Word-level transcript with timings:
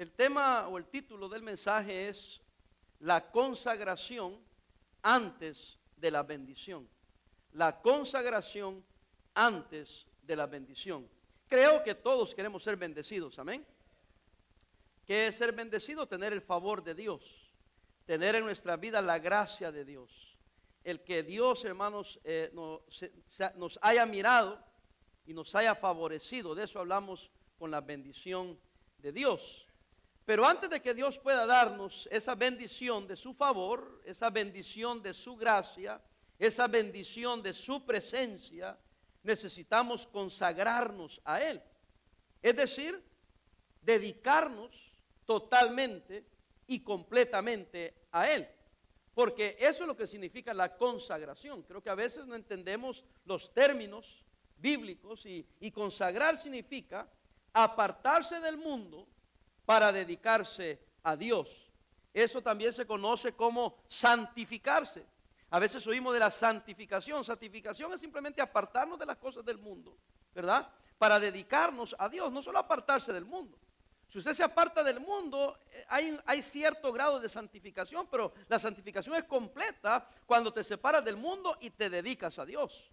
El 0.00 0.12
tema 0.12 0.66
o 0.66 0.78
el 0.78 0.86
título 0.86 1.28
del 1.28 1.42
mensaje 1.42 2.08
es 2.08 2.40
la 3.00 3.30
consagración 3.30 4.40
antes 5.02 5.78
de 5.94 6.10
la 6.10 6.22
bendición. 6.22 6.88
La 7.52 7.82
consagración 7.82 8.82
antes 9.34 10.06
de 10.22 10.36
la 10.36 10.46
bendición. 10.46 11.06
Creo 11.48 11.84
que 11.84 11.94
todos 11.94 12.34
queremos 12.34 12.62
ser 12.62 12.78
bendecidos, 12.78 13.38
amén. 13.38 13.62
¿Qué 15.04 15.26
es 15.26 15.36
ser 15.36 15.52
bendecido? 15.52 16.08
Tener 16.08 16.32
el 16.32 16.40
favor 16.40 16.82
de 16.82 16.94
Dios, 16.94 17.52
tener 18.06 18.36
en 18.36 18.44
nuestra 18.46 18.78
vida 18.78 19.02
la 19.02 19.18
gracia 19.18 19.70
de 19.70 19.84
Dios. 19.84 20.34
El 20.82 21.04
que 21.04 21.22
Dios, 21.22 21.62
hermanos, 21.66 22.18
eh, 22.24 22.50
nos 22.54 23.78
haya 23.82 24.06
mirado 24.06 24.64
y 25.26 25.34
nos 25.34 25.54
haya 25.54 25.74
favorecido. 25.74 26.54
De 26.54 26.64
eso 26.64 26.78
hablamos 26.78 27.30
con 27.58 27.70
la 27.70 27.82
bendición 27.82 28.58
de 28.96 29.12
Dios. 29.12 29.66
Pero 30.24 30.46
antes 30.46 30.70
de 30.70 30.80
que 30.80 30.94
Dios 30.94 31.18
pueda 31.18 31.46
darnos 31.46 32.08
esa 32.10 32.34
bendición 32.34 33.06
de 33.06 33.16
su 33.16 33.34
favor, 33.34 34.00
esa 34.04 34.30
bendición 34.30 35.02
de 35.02 35.14
su 35.14 35.36
gracia, 35.36 36.00
esa 36.38 36.66
bendición 36.68 37.42
de 37.42 37.52
su 37.52 37.84
presencia, 37.84 38.78
necesitamos 39.22 40.06
consagrarnos 40.06 41.20
a 41.24 41.40
Él. 41.40 41.62
Es 42.42 42.56
decir, 42.56 43.02
dedicarnos 43.82 44.70
totalmente 45.26 46.24
y 46.66 46.80
completamente 46.80 47.94
a 48.12 48.30
Él. 48.30 48.48
Porque 49.14 49.56
eso 49.58 49.82
es 49.82 49.86
lo 49.86 49.96
que 49.96 50.06
significa 50.06 50.54
la 50.54 50.76
consagración. 50.76 51.62
Creo 51.62 51.82
que 51.82 51.90
a 51.90 51.94
veces 51.94 52.26
no 52.26 52.34
entendemos 52.34 53.04
los 53.24 53.52
términos 53.52 54.24
bíblicos 54.56 55.26
y, 55.26 55.70
consagrar 55.72 56.38
significa 56.38 57.08
apartarse 57.52 58.40
del 58.40 58.56
mundo 58.56 59.06
para 59.70 59.92
dedicarse 59.92 60.80
a 61.04 61.14
Dios. 61.14 61.48
Eso 62.12 62.42
también 62.42 62.72
se 62.72 62.84
conoce 62.84 63.36
como 63.36 63.76
santificarse. 63.86 65.06
A 65.48 65.60
veces 65.60 65.86
oímos 65.86 66.12
de 66.12 66.18
la 66.18 66.28
santificación. 66.28 67.24
Santificación 67.24 67.92
es 67.92 68.00
simplemente 68.00 68.42
apartarnos 68.42 68.98
de 68.98 69.06
las 69.06 69.16
cosas 69.16 69.44
del 69.44 69.58
mundo, 69.58 69.96
¿verdad? 70.34 70.68
Para 70.98 71.20
dedicarnos 71.20 71.94
a 72.00 72.08
Dios, 72.08 72.32
no 72.32 72.42
solo 72.42 72.58
apartarse 72.58 73.12
del 73.12 73.24
mundo. 73.24 73.56
Si 74.08 74.18
usted 74.18 74.34
se 74.34 74.42
aparta 74.42 74.82
del 74.82 74.98
mundo, 74.98 75.56
eh, 75.70 75.84
hay, 75.88 76.18
hay, 76.26 76.42
cierto 76.42 76.92
grado 76.92 77.20
de 77.20 77.28
santificación, 77.28 78.08
pero 78.10 78.32
la 78.48 78.58
santificación 78.58 79.14
es 79.14 79.24
completa 79.26 80.04
cuando 80.26 80.52
te 80.52 80.64
separas 80.64 81.04
del 81.04 81.16
mundo 81.16 81.56
y 81.60 81.70
te 81.70 81.88
dedicas 81.88 82.40
a 82.40 82.44
Dios. 82.44 82.90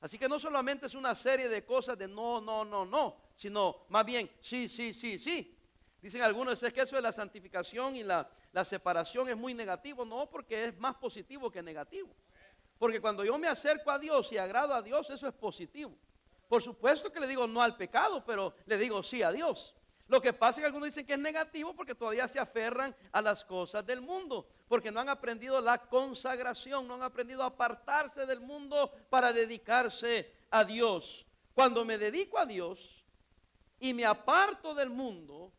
Así 0.00 0.18
que 0.18 0.26
no 0.26 0.38
solamente 0.38 0.86
es 0.86 0.94
una 0.94 1.14
serie 1.14 1.50
de 1.50 1.66
cosas 1.66 1.98
de 1.98 2.08
no, 2.08 2.40
no, 2.40 2.64
no, 2.64 2.86
no, 2.86 3.14
sino 3.36 3.84
más 3.90 4.06
bien 4.06 4.30
sí, 4.40 4.70
sí, 4.70 4.94
sí, 4.94 5.18
sí. 5.18 5.54
Dicen 6.04 6.20
algunos, 6.20 6.62
es 6.62 6.70
que 6.70 6.82
eso 6.82 6.96
de 6.96 7.00
la 7.00 7.12
santificación 7.12 7.96
y 7.96 8.02
la, 8.02 8.28
separación 8.62 9.26
es 9.30 9.36
muy 9.38 9.54
negativo. 9.54 10.04
No, 10.04 10.28
porque 10.28 10.66
es 10.66 10.78
más 10.78 10.96
positivo 10.96 11.50
que 11.50 11.62
negativo. 11.62 12.14
Porque 12.78 13.00
cuando 13.00 13.24
yo 13.24 13.38
me 13.38 13.48
acerco 13.48 13.90
a 13.90 13.98
Dios 13.98 14.30
y 14.30 14.36
agrado 14.36 14.74
a 14.74 14.82
Dios, 14.82 15.08
eso 15.08 15.26
es 15.26 15.32
positivo. 15.32 15.96
Por 16.46 16.60
supuesto 16.60 17.10
que 17.10 17.20
le 17.20 17.26
digo 17.26 17.46
no 17.46 17.62
al 17.62 17.78
pecado, 17.78 18.22
pero 18.22 18.54
le 18.66 18.76
digo 18.76 19.02
sí 19.02 19.22
a 19.22 19.32
Dios. 19.32 19.74
Lo 20.06 20.20
que 20.20 20.34
pasa 20.34 20.60
es 20.60 20.64
que 20.64 20.66
algunos 20.66 20.88
dicen 20.88 21.06
que 21.06 21.14
es 21.14 21.18
negativo 21.18 21.74
porque 21.74 21.94
todavía 21.94 22.28
se 22.28 22.38
aferran 22.38 22.94
a 23.10 23.22
las 23.22 23.42
cosas 23.42 23.86
del 23.86 24.02
mundo, 24.02 24.46
porque 24.68 24.90
no 24.90 25.00
han 25.00 25.08
aprendido 25.08 25.58
la 25.62 25.78
consagración, 25.88 26.86
no 26.86 26.96
han 26.96 27.02
aprendido 27.02 27.42
a 27.42 27.46
apartarse 27.46 28.26
del 28.26 28.40
mundo 28.40 28.92
para 29.08 29.32
dedicarse 29.32 30.30
a 30.50 30.64
Dios. 30.64 31.24
Cuando 31.54 31.82
me 31.82 31.96
dedico 31.96 32.38
a 32.38 32.44
Dios 32.44 33.02
y 33.80 33.94
me 33.94 34.04
aparto 34.04 34.74
del 34.74 34.90
mundo, 34.90 35.50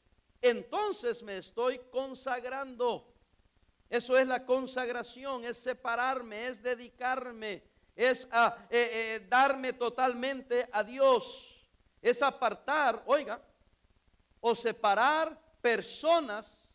entonces 0.47 1.21
me 1.23 1.37
estoy 1.37 1.79
consagrando. 1.91 3.11
Eso 3.89 4.17
es 4.17 4.27
la 4.27 4.45
consagración, 4.45 5.45
es 5.45 5.57
separarme, 5.57 6.47
es 6.47 6.61
dedicarme, 6.61 7.63
es 7.95 8.27
a, 8.31 8.67
eh, 8.69 8.89
eh, 8.91 9.27
darme 9.29 9.73
totalmente 9.73 10.67
a 10.71 10.83
Dios, 10.83 11.65
es 12.01 12.21
apartar, 12.21 13.03
oiga, 13.05 13.41
o 14.39 14.53
separar 14.55 15.39
personas 15.61 16.67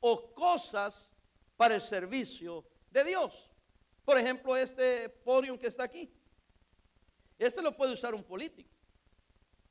o 0.00 0.32
cosas 0.34 1.12
para 1.56 1.74
el 1.74 1.82
servicio 1.82 2.64
de 2.90 3.04
Dios. 3.04 3.50
Por 4.04 4.18
ejemplo, 4.18 4.56
este 4.56 5.08
podium 5.08 5.58
que 5.58 5.66
está 5.66 5.84
aquí. 5.84 6.12
Este 7.38 7.60
lo 7.60 7.76
puede 7.76 7.92
usar 7.92 8.14
un 8.14 8.22
político. 8.22 8.70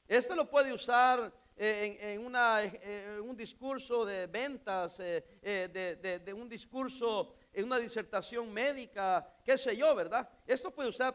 Este 0.08 0.36
lo 0.36 0.50
puede 0.50 0.72
usar 0.72 1.34
eh, 1.58 1.98
en, 2.02 2.36
eh, 2.36 3.20
un 3.22 3.38
discurso 3.38 4.04
de 4.04 4.28
ventas, 4.28 4.98
eh, 5.00 5.24
de, 5.42 6.34
un 6.34 6.50
discurso, 6.50 7.34
en 7.54 7.64
una 7.64 7.78
disertación 7.78 8.52
médica, 8.52 9.26
qué 9.46 9.58
sé 9.58 9.78
yo, 9.78 9.96
¿verdad? 9.96 10.28
Esto 10.46 10.74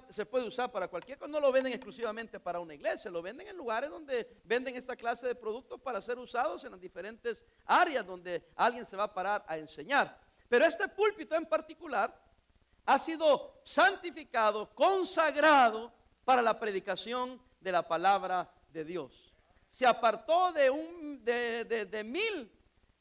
se 0.09 0.25
puede 0.25 0.47
usar 0.47 0.73
para 0.73 0.89
cualquier 0.89 1.19
cosa, 1.19 1.31
no 1.31 1.41
lo 1.41 1.53
venden 1.53 1.75
exclusivamente 1.75 2.41
para 2.41 2.59
una 2.59 2.75
iglesia, 2.75 3.11
lo 3.11 3.21
venden 3.21 3.49
en 3.49 3.57
lugares 3.57 3.91
donde 3.91 4.41
venden 4.45 4.77
esta 4.77 4.97
clase 4.97 5.27
de 5.27 5.35
productos 5.35 5.79
para 5.79 6.01
ser 6.01 6.19
usados 6.19 6.65
en 6.65 6.71
las 6.71 6.81
diferentes 6.81 7.45
áreas 7.67 8.07
donde 8.07 8.43
alguien 8.57 8.87
se 8.87 8.97
va 8.97 9.05
a 9.05 9.13
parar 9.13 9.45
a 9.47 9.59
enseñar. 9.59 10.19
Pero 10.49 10.65
este 10.65 10.89
púlpito 10.89 11.35
en 11.35 11.45
particular 11.45 12.19
ha 12.87 12.99
sido 12.99 13.61
santificado, 13.63 14.75
consagrado 14.75 15.93
para 16.25 16.41
la 16.41 16.59
predicación 16.59 17.39
de 17.61 17.73
la 17.73 17.87
palabra 17.87 18.51
de 18.73 18.85
Dios 18.87 19.20
se 19.71 19.87
apartó 19.87 20.53
de, 20.53 20.69
un, 20.69 21.25
de, 21.25 22.03
mil 22.05 22.53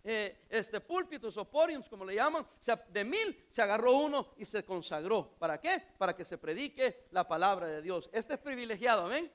eh, 0.04 0.46
este, 0.50 0.80
púlpitos 0.80 1.36
o 1.36 1.46
podiums, 1.50 1.90
como 1.90 2.06
le 2.06 2.16
llaman, 2.16 2.48
de 2.90 3.04
mil 3.04 3.46
se 3.50 3.62
agarró 3.62 3.94
uno 3.94 4.34
y 4.38 4.46
se 4.46 4.64
consagró. 4.64 5.36
¿Para 5.40 5.60
qué? 5.60 5.84
Para 5.98 6.16
que 6.16 6.24
se 6.24 6.38
predique 6.38 7.08
la 7.12 7.28
palabra 7.28 7.68
de 7.68 7.82
Dios. 7.82 8.10
Este 8.14 8.36
es 8.36 8.40
privilegiado, 8.40 9.08
amén. 9.08 9.32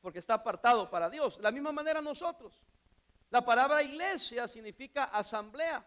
Porque 0.00 0.18
está 0.18 0.34
apartado 0.34 0.90
para 0.90 1.10
Dios. 1.10 1.36
De 1.36 1.42
la 1.42 1.50
misma 1.50 1.72
manera 1.72 2.00
nosotros. 2.00 2.60
La 3.30 3.44
palabra 3.44 3.82
iglesia 3.82 4.48
significa 4.48 5.04
asamblea. 5.04 5.84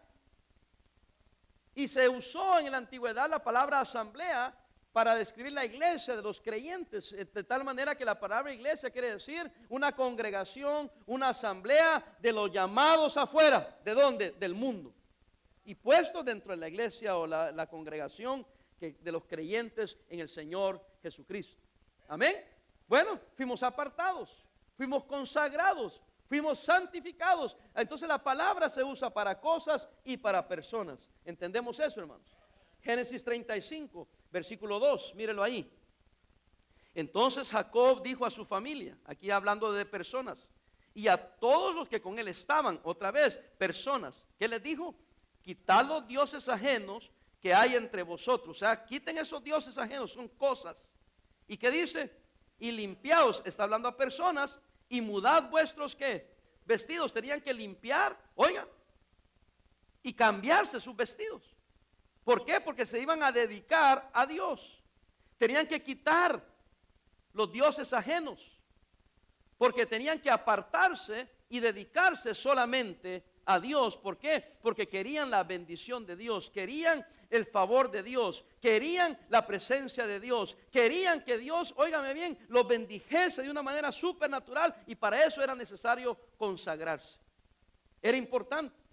Y 1.74 1.88
se 1.88 2.08
usó 2.08 2.58
en 2.60 2.70
la 2.70 2.78
antigüedad 2.78 3.28
la 3.28 3.42
palabra 3.42 3.80
asamblea 3.80 4.56
para 4.92 5.14
describir 5.14 5.52
la 5.52 5.64
iglesia 5.64 6.16
de 6.16 6.22
los 6.22 6.40
creyentes, 6.40 7.12
eh, 7.12 7.24
de 7.24 7.44
tal 7.44 7.64
manera 7.64 7.96
que 7.96 8.04
la 8.04 8.18
palabra 8.18 8.52
iglesia 8.52 8.90
quiere 8.90 9.12
decir 9.12 9.50
una 9.68 9.92
congregación, 9.94 10.90
una 11.06 11.30
asamblea 11.30 12.16
de 12.20 12.32
los 12.32 12.50
llamados 12.50 13.16
afuera. 13.16 13.78
¿De 13.84 13.94
dónde? 13.94 14.32
Del 14.32 14.54
mundo. 14.54 14.94
Y 15.64 15.74
puestos 15.74 16.24
dentro 16.24 16.52
de 16.52 16.56
la 16.56 16.68
iglesia 16.68 17.16
o 17.16 17.26
la, 17.26 17.66
congregación 17.66 18.46
de 18.80 19.12
los 19.12 19.24
creyentes 19.24 19.98
en 20.08 20.20
el 20.20 20.28
Señor 20.28 20.82
Jesucristo. 21.02 21.60
Amén. 22.08 22.34
Bueno, 22.86 23.20
fuimos 23.34 23.62
apartados, 23.62 24.46
fuimos 24.74 25.04
consagrados, 25.04 26.00
fuimos 26.26 26.58
santificados. 26.60 27.54
Entonces 27.74 28.08
la 28.08 28.22
palabra 28.22 28.70
se 28.70 28.82
usa 28.82 29.10
para 29.10 29.38
cosas 29.38 29.88
y 30.04 30.16
para 30.16 30.48
personas. 30.48 31.06
¿Entendemos 31.26 31.78
eso, 31.78 32.00
hermanos? 32.00 32.37
Génesis 32.80 33.22
35, 33.24 34.08
versículo 34.30 34.78
2, 34.78 35.14
mírelo 35.14 35.42
ahí. 35.42 35.70
Entonces 36.94 37.50
Jacob 37.50 38.02
dijo 38.02 38.26
a 38.26 38.30
su 38.30 38.44
familia, 38.44 38.98
aquí 39.04 39.30
hablando 39.30 39.72
de 39.72 39.84
personas, 39.84 40.48
y 40.94 41.06
a 41.06 41.16
todos 41.16 41.74
los 41.74 41.88
que 41.88 42.00
con 42.00 42.18
él 42.18 42.28
estaban, 42.28 42.80
otra 42.82 43.10
vez, 43.10 43.36
personas, 43.56 44.26
¿qué 44.38 44.48
les 44.48 44.62
dijo? 44.62 44.94
Quitad 45.42 45.86
los 45.86 46.06
dioses 46.08 46.48
ajenos 46.48 47.10
que 47.40 47.54
hay 47.54 47.76
entre 47.76 48.02
vosotros. 48.02 48.56
O 48.56 48.58
sea, 48.58 48.84
quiten 48.84 49.18
esos 49.18 49.42
dioses 49.42 49.78
ajenos, 49.78 50.12
son 50.12 50.28
cosas. 50.28 50.90
¿Y 51.46 51.56
qué 51.56 51.70
dice? 51.70 52.10
Y 52.58 52.72
limpiaos, 52.72 53.42
está 53.44 53.62
hablando 53.62 53.88
a 53.88 53.96
personas, 53.96 54.58
y 54.88 55.00
mudad 55.00 55.48
vuestros 55.48 55.94
qué? 55.94 56.36
Vestidos, 56.64 57.12
tenían 57.12 57.40
que 57.40 57.54
limpiar, 57.54 58.18
oiga, 58.34 58.66
y 60.02 60.12
cambiarse 60.12 60.80
sus 60.80 60.96
vestidos. 60.96 61.54
¿Por 62.28 62.44
qué? 62.44 62.60
Porque 62.60 62.84
se 62.84 63.00
iban 63.00 63.22
a 63.22 63.32
dedicar 63.32 64.10
a 64.12 64.26
Dios. 64.26 64.60
Tenían 65.38 65.66
que 65.66 65.82
quitar 65.82 66.44
los 67.32 67.50
dioses 67.50 67.90
ajenos. 67.94 68.38
Porque 69.56 69.86
tenían 69.86 70.20
que 70.20 70.30
apartarse 70.30 71.26
y 71.48 71.58
dedicarse 71.58 72.34
solamente 72.34 73.24
a 73.46 73.58
Dios. 73.58 73.96
¿Por 73.96 74.18
qué? 74.18 74.58
Porque 74.60 74.90
querían 74.90 75.30
la 75.30 75.42
bendición 75.42 76.04
de 76.04 76.16
Dios, 76.16 76.50
querían 76.50 77.06
el 77.30 77.46
favor 77.46 77.90
de 77.90 78.02
Dios, 78.02 78.44
querían 78.60 79.18
la 79.30 79.46
presencia 79.46 80.06
de 80.06 80.20
Dios, 80.20 80.54
querían 80.70 81.24
que 81.24 81.38
Dios, 81.38 81.72
óigame 81.78 82.12
bien, 82.12 82.38
los 82.48 82.68
bendijese 82.68 83.40
de 83.40 83.50
una 83.50 83.62
manera 83.62 83.90
supernatural 83.90 84.74
y 84.86 84.96
para 84.96 85.24
eso 85.24 85.42
era 85.42 85.54
necesario 85.54 86.14
consagrarse. 86.36 87.18
Era 88.02 88.18
importante. 88.18 88.87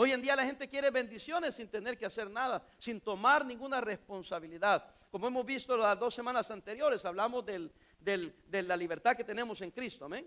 Hoy 0.00 0.12
en 0.12 0.22
día 0.22 0.36
la 0.36 0.44
gente 0.44 0.68
quiere 0.68 0.90
bendiciones 0.90 1.56
sin 1.56 1.66
tener 1.66 1.98
que 1.98 2.06
hacer 2.06 2.30
nada, 2.30 2.62
sin 2.78 3.00
tomar 3.00 3.44
ninguna 3.44 3.80
responsabilidad. 3.80 4.88
Como 5.10 5.26
hemos 5.26 5.44
visto 5.44 5.76
las 5.76 5.98
dos 5.98 6.14
semanas 6.14 6.48
anteriores, 6.52 7.04
hablamos 7.04 7.44
de 7.44 8.62
la 8.62 8.76
libertad 8.76 9.16
que 9.16 9.24
tenemos 9.24 9.60
en 9.60 9.72
Cristo, 9.72 10.04
amén. 10.04 10.24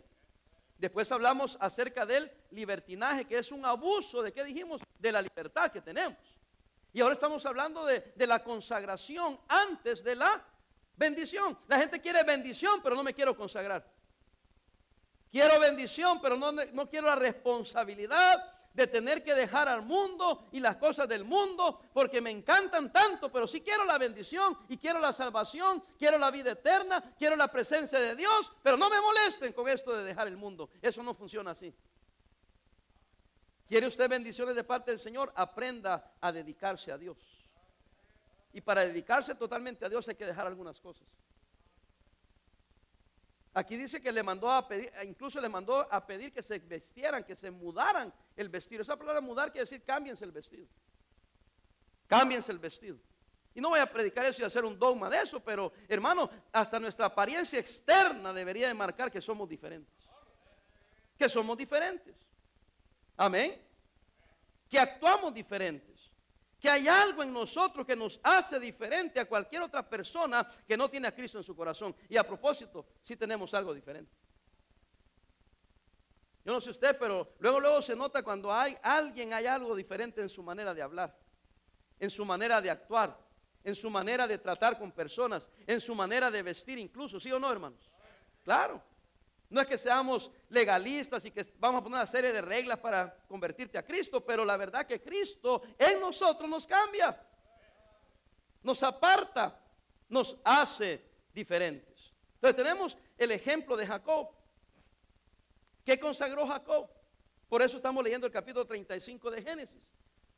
Después 0.77 1.09
hablamos 1.13 1.57
acerca 1.57 2.05
del 2.05 2.29
libertinaje, 2.49 3.23
que 3.23 3.37
es 3.37 3.49
un 3.49 3.65
abuso 3.65 4.21
de, 4.21 4.33
¿qué 4.33 4.43
dijimos? 4.43 4.81
De 4.99 5.09
la 5.09 5.21
libertad 5.21 5.71
que 5.71 5.79
tenemos. 5.79 6.17
Y 6.91 6.99
ahora 6.99 7.13
estamos 7.13 7.45
hablando 7.45 7.85
de, 7.85 8.13
la 8.17 8.43
consagración 8.43 9.39
antes 9.47 10.03
de 10.03 10.15
la 10.15 10.45
bendición. 10.97 11.57
La 11.69 11.77
gente 11.77 12.01
quiere 12.01 12.23
bendición, 12.23 12.81
pero 12.83 12.93
no 12.93 13.03
me 13.03 13.13
quiero 13.13 13.37
consagrar. 13.37 13.89
Quiero 15.31 15.57
bendición, 15.61 16.19
pero 16.21 16.35
no 16.35 16.89
quiero 16.89 17.07
la 17.07 17.15
responsabilidad 17.15 18.60
de 18.73 18.87
tener 18.87 19.23
que 19.23 19.35
dejar 19.35 19.67
al 19.67 19.81
mundo 19.81 20.47
y 20.51 20.59
las 20.59 20.77
cosas 20.77 21.07
del 21.07 21.25
mundo 21.25 21.81
porque 21.93 22.21
me 22.21 22.31
encantan 22.31 22.91
tanto, 22.91 23.31
pero 23.31 23.47
sí 23.47 23.61
quiero 23.61 23.83
la 23.85 23.97
bendición 23.97 24.57
y 24.69 24.77
quiero 24.77 24.99
la 24.99 25.13
salvación, 25.13 25.83
quiero 25.97 26.17
la 26.17 26.31
vida 26.31 26.51
eterna, 26.51 27.13
quiero 27.17 27.35
la 27.35 27.49
presencia 27.49 27.99
de 27.99 28.15
Dios, 28.15 28.51
pero 28.63 28.77
no 28.77 28.89
me 28.89 28.99
molesten 28.99 29.53
con 29.53 29.67
esto 29.67 29.95
de 29.95 30.03
dejar 30.03 30.27
el 30.27 30.37
mundo. 30.37 30.69
Eso 30.81 31.03
no 31.03 31.13
funciona 31.13 31.51
así. 31.51 31.73
¿Quiere 33.67 33.87
usted 33.87 34.09
bendiciones 34.09 34.55
de 34.55 34.63
parte 34.63 34.91
del 34.91 34.99
Señor? 34.99 35.31
Aprenda 35.35 36.13
a 36.19 36.31
dedicarse 36.31 36.91
a 36.91 36.97
Dios. 36.97 37.17
Y 38.53 38.61
para 38.61 38.85
dedicarse 38.85 39.33
totalmente 39.35 39.85
a 39.85 39.89
Dios 39.89 40.07
hay 40.09 40.15
que 40.15 40.25
dejar 40.25 40.45
algunas 40.45 40.79
cosas. 40.79 41.07
Aquí 43.53 43.75
dice 43.75 44.01
que 44.01 44.11
le 44.11 44.23
mandó 44.23 44.49
a 44.49 44.65
pedir, 44.65 44.91
e 44.95 45.05
incluso 45.05 45.41
le 45.41 45.49
mandó 45.49 45.85
a 45.91 46.05
pedir 46.05 46.31
que 46.31 46.41
se 46.41 46.57
vestieran, 46.59 47.23
que 47.23 47.35
se 47.35 47.51
mudaran 47.51 48.13
el 48.37 48.47
vestido. 48.47 48.81
Esa 48.81 48.95
palabra 48.95 49.19
mudar 49.19 49.51
quiere 49.51 49.63
decir 49.65 49.83
cámbiense 49.83 50.23
el 50.23 50.31
vestido. 50.31 50.67
Cámbiense 52.07 52.51
el 52.51 52.59
vestido. 52.59 52.97
Y 53.53 53.59
no 53.59 53.69
voy 53.69 53.79
a 53.79 53.91
predicar 53.91 54.25
eso 54.25 54.41
y 54.41 54.45
hacer 54.45 54.63
un 54.63 54.79
dogma 54.79 55.09
de 55.09 55.17
eso, 55.17 55.41
pero 55.41 55.73
hermano, 55.89 56.29
hasta 56.53 56.79
nuestra 56.79 57.07
apariencia 57.07 57.59
externa 57.59 58.31
debería 58.31 58.67
de 58.67 58.73
marcar 58.73 59.11
que 59.11 59.19
somos 59.19 59.49
diferentes. 59.49 59.93
Que 61.17 61.27
somos 61.27 61.57
diferentes. 61.57 62.15
Amén. 63.17 63.61
Que 64.69 64.79
actuamos 64.79 65.33
diferentes 65.33 65.90
que 66.61 66.69
hay 66.69 66.87
algo 66.87 67.23
en 67.23 67.33
nosotros 67.33 67.87
que 67.87 67.95
nos 67.95 68.19
hace 68.21 68.59
diferente 68.59 69.19
a 69.19 69.25
cualquier 69.25 69.63
otra 69.63 69.89
persona 69.89 70.47
que 70.67 70.77
no 70.77 70.87
tiene 70.89 71.07
a 71.07 71.15
Cristo 71.15 71.39
en 71.39 71.43
su 71.43 71.55
corazón. 71.55 71.95
Y 72.07 72.17
a 72.17 72.23
propósito, 72.23 72.85
sí 73.01 73.15
tenemos 73.15 73.51
algo 73.55 73.73
diferente. 73.73 74.13
Yo 76.45 76.53
no 76.53 76.61
sé 76.61 76.69
usted, 76.69 76.95
pero 76.99 77.33
luego 77.39 77.59
luego 77.59 77.81
se 77.81 77.95
nota 77.95 78.21
cuando 78.21 78.53
hay 78.53 78.77
alguien 78.83 79.33
hay 79.33 79.47
algo 79.47 79.75
diferente 79.75 80.21
en 80.21 80.29
su 80.29 80.43
manera 80.43 80.71
de 80.73 80.83
hablar, 80.83 81.17
en 81.99 82.11
su 82.11 82.23
manera 82.25 82.61
de 82.61 82.69
actuar, 82.69 83.17
en 83.63 83.73
su 83.73 83.89
manera 83.89 84.27
de 84.27 84.37
tratar 84.37 84.77
con 84.77 84.91
personas, 84.91 85.47
en 85.65 85.81
su 85.81 85.95
manera 85.95 86.29
de 86.29 86.43
vestir 86.43 86.77
incluso, 86.77 87.19
¿sí 87.19 87.31
o 87.31 87.39
no, 87.39 87.51
hermanos? 87.51 87.89
Claro. 88.43 88.83
No 89.51 89.59
es 89.59 89.67
que 89.67 89.77
seamos 89.77 90.31
legalistas 90.47 91.25
y 91.25 91.31
que 91.31 91.45
vamos 91.59 91.81
a 91.81 91.83
poner 91.83 91.99
una 91.99 92.05
serie 92.05 92.31
de 92.31 92.41
reglas 92.41 92.79
para 92.79 93.13
convertirte 93.27 93.77
a 93.77 93.85
Cristo, 93.85 94.25
pero 94.25 94.45
la 94.45 94.55
verdad 94.55 94.87
que 94.87 95.01
Cristo 95.01 95.61
en 95.77 95.99
nosotros 95.99 96.49
nos 96.49 96.65
cambia, 96.65 97.21
nos 98.63 98.81
aparta, 98.81 99.59
nos 100.07 100.37
hace 100.45 101.03
diferentes. 101.33 102.13
Entonces 102.35 102.55
tenemos 102.55 102.97
el 103.17 103.31
ejemplo 103.31 103.75
de 103.75 103.85
Jacob. 103.85 104.29
¿Qué 105.83 105.99
consagró 105.99 106.47
Jacob? 106.47 106.89
Por 107.49 107.61
eso 107.61 107.75
estamos 107.75 108.01
leyendo 108.01 108.27
el 108.27 108.31
capítulo 108.31 108.65
35 108.65 109.29
de 109.31 109.41
Génesis. 109.41 109.83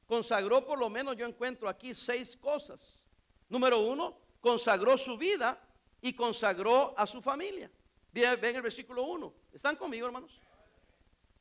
Consagró 0.08 0.66
por 0.66 0.80
lo 0.80 0.90
menos, 0.90 1.16
yo 1.16 1.28
encuentro 1.28 1.70
aquí 1.70 1.94
seis 1.94 2.36
cosas. 2.36 3.00
Número 3.48 3.80
uno, 3.80 4.18
consagró 4.42 4.98
su 4.98 5.20
vida 5.20 5.62
y 6.02 6.14
consagró 6.14 6.96
a 6.98 7.06
su 7.06 7.22
familia. 7.22 7.70
Ven 8.14 8.56
el 8.56 8.62
versículo 8.62 9.04
1. 9.04 9.34
¿Están 9.54 9.76
conmigo, 9.76 10.06
hermanos? 10.06 10.40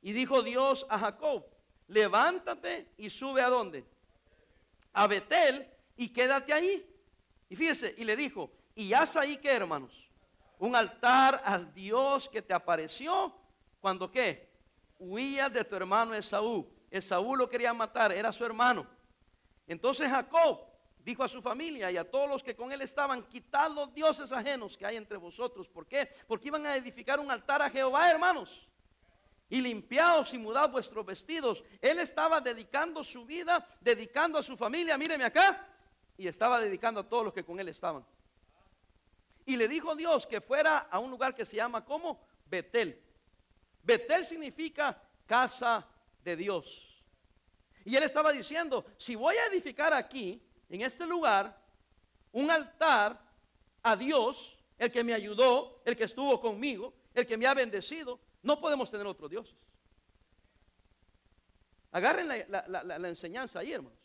Y 0.00 0.12
dijo 0.12 0.42
Dios 0.42 0.86
a 0.88 0.98
Jacob, 0.98 1.44
levántate 1.86 2.88
y 2.96 3.10
sube 3.10 3.42
a 3.42 3.50
dónde? 3.50 3.84
A 4.94 5.06
Betel 5.06 5.68
y 5.96 6.08
quédate 6.08 6.52
ahí. 6.52 6.88
Y 7.50 7.56
fíjese, 7.56 7.94
y 7.98 8.04
le 8.04 8.16
dijo, 8.16 8.50
y 8.74 8.94
haz 8.94 9.16
ahí 9.16 9.36
que, 9.36 9.50
hermanos, 9.50 10.08
un 10.58 10.74
altar 10.74 11.42
al 11.44 11.72
Dios 11.74 12.28
que 12.28 12.40
te 12.40 12.54
apareció 12.54 13.36
cuando 13.80 14.10
qué? 14.10 14.50
Huías 14.98 15.52
de 15.52 15.64
tu 15.64 15.76
hermano 15.76 16.14
Esaú. 16.14 16.66
Esaú 16.90 17.36
lo 17.36 17.48
quería 17.48 17.74
matar, 17.74 18.12
era 18.12 18.32
su 18.32 18.44
hermano. 18.44 18.86
Entonces 19.66 20.08
Jacob 20.08 20.71
dijo 21.04 21.24
a 21.24 21.28
su 21.28 21.42
familia 21.42 21.90
y 21.90 21.96
a 21.96 22.08
todos 22.08 22.28
los 22.28 22.42
que 22.42 22.54
con 22.54 22.72
él 22.72 22.80
estaban, 22.80 23.22
quitad 23.24 23.70
los 23.70 23.92
dioses 23.92 24.32
ajenos 24.32 24.76
que 24.76 24.86
hay 24.86 24.96
entre 24.96 25.16
vosotros. 25.16 25.68
¿Por 25.68 25.86
qué? 25.86 26.10
Porque 26.26 26.48
iban 26.48 26.64
a 26.66 26.76
edificar 26.76 27.18
un 27.20 27.30
altar 27.30 27.62
a 27.62 27.70
Jehová, 27.70 28.10
hermanos. 28.10 28.68
Y 29.48 29.60
limpiaos 29.60 30.32
y 30.32 30.38
mudad 30.38 30.70
vuestros 30.70 31.04
vestidos. 31.04 31.62
Él 31.80 31.98
estaba 31.98 32.40
dedicando 32.40 33.04
su 33.04 33.26
vida, 33.26 33.66
dedicando 33.80 34.38
a 34.38 34.42
su 34.42 34.56
familia, 34.56 34.96
míreme 34.96 35.24
acá, 35.24 35.68
y 36.16 36.26
estaba 36.26 36.60
dedicando 36.60 37.00
a 37.00 37.08
todos 37.08 37.24
los 37.26 37.34
que 37.34 37.44
con 37.44 37.60
él 37.60 37.68
estaban. 37.68 38.06
Y 39.44 39.56
le 39.56 39.68
dijo 39.68 39.94
Dios 39.94 40.26
que 40.26 40.40
fuera 40.40 40.78
a 40.78 40.98
un 40.98 41.10
lugar 41.10 41.34
que 41.34 41.44
se 41.44 41.56
llama 41.56 41.84
como 41.84 42.24
Betel. 42.46 43.02
Betel 43.82 44.24
significa 44.24 45.02
casa 45.26 45.86
de 46.22 46.36
Dios. 46.36 47.02
Y 47.84 47.96
él 47.96 48.04
estaba 48.04 48.30
diciendo, 48.32 48.84
si 48.96 49.16
voy 49.16 49.34
a 49.36 49.46
edificar 49.46 49.92
aquí, 49.92 50.40
en 50.72 50.80
este 50.80 51.06
lugar 51.06 51.54
un 52.32 52.50
altar 52.50 53.20
a 53.82 53.94
Dios, 53.94 54.56
el 54.78 54.90
que 54.90 55.04
me 55.04 55.12
ayudó, 55.12 55.82
el 55.84 55.94
que 55.94 56.04
estuvo 56.04 56.40
conmigo, 56.40 56.94
el 57.12 57.26
que 57.26 57.36
me 57.36 57.46
ha 57.46 57.52
bendecido. 57.52 58.18
No 58.42 58.58
podemos 58.58 58.90
tener 58.90 59.06
otros 59.06 59.30
dioses. 59.30 59.54
Agarren 61.90 62.26
la, 62.26 63.08
enseñanza 63.08 63.58
ahí, 63.58 63.72
hermanos. 63.74 63.98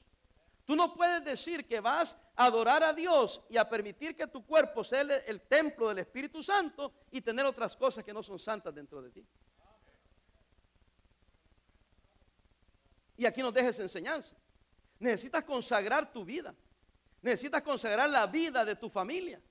Tú 0.65 0.75
no 0.75 0.93
puedes 0.93 1.23
decir 1.23 1.65
que 1.65 1.79
vas 1.79 2.17
a 2.35 2.45
adorar 2.47 2.83
a 2.83 2.91
Dios 2.91 3.41
y 3.49 3.55
a 3.55 3.69
permitir 3.69 4.17
que 4.17 4.27
tu 4.27 4.45
cuerpo 4.45 4.83
sea 4.83 4.99
el, 4.99 5.11
el, 5.11 5.39
templo 5.39 5.87
del 5.87 5.99
Espíritu 5.99 6.43
Santo 6.43 6.91
y 7.11 7.21
tener 7.21 7.45
otras 7.45 7.77
cosas 7.77 8.03
que 8.03 8.13
no 8.13 8.21
son 8.21 8.37
santas 8.37 8.75
dentro 8.75 9.01
de 9.01 9.09
ti. 9.09 9.25
Y 13.15 13.25
aquí 13.25 13.41
nos 13.41 13.53
deja 13.53 13.69
esa 13.69 13.83
enseñanza. 13.83 14.35
Necesitas 14.99 15.43
consagrar 15.43 16.11
tu 16.11 16.25
vida. 16.25 16.53
Necesitas 17.21 17.61
consagrar 17.61 18.09
la 18.09 18.25
vida 18.25 18.63
de 18.65 18.75
tu 18.75 18.89
familia. 18.89 19.41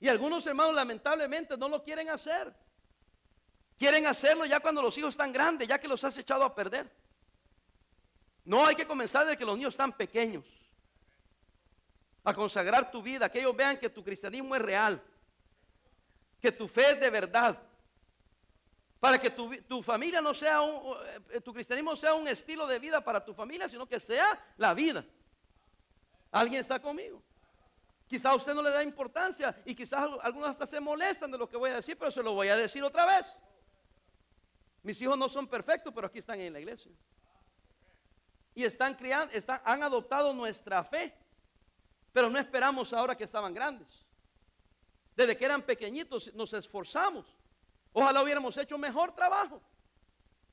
Y 0.00 0.08
algunos 0.08 0.46
hermanos 0.46 0.74
lamentablemente 0.74 1.56
no 1.56 1.68
lo 1.68 1.82
quieren 1.82 2.08
hacer. 2.08 2.52
Quieren 3.78 4.06
hacerlo 4.06 4.44
ya 4.44 4.60
cuando 4.60 4.82
los 4.82 4.96
hijos 4.98 5.14
están 5.14 5.32
grandes, 5.32 5.68
ya 5.68 5.78
que 5.78 5.88
los 5.88 6.02
has 6.04 6.16
echado 6.16 6.44
a 6.44 6.54
perder. 6.54 6.90
No 8.44 8.66
hay 8.66 8.74
que 8.74 8.86
comenzar 8.86 9.24
desde 9.24 9.38
que 9.38 9.44
los 9.44 9.56
niños 9.56 9.74
están 9.74 9.92
pequeños. 9.92 10.44
A 12.24 12.34
consagrar 12.34 12.90
tu 12.90 13.02
vida, 13.02 13.28
que 13.30 13.40
ellos 13.40 13.56
vean 13.56 13.78
que 13.78 13.90
tu 13.90 14.02
cristianismo 14.02 14.54
es 14.54 14.62
real, 14.62 15.02
que 16.40 16.52
tu 16.52 16.68
fe 16.68 16.92
es 16.92 17.00
de 17.00 17.10
verdad, 17.10 17.58
para 19.02 19.18
que 19.18 19.30
tu, 19.30 19.82
familia 19.82 20.20
no 20.20 20.32
sea 20.32 20.60
un, 20.60 20.96
eh, 21.32 21.40
tu 21.40 21.52
cristianismo 21.52 21.96
sea 21.96 22.14
un 22.14 22.28
estilo 22.28 22.68
de 22.68 22.78
vida 22.78 23.02
para 23.02 23.24
tu 23.24 23.34
familia, 23.34 23.68
sino 23.68 23.84
que 23.84 23.98
sea 23.98 24.40
la 24.56 24.74
vida. 24.74 25.04
¿Alguien 26.30 26.60
está 26.60 26.80
conmigo? 26.80 27.20
Quizás 28.06 28.26
a 28.26 28.36
usted 28.36 28.54
no 28.54 28.62
le 28.62 28.70
da 28.70 28.80
importancia 28.80 29.60
y 29.64 29.74
quizás 29.74 30.08
algunos 30.22 30.50
hasta 30.50 30.66
se 30.66 30.78
molestan 30.78 31.32
de 31.32 31.36
lo 31.36 31.48
que 31.48 31.56
voy 31.56 31.70
a 31.70 31.74
decir, 31.74 31.98
pero 31.98 32.12
se 32.12 32.22
lo 32.22 32.32
voy 32.34 32.46
a 32.46 32.54
decir 32.54 32.84
otra 32.84 33.04
vez. 33.04 33.26
Mis 34.84 35.02
hijos 35.02 35.18
no 35.18 35.28
son 35.28 35.48
perfectos, 35.48 35.92
pero 35.92 36.06
aquí 36.06 36.20
están 36.20 36.40
en 36.40 36.52
la 36.52 36.60
iglesia. 36.60 36.92
Y 38.54 38.62
están 38.62 38.94
criando, 38.94 39.34
están, 39.34 39.60
han 39.64 39.82
adoptado 39.82 40.32
nuestra 40.32 40.84
fe, 40.84 41.12
pero 42.12 42.30
no 42.30 42.38
esperamos 42.38 42.92
ahora 42.92 43.16
que 43.16 43.24
estaban 43.24 43.52
grandes. 43.52 44.06
Desde 45.16 45.36
que 45.36 45.44
eran 45.44 45.62
pequeñitos 45.62 46.32
nos 46.34 46.52
esforzamos 46.52 47.41
Ojalá 47.92 48.22
hubiéramos 48.22 48.56
hecho 48.56 48.78
mejor 48.78 49.12
trabajo. 49.12 49.60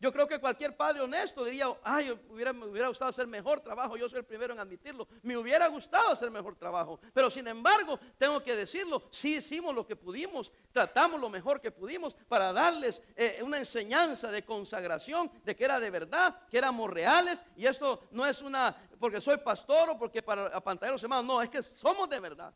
Yo 0.01 0.13
creo 0.13 0.29
que 0.29 0.39
cualquier 0.39 0.77
padre 0.77 1.01
honesto 1.01 1.43
diría, 1.43 1.67
ay, 1.84 2.17
hubiera, 2.29 2.53
me 2.53 2.65
hubiera 2.67 2.88
gustado 2.88 3.10
hacer 3.10 3.27
mejor 3.27 3.60
trabajo, 3.60 3.98
yo 3.98 4.08
soy 4.08 4.19
el 4.19 4.25
primero 4.25 4.53
en 4.53 4.60
admitirlo, 4.62 5.05
me 5.24 5.36
hubiera 5.36 5.67
gustado 5.67 6.12
hacer 6.12 6.31
mejor 6.31 6.55
trabajo, 6.55 7.01
pero 7.13 7.29
sin 7.29 7.46
embargo, 7.50 8.00
tengo 8.17 8.41
que 8.41 8.55
decirlo, 8.55 9.03
sí 9.12 9.36
hicimos 9.36 9.75
lo 9.75 9.86
que 9.86 9.98
pudimos, 9.98 10.53
tratamos 10.72 11.19
lo 11.19 11.29
mejor 11.29 11.60
que 11.60 11.69
pudimos 11.69 12.13
para 12.29 12.53
darles 12.53 13.01
eh, 13.17 13.41
una 13.43 13.58
enseñanza 13.58 14.31
de 14.31 14.46
consagración, 14.46 15.29
de 15.43 15.53
que 15.53 15.65
era 15.65 15.81
de 15.81 15.89
verdad, 15.89 16.48
que 16.50 16.58
éramos 16.58 16.89
reales, 16.89 17.43
y 17.58 17.65
esto 17.65 18.08
no 18.12 18.25
es 18.25 18.41
una, 18.41 18.74
porque 19.01 19.19
soy 19.19 19.36
pastor 19.36 19.89
o 19.89 20.00
porque 20.00 20.24
para 20.24 20.48
apantallar 20.48 20.93
los 20.93 21.03
hermanos, 21.03 21.25
no, 21.25 21.41
es 21.41 21.50
que 21.50 21.62
somos 21.62 22.10
de 22.10 22.22
verdad. 22.22 22.53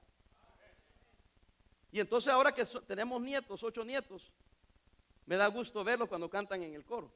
Y 1.91 1.99
entonces 1.99 2.31
ahora 2.31 2.53
que 2.53 2.65
tenemos 2.87 3.21
nietos, 3.21 3.61
ocho 3.63 3.83
nietos, 3.83 4.31
me 5.25 5.37
da 5.37 5.47
gusto 5.47 5.83
verlo 5.83 6.07
cuando 6.07 6.29
cantan 6.29 6.63
en 6.63 6.73
el 6.73 6.85
coro. 6.85 7.11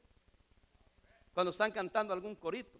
Cuando 1.33 1.51
están 1.51 1.71
cantando 1.71 2.13
algún 2.13 2.35
corito. 2.35 2.79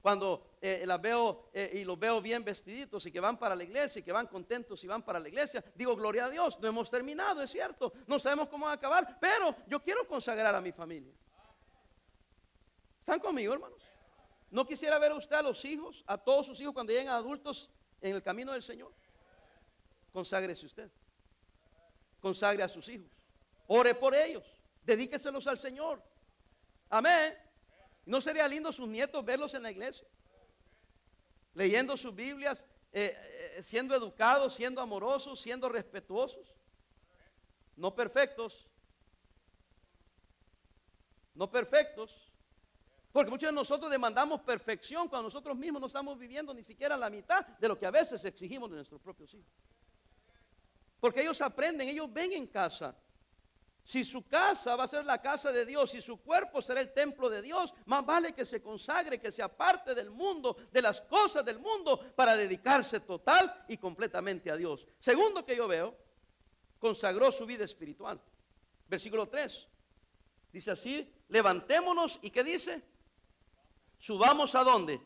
cuando 0.00 0.56
eh, 0.60 0.84
las 0.86 1.02
veo 1.02 1.50
eh, 1.52 1.80
y 1.80 1.84
los 1.84 1.98
veo 1.98 2.20
bien 2.20 2.44
vestiditos 2.44 3.04
y 3.06 3.10
que 3.10 3.18
van 3.18 3.36
para 3.36 3.56
la 3.56 3.64
iglesia 3.64 3.98
y 3.98 4.02
que 4.04 4.12
van 4.12 4.28
contentos 4.28 4.84
y 4.84 4.86
van 4.86 5.02
para 5.02 5.18
la 5.18 5.26
iglesia, 5.26 5.64
digo, 5.74 5.96
gloria 5.96 6.26
a 6.26 6.30
Dios, 6.30 6.60
no 6.60 6.68
hemos 6.68 6.88
terminado, 6.88 7.42
es 7.42 7.50
cierto, 7.50 7.92
no 8.06 8.20
sabemos 8.20 8.48
cómo 8.48 8.66
va 8.66 8.72
a 8.72 8.74
acabar, 8.76 9.18
pero 9.20 9.56
yo 9.66 9.82
quiero 9.82 10.06
consagrar 10.06 10.54
a 10.54 10.60
mi 10.60 10.70
familia. 10.70 11.12
¿Están 13.00 13.18
conmigo, 13.18 13.52
hermanos? 13.52 13.82
No 14.50 14.64
quisiera 14.64 14.96
ver 15.00 15.10
a 15.10 15.16
usted 15.16 15.34
a 15.34 15.42
los 15.42 15.64
hijos, 15.64 16.04
a 16.06 16.16
todos 16.16 16.46
sus 16.46 16.60
hijos 16.60 16.72
cuando 16.72 16.92
lleguen 16.92 17.08
adultos 17.08 17.68
en 18.00 18.14
el 18.14 18.22
camino 18.22 18.52
del 18.52 18.62
Señor. 18.62 18.92
Conságrese 20.12 20.66
usted. 20.66 20.90
Consagre 22.20 22.62
a 22.62 22.68
sus 22.68 22.88
hijos. 22.88 23.15
Ore 23.66 23.94
por 23.94 24.14
ellos. 24.14 24.44
Dedíqueselos 24.84 25.46
al 25.46 25.58
Señor. 25.58 26.02
Amén. 26.88 27.36
¿No 28.04 28.20
sería 28.20 28.46
lindo 28.46 28.72
sus 28.72 28.88
nietos 28.88 29.24
verlos 29.24 29.54
en 29.54 29.62
la 29.62 29.70
iglesia? 29.70 30.06
Leyendo 31.54 31.96
sus 31.96 32.14
Biblias, 32.14 32.62
eh, 32.92 33.16
eh, 33.56 33.62
siendo 33.62 33.94
educados, 33.94 34.54
siendo 34.54 34.80
amorosos, 34.80 35.40
siendo 35.40 35.68
respetuosos. 35.68 36.54
No 37.74 37.94
perfectos. 37.94 38.68
No 41.34 41.50
perfectos. 41.50 42.32
Porque 43.10 43.30
muchos 43.30 43.48
de 43.48 43.54
nosotros 43.54 43.90
demandamos 43.90 44.42
perfección 44.42 45.08
cuando 45.08 45.24
nosotros 45.24 45.56
mismos 45.56 45.80
no 45.80 45.86
estamos 45.86 46.18
viviendo 46.18 46.54
ni 46.54 46.62
siquiera 46.62 46.96
la 46.96 47.10
mitad 47.10 47.46
de 47.46 47.68
lo 47.68 47.78
que 47.78 47.86
a 47.86 47.90
veces 47.90 48.24
exigimos 48.24 48.70
de 48.70 48.76
nuestros 48.76 49.00
propios 49.00 49.32
hijos. 49.34 49.50
Porque 51.00 51.22
ellos 51.22 51.40
aprenden, 51.40 51.88
ellos 51.88 52.12
ven 52.12 52.32
en 52.32 52.46
casa 52.46 52.94
si 53.86 54.04
su 54.04 54.26
casa 54.26 54.74
va 54.74 54.82
a 54.82 54.88
ser 54.88 55.04
la 55.04 55.22
casa 55.22 55.52
de 55.52 55.64
Dios, 55.64 55.92
si 55.92 56.02
su 56.02 56.20
cuerpo 56.20 56.60
será 56.60 56.80
el 56.80 56.92
templo 56.92 57.30
de 57.30 57.40
Dios, 57.40 57.72
más 57.84 58.04
vale 58.04 58.32
que 58.32 58.44
se 58.44 58.60
consagre, 58.60 59.20
que 59.20 59.30
se 59.30 59.44
aparte 59.44 59.94
del 59.94 60.10
mundo, 60.10 60.56
de 60.72 60.82
las 60.82 61.00
cosas 61.02 61.44
del 61.44 61.60
mundo, 61.60 62.12
para 62.16 62.36
dedicarse 62.36 62.98
total 62.98 63.64
y 63.68 63.76
completamente 63.76 64.50
a 64.50 64.56
Dios. 64.56 64.88
Segundo 64.98 65.46
que 65.46 65.54
yo 65.54 65.68
veo, 65.68 65.96
consagró 66.80 67.30
su 67.30 67.46
vida 67.46 67.64
espiritual. 67.64 68.20
Versículo 68.88 69.28
3. 69.28 69.68
Dice 70.50 70.72
así, 70.72 71.14
levantémonos 71.28 72.18
y 72.22 72.30
¿qué 72.30 72.42
dice? 72.42 72.82
Subamos 73.98 74.56
a 74.56 74.64
dónde? 74.64 75.00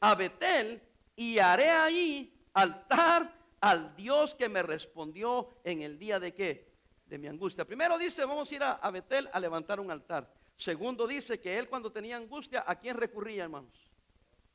A 0.00 0.14
Betel 0.14 0.82
y 1.16 1.38
haré 1.38 1.70
ahí 1.70 2.38
altar 2.52 3.34
al 3.62 3.96
Dios 3.96 4.34
que 4.34 4.50
me 4.50 4.62
respondió 4.62 5.48
en 5.64 5.80
el 5.80 5.98
día 5.98 6.20
de 6.20 6.34
qué? 6.34 6.75
De 7.06 7.18
mi 7.18 7.28
angustia. 7.28 7.64
Primero 7.64 7.98
dice, 7.98 8.24
vamos 8.24 8.50
a 8.50 8.54
ir 8.54 8.62
a, 8.62 8.90
Betel 8.90 9.28
a 9.32 9.40
levantar 9.40 9.80
un 9.80 9.90
altar. 9.90 10.32
Segundo 10.56 11.06
dice 11.06 11.40
que 11.40 11.58
él 11.58 11.68
cuando 11.68 11.92
tenía 11.92 12.16
angustia, 12.16 12.64
¿a 12.66 12.76
quién 12.76 12.96
recurría, 12.96 13.44
hermanos? 13.44 13.90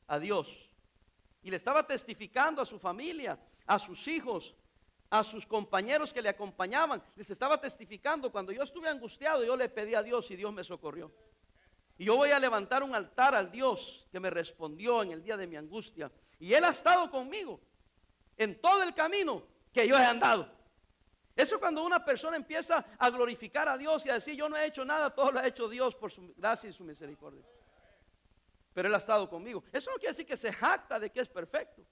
A 0.06 0.18
Dios. 0.18 0.48
Y 1.42 1.50
le 1.50 1.56
estaba 1.56 1.86
testificando 1.86 2.60
a 2.60 2.66
su 2.66 2.78
familia, 2.78 3.38
a 3.66 3.78
sus 3.78 4.06
hijos, 4.08 4.54
a 5.10 5.24
sus 5.24 5.46
compañeros 5.46 6.12
que 6.12 6.22
le 6.22 6.28
acompañaban. 6.28 7.02
Les 7.16 7.30
estaba 7.30 7.60
testificando, 7.60 8.30
cuando 8.30 8.52
yo 8.52 8.62
estuve 8.62 8.88
angustiado, 8.88 9.44
yo 9.44 9.56
le 9.56 9.68
pedí 9.68 9.94
a 9.94 10.02
Dios 10.02 10.30
y 10.30 10.36
Dios 10.36 10.52
me 10.52 10.64
socorrió. 10.64 11.12
Y 11.98 12.06
yo 12.06 12.16
voy 12.16 12.30
a 12.30 12.38
levantar 12.38 12.82
un 12.82 12.94
altar 12.94 13.34
al 13.34 13.50
Dios 13.50 14.06
que 14.10 14.20
me 14.20 14.30
respondió 14.30 15.02
en 15.02 15.12
el 15.12 15.22
día 15.22 15.36
de 15.36 15.46
mi 15.46 15.56
angustia. 15.56 16.10
Y 16.38 16.54
Él 16.54 16.64
ha 16.64 16.70
estado 16.70 17.10
conmigo 17.10 17.60
en 18.36 18.60
todo 18.60 18.82
el 18.82 18.94
camino 18.94 19.46
que 19.72 19.86
yo 19.86 19.96
he 19.96 20.04
andado. 20.04 20.61
Eso 21.34 21.58
cuando 21.58 21.82
una 21.82 22.04
persona 22.04 22.36
empieza 22.36 22.84
a 22.98 23.10
glorificar 23.10 23.68
a 23.68 23.78
Dios 23.78 24.04
y 24.04 24.10
a 24.10 24.14
decir, 24.14 24.34
yo 24.34 24.48
no 24.48 24.56
he 24.56 24.66
hecho 24.66 24.84
nada, 24.84 25.10
todo 25.10 25.32
lo 25.32 25.38
ha 25.38 25.46
hecho 25.46 25.68
Dios 25.68 25.94
por 25.94 26.10
su 26.10 26.34
gracia 26.36 26.68
y 26.68 26.72
su 26.72 26.84
misericordia. 26.84 27.42
Pero 28.74 28.88
Él 28.88 28.94
ha 28.94 28.98
estado 28.98 29.28
conmigo. 29.28 29.64
Eso 29.72 29.90
no 29.90 29.96
quiere 29.96 30.10
decir 30.10 30.26
que 30.26 30.36
se 30.36 30.52
jacta 30.52 30.98
de 30.98 31.10
que 31.10 31.20
es 31.20 31.28
perfecto. 31.28 31.82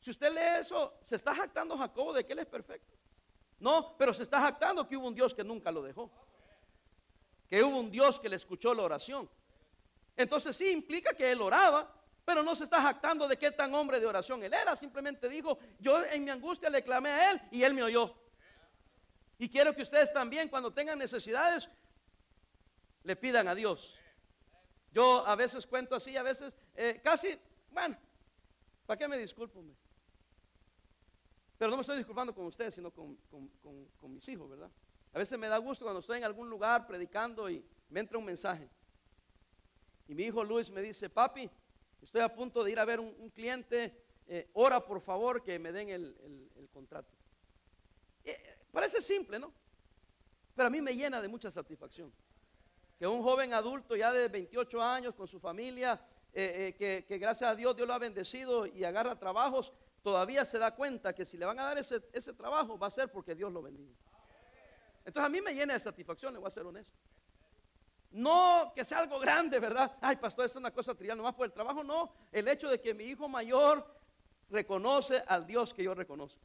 Si 0.00 0.10
usted 0.10 0.32
lee 0.32 0.60
eso, 0.60 0.94
se 1.04 1.16
está 1.16 1.34
jactando 1.34 1.76
Jacobo 1.76 2.12
de 2.12 2.24
que 2.24 2.32
Él 2.32 2.40
es 2.40 2.46
perfecto. 2.46 2.92
No, 3.58 3.96
pero 3.96 4.12
se 4.12 4.24
está 4.24 4.40
jactando 4.40 4.86
que 4.86 4.96
hubo 4.96 5.06
un 5.06 5.14
Dios 5.14 5.34
que 5.34 5.44
nunca 5.44 5.70
lo 5.70 5.82
dejó. 5.82 6.10
Que 7.48 7.62
hubo 7.62 7.78
un 7.78 7.90
Dios 7.90 8.18
que 8.18 8.28
le 8.28 8.36
escuchó 8.36 8.74
la 8.74 8.82
oración. 8.82 9.28
Entonces 10.16 10.56
sí 10.56 10.70
implica 10.70 11.14
que 11.14 11.30
Él 11.30 11.40
oraba, 11.40 11.92
pero 12.24 12.42
no 12.42 12.54
se 12.56 12.64
está 12.64 12.82
jactando 12.82 13.26
de 13.28 13.36
qué 13.36 13.50
tan 13.50 13.74
hombre 13.74 14.00
de 14.00 14.06
oración 14.06 14.42
Él 14.42 14.54
era. 14.54 14.74
Simplemente 14.74 15.28
dijo, 15.28 15.58
yo 15.78 16.04
en 16.04 16.24
mi 16.24 16.30
angustia 16.30 16.70
le 16.70 16.82
clamé 16.82 17.10
a 17.10 17.30
Él 17.30 17.42
y 17.52 17.62
Él 17.62 17.74
me 17.74 17.82
oyó. 17.82 18.21
Y 19.42 19.48
quiero 19.48 19.74
que 19.74 19.82
ustedes 19.82 20.12
también 20.12 20.48
cuando 20.48 20.72
tengan 20.72 20.96
necesidades 20.96 21.68
le 23.02 23.16
pidan 23.16 23.48
a 23.48 23.56
Dios. 23.56 23.92
Yo 24.92 25.26
a 25.26 25.34
veces 25.34 25.66
cuento 25.66 25.96
así, 25.96 26.16
a 26.16 26.22
veces 26.22 26.54
eh, 26.76 27.00
casi, 27.02 27.36
bueno, 27.68 27.96
¿para 28.86 28.96
qué 28.96 29.08
me 29.08 29.18
disculpo? 29.18 29.64
Pero 31.58 31.72
no 31.72 31.76
me 31.76 31.80
estoy 31.80 31.96
disculpando 31.96 32.32
con 32.32 32.46
ustedes, 32.46 32.76
sino 32.76 32.92
con, 32.92 33.16
con, 33.98 34.14
mis 34.14 34.28
hijos, 34.28 34.48
¿verdad? 34.48 34.70
A 35.12 35.18
veces 35.18 35.36
me 35.36 35.48
da 35.48 35.58
gusto 35.58 35.84
cuando 35.84 35.98
estoy 35.98 36.18
en 36.18 36.24
algún 36.24 36.48
lugar 36.48 36.86
predicando 36.86 37.50
y 37.50 37.64
me 37.88 37.98
entra 37.98 38.18
un 38.18 38.24
mensaje. 38.24 38.70
Y 40.06 40.14
mi 40.14 40.22
hijo 40.22 40.44
Luis 40.44 40.70
me 40.70 40.82
dice, 40.82 41.10
papi, 41.10 41.50
estoy 42.00 42.20
a 42.20 42.32
punto 42.32 42.62
de 42.62 42.70
ir 42.70 42.78
a 42.78 42.84
ver 42.84 43.00
un, 43.00 43.28
cliente, 43.30 44.04
eh, 44.28 44.48
ora 44.52 44.86
por 44.86 45.00
favor 45.00 45.42
que 45.42 45.58
me 45.58 45.72
den 45.72 45.88
el, 45.88 46.70
contrato. 46.72 47.12
Parece 48.72 49.00
simple, 49.02 49.38
¿no? 49.38 49.52
Pero 50.56 50.66
a 50.66 50.70
mí 50.70 50.80
me 50.80 50.94
llena 50.94 51.20
de 51.20 51.28
mucha 51.28 51.50
satisfacción. 51.50 52.12
Que 52.98 53.06
un 53.06 53.22
joven 53.22 53.52
adulto 53.52 53.94
ya 53.94 54.10
de 54.10 54.28
28 54.28 54.82
años 54.82 55.14
con 55.14 55.28
su 55.28 55.38
familia, 55.38 56.00
eh, 56.32 56.74
eh, 56.80 57.04
que, 57.06 57.18
gracias 57.18 57.50
a 57.50 57.54
Dios 57.54 57.76
Dios 57.76 57.86
lo 57.86 57.94
ha 57.94 57.98
bendecido 57.98 58.66
y 58.66 58.84
agarra 58.84 59.18
trabajos, 59.18 59.72
todavía 60.02 60.44
se 60.44 60.58
da 60.58 60.74
cuenta 60.74 61.14
que 61.14 61.26
si 61.26 61.36
le 61.36 61.44
van 61.44 61.60
a 61.60 61.64
dar 61.64 61.78
ese, 61.78 62.00
trabajo 62.32 62.78
va 62.78 62.86
a 62.86 62.90
ser 62.90 63.10
porque 63.10 63.34
Dios 63.34 63.52
lo 63.52 63.60
bendiga. 63.60 63.94
Entonces 65.04 65.26
a 65.26 65.28
mí 65.28 65.42
me 65.42 65.52
llena 65.52 65.74
de 65.74 65.80
satisfacción, 65.80 66.32
le 66.32 66.38
voy 66.38 66.48
a 66.48 66.50
ser 66.50 66.64
honesto. 66.64 66.96
No 68.12 68.72
que 68.74 68.84
sea 68.84 68.98
algo 68.98 69.18
grande, 69.18 69.58
¿verdad? 69.58 69.96
Ay, 70.00 70.16
pastor, 70.16 70.46
es 70.46 70.56
una 70.56 70.70
cosa 70.70 70.94
trivial, 70.94 71.16
nomás 71.16 71.34
por 71.34 71.46
el 71.46 71.52
trabajo, 71.52 71.82
no. 71.82 72.12
El 72.30 72.46
hecho 72.48 72.68
de 72.68 72.80
que 72.80 72.94
mi 72.94 73.04
hijo 73.04 73.28
mayor 73.28 73.86
reconoce 74.48 75.22
al 75.26 75.46
Dios 75.46 75.74
que 75.74 75.82
yo 75.82 75.94
reconozco. 75.94 76.40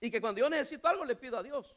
Y 0.00 0.10
que 0.10 0.20
cuando 0.20 0.40
yo 0.40 0.50
necesito 0.50 0.86
algo 0.88 1.04
le 1.04 1.16
pido 1.16 1.38
a 1.38 1.42
Dios. 1.42 1.74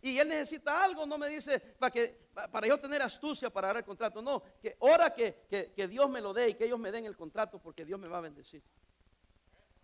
Y 0.00 0.18
él 0.18 0.28
necesita 0.28 0.84
algo, 0.84 1.04
no 1.06 1.18
me 1.18 1.28
dice 1.28 1.58
para, 1.58 1.90
que, 1.90 2.28
para 2.32 2.66
yo 2.66 2.78
tener 2.78 3.02
astucia 3.02 3.50
para 3.50 3.68
dar 3.68 3.78
el 3.78 3.84
contrato. 3.84 4.22
No, 4.22 4.42
que 4.60 4.76
ora 4.78 5.12
que, 5.12 5.46
que, 5.74 5.88
Dios 5.88 6.08
me 6.08 6.20
lo 6.20 6.32
dé 6.32 6.50
y 6.50 6.54
que 6.54 6.66
ellos 6.66 6.78
me 6.78 6.92
den 6.92 7.04
el 7.04 7.16
contrato 7.16 7.58
porque 7.58 7.84
Dios 7.84 7.98
me 7.98 8.08
va 8.08 8.18
a 8.18 8.22
bendecir. 8.22 8.62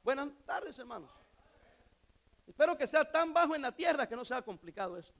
Buenas 0.04 0.30
tardes, 0.46 0.78
hermanos. 0.78 1.10
Espero 2.46 2.76
que 2.76 2.86
sea 2.86 3.10
tan 3.10 3.32
bajo 3.32 3.56
en 3.56 3.62
la 3.62 3.72
tierra 3.72 4.08
que 4.08 4.14
no 4.14 4.24
sea 4.24 4.42
complicado 4.42 4.96
esto. 4.98 5.14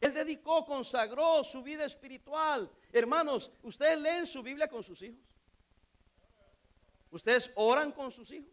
Él 0.00 0.12
dedicó, 0.12 0.66
consagró 0.66 1.42
su 1.44 1.62
vida 1.62 1.86
espiritual. 1.86 2.70
Hermanos, 2.92 3.50
¿ustedes 3.62 3.98
leen 3.98 4.26
su 4.26 4.42
Biblia 4.42 4.68
con 4.68 4.82
sus 4.82 5.00
hijos? 5.00 5.24
¿Ustedes 7.10 7.50
oran 7.54 7.90
con 7.90 8.12
sus 8.12 8.30
hijos? 8.30 8.52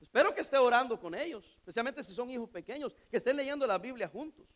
Espero 0.00 0.34
que 0.34 0.40
esté 0.40 0.56
orando 0.56 0.98
con 0.98 1.14
ellos, 1.14 1.44
especialmente 1.58 2.02
si 2.02 2.14
son 2.14 2.30
hijos 2.30 2.48
pequeños, 2.48 2.94
que 3.10 3.18
estén 3.18 3.36
leyendo 3.36 3.66
la 3.66 3.78
Biblia 3.78 4.08
juntos. 4.08 4.46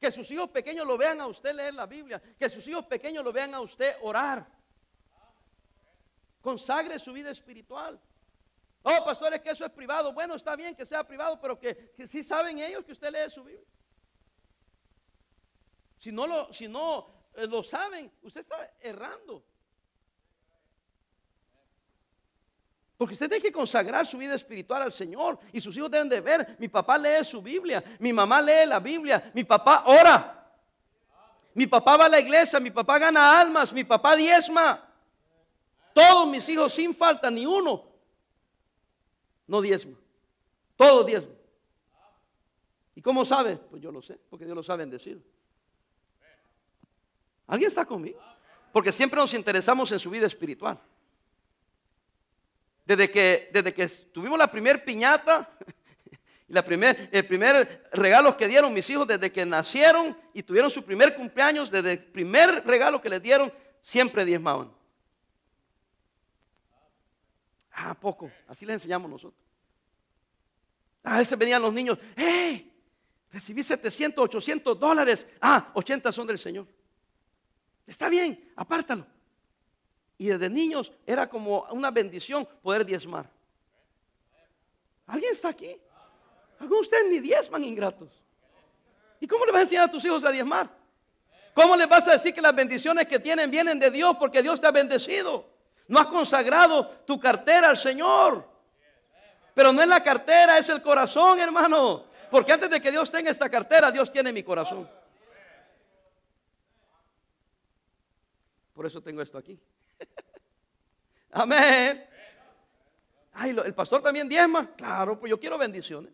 Que 0.00 0.10
sus 0.10 0.30
hijos 0.30 0.48
pequeños 0.48 0.86
lo 0.86 0.96
vean 0.96 1.20
a 1.20 1.26
usted 1.26 1.54
leer 1.54 1.74
la 1.74 1.86
Biblia, 1.86 2.20
que 2.38 2.48
sus 2.48 2.66
hijos 2.66 2.86
pequeños 2.86 3.22
lo 3.22 3.32
vean 3.32 3.54
a 3.54 3.60
usted 3.60 3.96
orar. 4.02 4.46
Consagre 6.40 6.98
su 6.98 7.12
vida 7.12 7.30
espiritual. 7.30 8.00
Oh, 8.82 9.04
pastores, 9.04 9.40
que 9.40 9.50
eso 9.50 9.64
es 9.64 9.70
privado. 9.70 10.12
Bueno, 10.12 10.34
está 10.34 10.56
bien 10.56 10.74
que 10.74 10.84
sea 10.84 11.06
privado, 11.06 11.40
pero 11.40 11.58
que, 11.58 11.92
si 12.04 12.22
saben 12.22 12.58
ellos 12.58 12.84
que 12.84 12.92
usted 12.92 13.12
lee 13.12 13.30
su 13.30 13.44
Biblia. 13.44 13.64
Si 15.98 16.10
no 16.10 16.26
lo, 16.26 16.52
si 16.52 16.66
no 16.66 17.28
eh, 17.34 17.46
lo 17.46 17.62
saben, 17.62 18.10
usted 18.22 18.40
está 18.40 18.74
errando. 18.80 19.44
Porque 23.02 23.14
usted 23.14 23.28
tiene 23.28 23.42
que 23.42 23.50
consagrar 23.50 24.06
su 24.06 24.16
vida 24.16 24.36
espiritual 24.36 24.80
al 24.80 24.92
Señor. 24.92 25.36
Y 25.52 25.60
sus 25.60 25.76
hijos 25.76 25.90
deben 25.90 26.08
de 26.08 26.20
ver, 26.20 26.54
mi 26.60 26.68
papá 26.68 26.96
lee 26.96 27.24
su 27.24 27.42
Biblia, 27.42 27.82
mi 27.98 28.12
mamá 28.12 28.40
lee 28.40 28.64
la 28.64 28.78
Biblia, 28.78 29.28
mi 29.34 29.42
papá 29.42 29.82
ora. 29.86 30.48
Mi 31.52 31.66
papá 31.66 31.96
va 31.96 32.04
a 32.04 32.08
la 32.08 32.20
iglesia, 32.20 32.60
mi 32.60 32.70
papá 32.70 33.00
gana 33.00 33.40
almas, 33.40 33.72
mi 33.72 33.82
papá 33.82 34.14
diezma. 34.14 34.88
Todos 35.92 36.28
mis 36.28 36.48
hijos 36.48 36.72
sin 36.74 36.94
falta, 36.94 37.28
ni 37.28 37.44
uno, 37.44 37.84
no 39.48 39.60
diezma. 39.60 39.98
Todos 40.76 41.04
diezma. 41.04 41.34
¿Y 42.94 43.02
cómo 43.02 43.24
sabe? 43.24 43.56
Pues 43.56 43.82
yo 43.82 43.90
lo 43.90 44.00
sé, 44.00 44.16
porque 44.30 44.44
Dios 44.44 44.54
lo 44.54 44.62
sabe 44.62 44.84
bendecido. 44.84 45.20
¿Alguien 47.48 47.66
está 47.66 47.84
conmigo? 47.84 48.20
Porque 48.72 48.92
siempre 48.92 49.18
nos 49.18 49.34
interesamos 49.34 49.90
en 49.90 49.98
su 49.98 50.08
vida 50.08 50.28
espiritual. 50.28 50.80
Desde 52.84 53.10
que, 53.10 53.50
desde 53.52 53.72
que 53.72 53.88
tuvimos 53.88 54.38
la 54.38 54.50
primer 54.50 54.84
piñata, 54.84 55.48
la 56.48 56.64
primer, 56.64 57.08
el 57.12 57.26
primer 57.26 57.88
regalo 57.92 58.36
que 58.36 58.48
dieron 58.48 58.72
mis 58.72 58.88
hijos 58.90 59.06
desde 59.06 59.30
que 59.30 59.46
nacieron 59.46 60.16
y 60.34 60.42
tuvieron 60.42 60.70
su 60.70 60.84
primer 60.84 61.14
cumpleaños, 61.14 61.70
desde 61.70 61.92
el 61.92 62.04
primer 62.04 62.64
regalo 62.66 63.00
que 63.00 63.08
les 63.08 63.22
dieron, 63.22 63.52
siempre 63.80 64.24
diezmaban. 64.24 64.72
Ah, 67.72 67.94
poco. 67.94 68.30
Así 68.46 68.66
les 68.66 68.74
enseñamos 68.74 69.10
nosotros. 69.10 69.40
A 71.04 71.18
veces 71.18 71.36
venían 71.36 71.62
los 71.62 71.72
niños, 71.72 71.98
¡hey! 72.16 72.68
Recibí 73.32 73.62
700, 73.62 74.22
800 74.24 74.78
dólares. 74.78 75.26
Ah, 75.40 75.70
80 75.74 76.12
son 76.12 76.26
del 76.26 76.38
Señor. 76.38 76.66
Está 77.86 78.08
bien, 78.08 78.52
apártalo. 78.54 79.06
Y 80.22 80.28
desde 80.28 80.48
niños 80.48 80.92
era 81.04 81.28
como 81.28 81.64
una 81.72 81.90
bendición 81.90 82.46
poder 82.62 82.86
diezmar. 82.86 83.28
¿Alguien 85.08 85.32
está 85.32 85.48
aquí? 85.48 85.76
Algunos 86.60 86.82
de 86.82 86.96
ustedes 86.96 87.10
ni 87.10 87.18
diezman 87.18 87.64
ingratos. 87.64 88.08
¿Y 89.18 89.26
cómo 89.26 89.44
le 89.44 89.50
vas 89.50 89.58
a 89.58 89.62
enseñar 89.62 89.88
a 89.88 89.90
tus 89.90 90.04
hijos 90.04 90.24
a 90.24 90.30
diezmar? 90.30 90.70
¿Cómo 91.52 91.74
les 91.74 91.88
vas 91.88 92.06
a 92.06 92.12
decir 92.12 92.32
que 92.32 92.40
las 92.40 92.54
bendiciones 92.54 93.08
que 93.08 93.18
tienen 93.18 93.50
vienen 93.50 93.80
de 93.80 93.90
Dios 93.90 94.16
porque 94.16 94.42
Dios 94.42 94.60
te 94.60 94.68
ha 94.68 94.70
bendecido? 94.70 95.44
No 95.88 95.98
has 95.98 96.06
consagrado 96.06 96.86
tu 97.04 97.18
cartera 97.18 97.70
al 97.70 97.76
Señor. 97.76 98.48
Pero 99.54 99.72
no 99.72 99.82
es 99.82 99.88
la 99.88 100.04
cartera, 100.04 100.56
es 100.56 100.68
el 100.68 100.80
corazón, 100.82 101.40
hermano. 101.40 102.04
Porque 102.30 102.52
antes 102.52 102.70
de 102.70 102.80
que 102.80 102.92
Dios 102.92 103.10
tenga 103.10 103.28
esta 103.28 103.50
cartera, 103.50 103.90
Dios 103.90 104.12
tiene 104.12 104.32
mi 104.32 104.44
corazón. 104.44 104.88
Por 108.72 108.86
eso 108.86 109.02
tengo 109.02 109.20
esto 109.20 109.36
aquí. 109.36 109.58
Amén. 111.32 112.06
Ay, 113.32 113.56
el 113.64 113.74
pastor 113.74 114.02
también 114.02 114.28
diezma. 114.28 114.70
Claro, 114.76 115.18
pues 115.18 115.30
yo 115.30 115.40
quiero 115.40 115.56
bendiciones. 115.56 116.12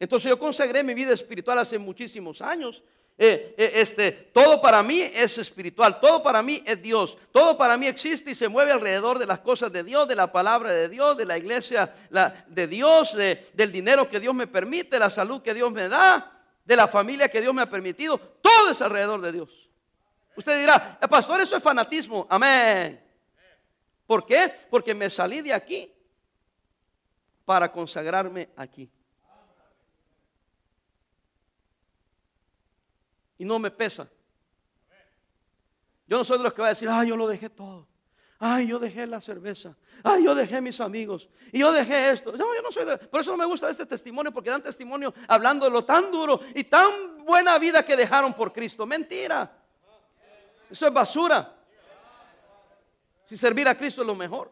Entonces 0.00 0.28
yo 0.28 0.38
consagré 0.38 0.82
mi 0.82 0.94
vida 0.94 1.12
espiritual 1.12 1.58
hace 1.58 1.78
muchísimos 1.78 2.40
años. 2.40 2.82
Eh, 3.18 3.54
eh, 3.56 3.72
este, 3.76 4.12
todo 4.12 4.60
para 4.60 4.82
mí 4.82 5.00
es 5.00 5.38
espiritual, 5.38 6.00
todo 6.00 6.22
para 6.22 6.42
mí 6.42 6.62
es 6.66 6.82
Dios, 6.82 7.16
todo 7.32 7.56
para 7.56 7.78
mí 7.78 7.86
existe 7.86 8.32
y 8.32 8.34
se 8.34 8.46
mueve 8.46 8.72
alrededor 8.72 9.18
de 9.18 9.24
las 9.24 9.38
cosas 9.38 9.72
de 9.72 9.82
Dios, 9.82 10.06
de 10.06 10.14
la 10.14 10.30
palabra 10.30 10.70
de 10.70 10.90
Dios, 10.90 11.16
de 11.16 11.24
la 11.24 11.38
iglesia 11.38 11.94
de 12.46 12.66
Dios, 12.66 13.14
del 13.14 13.72
dinero 13.72 14.10
que 14.10 14.20
Dios 14.20 14.34
me 14.34 14.46
permite, 14.46 14.98
la 14.98 15.08
salud 15.08 15.40
que 15.40 15.54
Dios 15.54 15.72
me 15.72 15.88
da, 15.88 16.30
de 16.62 16.76
la 16.76 16.88
familia 16.88 17.30
que 17.30 17.40
Dios 17.40 17.54
me 17.54 17.62
ha 17.62 17.70
permitido, 17.70 18.18
todo 18.18 18.70
es 18.70 18.82
alrededor 18.82 19.22
de 19.22 19.32
Dios. 19.32 19.48
Usted 20.36 20.60
dirá, 20.60 20.98
el 21.00 21.08
pastor, 21.08 21.40
eso 21.40 21.56
es 21.56 21.62
fanatismo. 21.62 22.26
Amén. 22.28 23.05
¿Por 24.06 24.24
qué? 24.24 24.52
Porque 24.70 24.94
me 24.94 25.10
salí 25.10 25.40
de 25.40 25.52
aquí 25.52 25.92
para 27.44 27.70
consagrarme 27.70 28.50
aquí. 28.56 28.90
Y 33.38 33.44
no 33.44 33.58
me 33.58 33.70
pesa. 33.70 34.08
Yo 36.06 36.16
no 36.16 36.24
soy 36.24 36.38
de 36.38 36.44
los 36.44 36.54
que 36.54 36.62
va 36.62 36.68
a 36.68 36.70
decir, 36.70 36.88
ay, 36.88 37.08
yo 37.08 37.16
lo 37.16 37.26
dejé 37.26 37.50
todo. 37.50 37.86
Ay, 38.38 38.68
yo 38.68 38.78
dejé 38.78 39.06
la 39.06 39.20
cerveza. 39.20 39.76
Ay, 40.02 40.24
yo 40.24 40.34
dejé 40.34 40.60
mis 40.60 40.80
amigos. 40.80 41.28
Y 41.52 41.60
yo 41.60 41.72
dejé 41.72 42.10
esto. 42.10 42.32
No, 42.32 42.54
yo 42.54 42.62
no 42.62 42.70
soy 42.70 42.84
de... 42.84 42.98
Por 42.98 43.22
eso 43.22 43.30
no 43.30 43.36
me 43.36 43.46
gusta 43.46 43.70
este 43.70 43.86
testimonio, 43.86 44.32
porque 44.32 44.50
dan 44.50 44.62
testimonio 44.62 45.12
hablando 45.26 45.66
de 45.66 45.72
lo 45.72 45.84
tan 45.84 46.12
duro 46.12 46.40
y 46.54 46.64
tan 46.64 47.24
buena 47.24 47.58
vida 47.58 47.84
que 47.84 47.96
dejaron 47.96 48.34
por 48.34 48.52
Cristo. 48.52 48.86
Mentira. 48.86 49.50
Eso 50.70 50.86
es 50.86 50.92
basura. 50.92 51.55
Si 53.26 53.36
servir 53.36 53.68
a 53.68 53.76
Cristo 53.76 54.00
es 54.00 54.06
lo 54.06 54.14
mejor. 54.14 54.50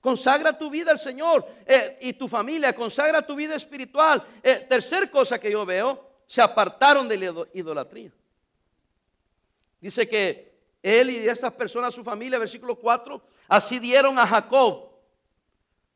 Consagra 0.00 0.56
tu 0.56 0.70
vida 0.70 0.90
al 0.90 0.98
Señor 0.98 1.46
eh, 1.66 1.98
y 2.00 2.14
tu 2.14 2.28
familia, 2.28 2.74
consagra 2.74 3.20
tu 3.20 3.34
vida 3.34 3.54
espiritual. 3.54 4.26
Eh, 4.42 4.66
tercer 4.68 5.10
cosa 5.10 5.38
que 5.38 5.50
yo 5.50 5.66
veo, 5.66 6.08
se 6.26 6.40
apartaron 6.40 7.06
de 7.06 7.18
la 7.18 7.46
idolatría. 7.52 8.10
Dice 9.80 10.08
que 10.08 10.48
él 10.82 11.10
y 11.10 11.28
estas 11.28 11.52
personas, 11.52 11.94
su 11.94 12.02
familia, 12.02 12.38
versículo 12.38 12.76
4, 12.76 13.20
así 13.48 13.78
dieron 13.78 14.18
a 14.18 14.26
Jacob. 14.26 14.88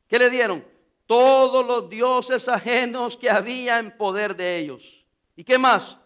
¿Qué 0.07 0.19
le 0.19 0.29
dieron? 0.29 0.63
Todos 1.07 1.65
los 1.65 1.89
dioses 1.89 2.47
ajenos 2.47 3.17
que 3.17 3.29
había 3.29 3.79
en 3.79 3.95
poder 3.97 4.35
de 4.35 4.57
ellos. 4.57 5.05
¿Y 5.35 5.43
qué 5.43 5.57
más? 5.57 5.97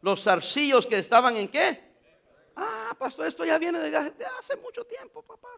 Los 0.00 0.22
zarcillos 0.22 0.86
que 0.86 0.98
estaban 0.98 1.36
en 1.36 1.48
qué? 1.48 1.89
Ah, 2.90 2.94
pastor, 2.94 3.24
esto 3.24 3.44
ya 3.44 3.56
viene 3.56 3.78
de 3.78 3.96
hace 3.96 4.56
mucho 4.56 4.84
tiempo, 4.84 5.22
papá. 5.22 5.48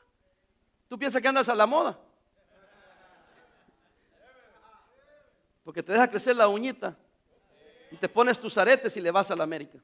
¿Tú 0.87 0.99
piensas 0.99 1.23
que 1.23 1.29
andas 1.29 1.49
a 1.49 1.55
la 1.55 1.65
moda? 1.65 1.99
Porque 5.65 5.83
te 5.83 5.93
deja 5.93 6.11
crecer 6.11 6.37
la 6.37 6.47
uñita 6.47 6.95
y 7.91 7.97
te 7.97 8.07
pones 8.07 8.39
tus 8.39 8.59
aretes 8.59 8.95
y 8.99 9.01
le 9.01 9.11
vas 9.11 9.31
a 9.31 9.37
la 9.37 9.45
América. 9.45 9.79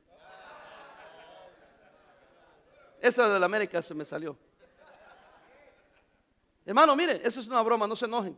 Esa 3.00 3.26
de 3.26 3.40
la 3.40 3.46
América 3.46 3.80
se 3.80 3.94
me 3.94 4.04
salió. 4.04 4.36
Hermano, 6.66 6.94
mire, 6.94 7.22
esa 7.24 7.40
es 7.40 7.46
una 7.46 7.62
broma, 7.62 7.86
no 7.86 7.96
se 7.96 8.04
enojen. 8.04 8.36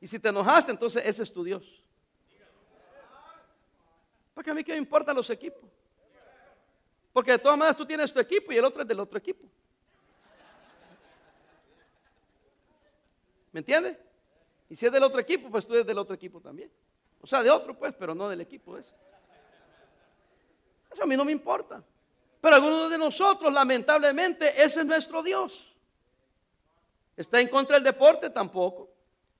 Y 0.00 0.06
si 0.06 0.18
te 0.18 0.30
enojaste, 0.30 0.72
entonces 0.72 1.02
ese 1.04 1.24
es 1.24 1.30
tu 1.30 1.44
Dios. 1.44 1.84
Porque 4.32 4.50
a 4.50 4.54
mí 4.54 4.64
qué 4.64 4.72
me 4.72 4.78
importan 4.78 5.14
los 5.14 5.28
equipos. 5.28 5.68
Porque 7.14 7.30
de 7.30 7.38
todas 7.38 7.56
maneras 7.56 7.76
tú 7.76 7.86
tienes 7.86 8.12
tu 8.12 8.18
equipo 8.18 8.52
y 8.52 8.56
el 8.56 8.64
otro 8.64 8.82
es 8.82 8.88
del 8.88 8.98
otro 8.98 9.16
equipo. 9.16 9.46
¿Me 13.52 13.60
entiendes? 13.60 13.96
Y 14.68 14.74
si 14.74 14.84
es 14.84 14.90
del 14.90 15.04
otro 15.04 15.20
equipo, 15.20 15.48
pues 15.48 15.64
tú 15.64 15.74
eres 15.74 15.86
del 15.86 15.96
otro 15.96 16.12
equipo 16.16 16.40
también. 16.40 16.72
O 17.20 17.26
sea, 17.28 17.40
de 17.44 17.50
otro 17.52 17.78
pues, 17.78 17.94
pero 17.96 18.16
no 18.16 18.28
del 18.28 18.40
equipo 18.40 18.76
ese. 18.76 18.92
Eso 20.90 21.04
a 21.04 21.06
mí 21.06 21.16
no 21.16 21.24
me 21.24 21.30
importa. 21.30 21.84
Pero 22.40 22.56
algunos 22.56 22.90
de 22.90 22.98
nosotros, 22.98 23.52
lamentablemente, 23.52 24.48
ese 24.60 24.80
es 24.80 24.86
nuestro 24.86 25.22
Dios. 25.22 25.72
¿Está 27.16 27.40
en 27.40 27.46
contra 27.46 27.76
del 27.76 27.84
deporte? 27.84 28.28
Tampoco. 28.28 28.90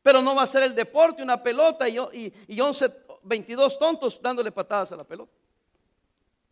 Pero 0.00 0.22
no 0.22 0.36
va 0.36 0.42
a 0.42 0.46
ser 0.46 0.62
el 0.62 0.76
deporte 0.76 1.24
una 1.24 1.42
pelota 1.42 1.88
y, 1.88 1.98
y, 2.46 2.60
11, 2.60 2.94
22 3.24 3.78
tontos 3.80 4.22
dándole 4.22 4.52
patadas 4.52 4.92
a 4.92 4.96
la 4.96 5.02
pelota. 5.02 5.32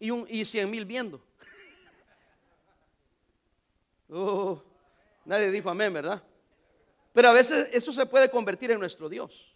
Y, 0.03 0.11
un, 0.11 0.27
y 0.29 0.45
100 0.45 0.69
mil 0.69 0.85
viendo. 0.85 1.23
Oh, 4.15 4.61
nadie 5.25 5.51
dijo 5.51 5.71
amén, 5.71 5.91
¿verdad? 5.91 6.21
Pero 7.13 7.29
a 7.29 7.33
veces 7.33 7.69
eso 7.73 7.93
se 7.93 8.05
puede 8.05 8.29
convertir 8.29 8.73
en 8.73 8.81
nuestro 8.81 9.09
Dios. 9.09 9.55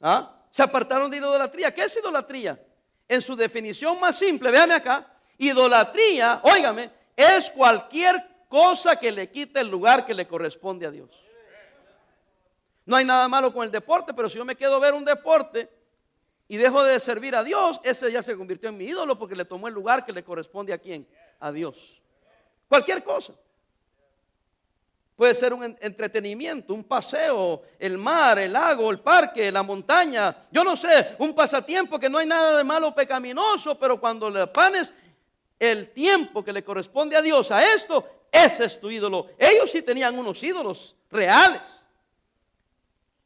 ¿Ah? 0.00 0.36
Se 0.50 0.62
apartaron 0.62 1.10
de 1.10 1.16
idolatría. 1.16 1.72
¿Qué 1.72 1.84
es 1.84 1.96
idolatría? 1.96 2.62
En 3.08 3.22
su 3.22 3.34
definición 3.34 3.98
más 3.98 4.18
simple, 4.18 4.50
véame 4.50 4.74
acá, 4.74 5.10
idolatría, 5.38 6.40
óigame, 6.44 6.90
es 7.16 7.50
cualquier 7.50 8.24
cosa 8.46 8.94
que 8.94 9.10
le 9.10 9.30
quite 9.30 9.58
el 9.58 9.68
lugar 9.68 10.04
que 10.04 10.14
le 10.14 10.28
corresponde 10.28 10.86
a 10.86 10.90
Dios. 10.90 11.10
No 12.84 12.94
hay 12.94 13.06
nada 13.06 13.26
malo 13.26 13.52
con 13.52 13.64
el 13.64 13.70
deporte, 13.70 14.12
pero 14.12 14.28
si 14.28 14.36
yo 14.36 14.44
me 14.44 14.54
quedo 14.54 14.76
a 14.76 14.80
ver 14.80 14.92
un 14.92 15.04
deporte 15.04 15.79
y 16.50 16.56
dejo 16.56 16.82
de 16.82 16.98
servir 16.98 17.36
a 17.36 17.44
Dios, 17.44 17.78
ese 17.84 18.10
ya 18.10 18.24
se 18.24 18.36
convirtió 18.36 18.70
en 18.70 18.76
mi 18.76 18.86
ídolo 18.86 19.16
porque 19.16 19.36
le 19.36 19.44
tomó 19.44 19.68
el 19.68 19.74
lugar 19.74 20.04
que 20.04 20.12
le 20.12 20.24
corresponde 20.24 20.72
a 20.72 20.78
quién? 20.78 21.06
A 21.38 21.52
Dios. 21.52 21.76
Cualquier 22.68 23.04
cosa. 23.04 23.34
Puede 25.14 25.36
ser 25.36 25.54
un 25.54 25.76
entretenimiento, 25.80 26.74
un 26.74 26.82
paseo, 26.82 27.62
el 27.78 27.96
mar, 27.98 28.40
el 28.40 28.52
lago, 28.52 28.90
el 28.90 28.98
parque, 28.98 29.52
la 29.52 29.62
montaña. 29.62 30.48
Yo 30.50 30.64
no 30.64 30.76
sé, 30.76 31.14
un 31.20 31.36
pasatiempo 31.36 32.00
que 32.00 32.10
no 32.10 32.18
hay 32.18 32.26
nada 32.26 32.58
de 32.58 32.64
malo 32.64 32.92
pecaminoso, 32.92 33.78
pero 33.78 34.00
cuando 34.00 34.28
le 34.28 34.44
panes 34.48 34.92
el 35.56 35.92
tiempo 35.92 36.44
que 36.44 36.52
le 36.52 36.64
corresponde 36.64 37.14
a 37.14 37.22
Dios 37.22 37.52
a 37.52 37.62
esto, 37.62 38.26
ese 38.32 38.64
es 38.64 38.80
tu 38.80 38.90
ídolo. 38.90 39.28
Ellos 39.38 39.70
sí 39.70 39.82
tenían 39.82 40.18
unos 40.18 40.42
ídolos 40.42 40.96
reales. 41.12 41.62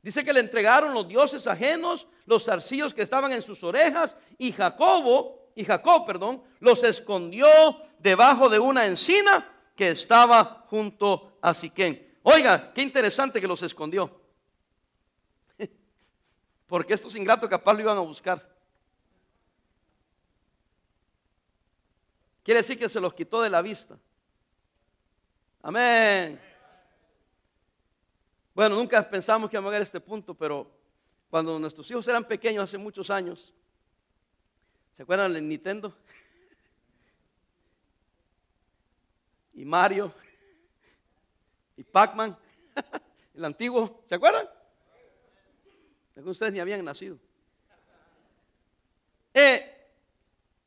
Dice 0.05 0.23
que 0.23 0.35
le 0.35 0.41
entregaron 0.41 0.93
los 0.93 1.09
dioses 1.09 1.47
ajenos, 1.47 2.07
los 2.27 2.45
zarcillos 2.45 2.93
que 2.93 3.01
estaban 3.01 3.33
en 3.33 3.41
sus 3.41 3.65
orejas, 3.65 4.15
y 4.37 4.53
Jacobo, 4.53 5.49
y 5.55 5.65
Jacob, 5.65 6.05
perdón, 6.05 6.43
los 6.61 6.85
escondió 6.85 7.47
debajo 8.01 8.51
de 8.51 8.59
una 8.59 8.85
encina 8.85 9.51
que 9.75 9.89
estaba 9.89 10.67
junto 10.69 11.39
a 11.41 11.55
Siquén. 11.55 12.19
Oiga, 12.23 12.71
qué 12.75 12.83
interesante 12.83 13.41
que 13.41 13.49
los 13.49 13.63
escondió. 13.63 14.21
Porque 16.67 16.93
estos 16.93 17.17
ingratos 17.17 17.49
capaz 17.49 17.73
lo 17.73 17.81
iban 17.81 17.97
a 17.97 18.03
buscar. 18.03 18.47
Quiere 22.43 22.61
decir 22.61 22.79
que 22.79 22.91
se 22.91 23.01
los 23.01 23.15
quitó 23.15 23.41
de 23.41 23.49
la 23.49 23.63
vista. 23.63 23.99
Amén. 25.63 26.39
Bueno, 28.55 28.77
nunca 28.77 29.09
pensamos 29.09 29.51
que 29.51 29.57
íbamos 29.57 29.69
a 29.69 29.73
llegar 29.73 29.83
a 29.83 29.85
este 29.85 30.01
punto, 30.01 30.35
pero 30.35 30.71
cuando 31.29 31.59
nuestros 31.59 31.91
hijos 31.91 32.07
eran 32.07 32.25
pequeños 32.25 32.65
hace 32.65 32.79
muchos 32.79 33.11
años, 33.11 33.53
¿se 34.93 35.03
acuerdan 35.03 35.33
del 35.33 35.49
Nintendo? 35.49 35.93
y 39.55 39.65
Mario 39.65 40.15
y 41.77 41.83
Pac-Man, 41.83 42.37
el 43.35 43.45
antiguo, 43.45 44.03
¿se 44.09 44.15
acuerdan? 44.15 44.49
ustedes 46.25 46.53
ni 46.53 46.61
habían 46.61 46.85
nacido. 46.85 47.19
Eh, 49.35 49.89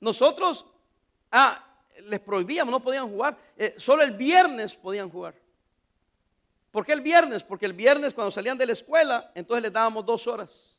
nosotros 0.01 0.65
Ah, 1.31 1.63
les 2.03 2.19
prohibíamos, 2.19 2.71
no 2.71 2.79
podían 2.79 3.09
jugar. 3.09 3.37
Eh, 3.57 3.75
solo 3.77 4.01
el 4.01 4.11
viernes 4.11 4.75
podían 4.75 5.09
jugar. 5.09 5.35
¿Por 6.77 6.85
qué 6.85 6.93
el 6.93 7.01
viernes? 7.01 7.41
Porque 7.41 7.65
el 7.65 7.73
viernes 7.73 8.13
cuando 8.13 8.29
salían 8.29 8.55
de 8.55 8.67
la 8.67 8.73
escuela, 8.73 9.31
entonces 9.33 9.63
les 9.63 9.73
dábamos 9.73 10.05
dos 10.05 10.27
horas. 10.27 10.77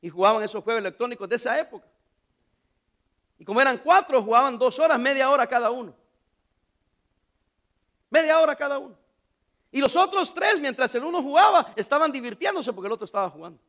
Y 0.00 0.08
jugaban 0.08 0.42
esos 0.42 0.64
juegos 0.64 0.80
electrónicos 0.80 1.28
de 1.28 1.36
esa 1.36 1.60
época. 1.60 1.86
Y 3.38 3.44
como 3.44 3.60
eran 3.60 3.78
cuatro, 3.78 4.20
jugaban 4.20 4.58
dos 4.58 4.80
horas, 4.80 4.98
media 4.98 5.30
hora 5.30 5.46
cada 5.46 5.70
uno. 5.70 5.94
Media 8.10 8.40
hora 8.40 8.56
cada 8.56 8.78
uno. 8.78 8.98
Y 9.70 9.80
los 9.80 9.94
otros 9.94 10.34
tres, 10.34 10.58
mientras 10.58 10.92
el 10.96 11.04
uno 11.04 11.22
jugaba, 11.22 11.72
estaban 11.76 12.10
divirtiéndose 12.10 12.72
porque 12.72 12.88
el 12.88 12.94
otro 12.94 13.04
estaba 13.04 13.30
jugando. 13.30 13.60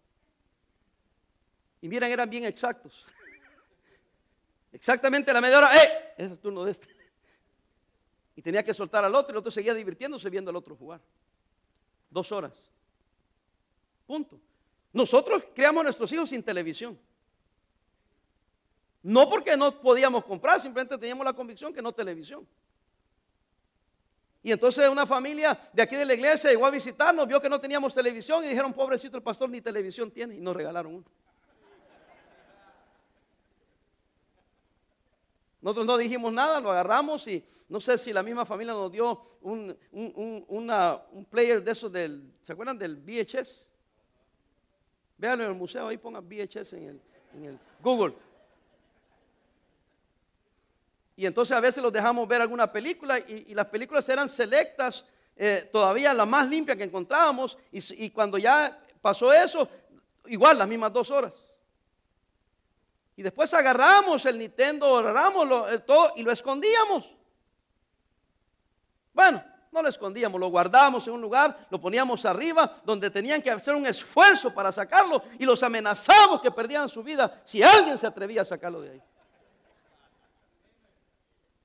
Y 1.82 1.88
miren, 1.88 2.12
eran 2.12 2.28
bien 2.28 2.46
exactos. 2.46 3.06
Exactamente 4.74 5.32
la 5.32 5.40
media 5.40 5.60
hora, 5.60 5.70
¡eh! 5.78 6.16
Es 6.18 6.32
el 6.32 6.40
turno 6.40 6.66
de 6.66 6.72
este. 6.72 7.03
Y 8.36 8.42
tenía 8.42 8.64
que 8.64 8.74
soltar 8.74 9.06
al 9.06 9.14
otro 9.16 9.32
y 9.32 9.34
el 9.34 9.38
otro 9.38 9.52
seguía 9.52 9.74
divirtiéndose 9.74 10.30
viendo 10.30 10.50
al 10.50 10.56
otro 10.56 10.76
jugar. 10.76 11.02
Dos 12.10 12.32
horas. 12.32 12.54
Punto. 14.06 14.40
Nosotros 14.92 15.44
creamos 15.54 15.82
a 15.82 15.84
nuestros 15.86 16.12
hijos 16.14 16.30
sin 16.30 16.44
televisión. 16.44 17.00
No 19.02 19.30
porque 19.30 19.58
no 19.58 19.82
podíamos 19.82 20.24
comprar, 20.24 20.62
simplemente 20.62 20.98
teníamos 20.98 21.26
la 21.26 21.34
convicción 21.34 21.74
que 21.74 21.82
no 21.82 21.92
televisión. 21.92 22.48
Y 24.42 24.52
entonces 24.52 24.88
una 24.90 25.06
familia 25.06 25.58
de 25.72 25.82
aquí 25.82 25.96
de 25.96 26.06
la 26.06 26.14
iglesia 26.14 26.50
llegó 26.50 26.66
a 26.66 26.70
visitarnos, 26.70 27.28
vio 27.28 27.42
que 27.42 27.50
no 27.50 27.60
teníamos 27.60 27.94
televisión 27.94 28.44
y 28.44 28.48
dijeron, 28.50 28.74
pobrecito 28.74 29.18
el 29.18 29.24
pastor, 29.24 29.50
ni 29.50 29.62
televisión 29.62 30.12
tiene. 30.12 30.36
Y 30.36 30.42
nos 30.42 30.56
regalaron 30.56 30.96
uno. 30.96 31.06
Nosotros 35.64 35.86
no 35.86 35.98
dijimos 35.98 36.34
nada, 36.34 36.60
lo 36.60 36.72
agarramos 36.72 37.26
y 37.26 37.42
no 37.70 37.80
sé 37.80 37.98
si 37.98 38.12
la 38.12 38.22
misma 38.22 38.46
familia 38.46 38.74
nos 38.74 38.92
dio 38.92 39.38
un, 39.42 39.74
player 41.32 41.64
de 41.64 41.72
esos 41.72 41.90
del, 41.90 42.34
¿se 42.42 42.52
acuerdan 42.52 42.78
del 42.78 42.98
VHS? 42.98 43.66
Véanlo 45.18 45.46
en 45.46 45.52
el 45.52 45.56
museo, 45.56 45.88
ahí 45.88 45.98
pongan 45.98 46.28
VHS 46.28 46.74
en 46.74 47.00
el, 47.46 47.60
Google. 47.82 48.14
Y 51.16 51.26
entonces 51.26 51.56
a 51.56 51.62
veces 51.62 51.82
los 51.82 51.94
dejamos 51.94 52.28
ver 52.28 52.42
alguna 52.42 52.70
película 52.70 53.20
y, 53.20 53.54
las 53.54 53.68
películas 53.68 54.08
eran 54.10 54.28
selectas, 54.28 55.06
eh, 55.38 55.70
todavía 55.72 56.14
la 56.14 56.26
más 56.26 56.50
limpia 56.50 56.76
que 56.76 56.84
encontrábamos 56.84 57.58
y 57.72 58.10
cuando 58.10 58.38
ya 58.38 58.84
pasó 59.02 59.32
eso, 59.32 59.70
igual 60.26 60.58
las 60.58 60.68
mismas 60.68 60.92
dos 60.92 61.10
horas. 61.10 61.53
Y 63.16 63.22
después 63.22 63.54
agarramos 63.54 64.26
el 64.26 64.40
Nintendo, 64.40 64.98
agarramos 64.98 65.72
eh, 65.72 65.80
todo 65.80 66.14
y 66.16 66.24
lo 66.24 66.32
escondíamos. 66.32 67.06
Bueno, 69.14 69.44
no 69.72 69.82
lo 69.82 69.90
escondíamos, 69.90 70.40
lo 70.40 70.48
guardábamos 70.48 71.08
en 71.08 71.14
un 71.14 71.22
lugar, 71.22 71.68
lo 71.70 71.80
poníamos 71.80 72.26
arriba, 72.26 72.82
donde 72.84 73.10
tenían 73.10 73.42
que 73.42 73.52
hacer 73.52 73.76
un 73.76 73.86
esfuerzo 73.86 74.54
para 74.54 74.72
sacarlo 74.72 75.22
y 75.38 75.46
los 75.46 75.62
amenazamos 75.62 76.42
que 76.42 76.52
perdían 76.52 76.90
su 76.90 77.04
vida 77.04 77.42
si 77.46 77.62
alguien 77.62 77.98
se 77.98 78.08
atrevía 78.08 78.42
a 78.42 78.46
sacarlo 78.46 78.82
de 78.82 78.92
ahí. 78.92 79.02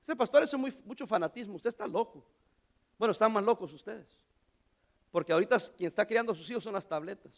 Ese 0.03 0.17
pastor, 0.17 0.43
es 0.43 0.55
muy, 0.55 0.77
mucho 0.85 1.07
fanatismo, 1.07 1.57
usted 1.57 1.69
está 1.69 1.87
loco. 1.87 2.25
Bueno, 2.99 3.13
están 3.13 3.33
más 3.33 3.45
locos 3.45 3.73
ustedes. 3.73 4.09
Porque 5.11 5.33
ahorita 5.33 5.59
quien 5.77 5.89
está 5.89 6.07
criando 6.07 6.33
a 6.33 6.35
sus 6.35 6.49
hijos 6.51 6.65
son 6.65 6.75
las 6.75 6.87
tabletas 6.87 7.33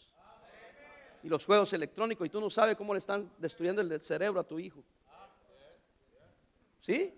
y 1.23 1.29
los 1.29 1.45
juegos 1.45 1.73
electrónicos 1.73 2.27
y 2.27 2.31
tú 2.31 2.41
no 2.41 2.51
sabes 2.51 2.77
cómo 2.77 2.95
le 2.95 2.99
están 2.99 3.31
destruyendo 3.39 3.81
el 3.81 4.01
cerebro 4.01 4.41
a 4.41 4.45
tu 4.45 4.59
hijo. 4.59 4.83
¿Sí? 6.81 7.15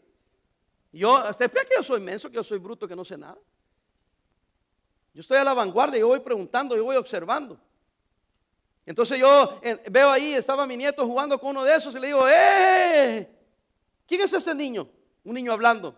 Yo, 0.92 1.16
hasta 1.16 1.48
que 1.48 1.74
yo 1.76 1.82
soy 1.82 2.00
menso, 2.00 2.28
que 2.28 2.34
yo 2.34 2.44
soy 2.44 2.58
bruto, 2.58 2.86
que 2.86 2.96
no 2.96 3.04
sé 3.04 3.16
nada. 3.16 3.38
Yo 5.14 5.20
estoy 5.20 5.38
a 5.38 5.44
la 5.44 5.54
vanguardia, 5.54 5.98
yo 5.98 6.08
voy 6.08 6.20
preguntando, 6.20 6.76
yo 6.76 6.84
voy 6.84 6.96
observando. 6.96 7.58
Entonces 8.84 9.18
yo 9.18 9.60
eh, 9.62 9.80
veo 9.90 10.10
ahí, 10.10 10.34
estaba 10.34 10.66
mi 10.66 10.76
nieto 10.76 11.06
jugando 11.06 11.38
con 11.38 11.50
uno 11.50 11.64
de 11.64 11.76
esos 11.76 11.94
y 11.94 12.00
le 12.00 12.08
digo, 12.08 12.28
¡eh! 12.28 13.28
¿Quién 14.06 14.20
es 14.20 14.32
ese 14.32 14.54
niño? 14.54 14.88
Un 15.22 15.34
niño 15.34 15.52
hablando. 15.52 15.94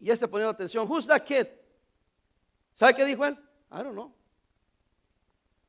Y 0.00 0.10
este 0.10 0.26
poniendo 0.26 0.50
atención, 0.50 0.90
¿who's 0.90 1.06
that 1.06 1.22
kid? 1.22 1.46
¿Sabe 2.74 2.94
qué 2.94 3.04
dijo 3.04 3.24
él? 3.24 3.38
I 3.70 3.82
don't 3.82 3.92
know. 3.92 4.12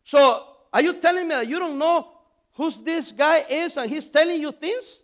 So 0.04 0.61
Are 0.74 0.82
you 0.82 0.94
telling 0.94 1.28
me 1.28 1.36
that 1.36 1.48
you 1.48 1.60
don't 1.60 1.78
know 1.78 2.08
who 2.54 2.72
this 2.72 3.12
guy 3.12 3.46
is 3.50 3.76
and 3.78 3.90
he's 3.90 4.10
telling 4.10 4.42
you 4.42 4.52
things? 4.52 5.00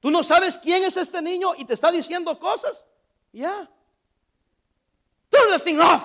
¿Tú 0.00 0.10
no 0.10 0.22
sabes 0.22 0.56
quién 0.56 0.84
es 0.84 0.96
este 0.96 1.20
niño 1.20 1.54
y 1.56 1.64
te 1.64 1.74
está 1.74 1.90
diciendo 1.90 2.38
cosas? 2.38 2.84
Yeah. 3.32 3.66
Turn 5.30 5.50
the 5.50 5.58
thing 5.58 5.80
off. 5.80 6.04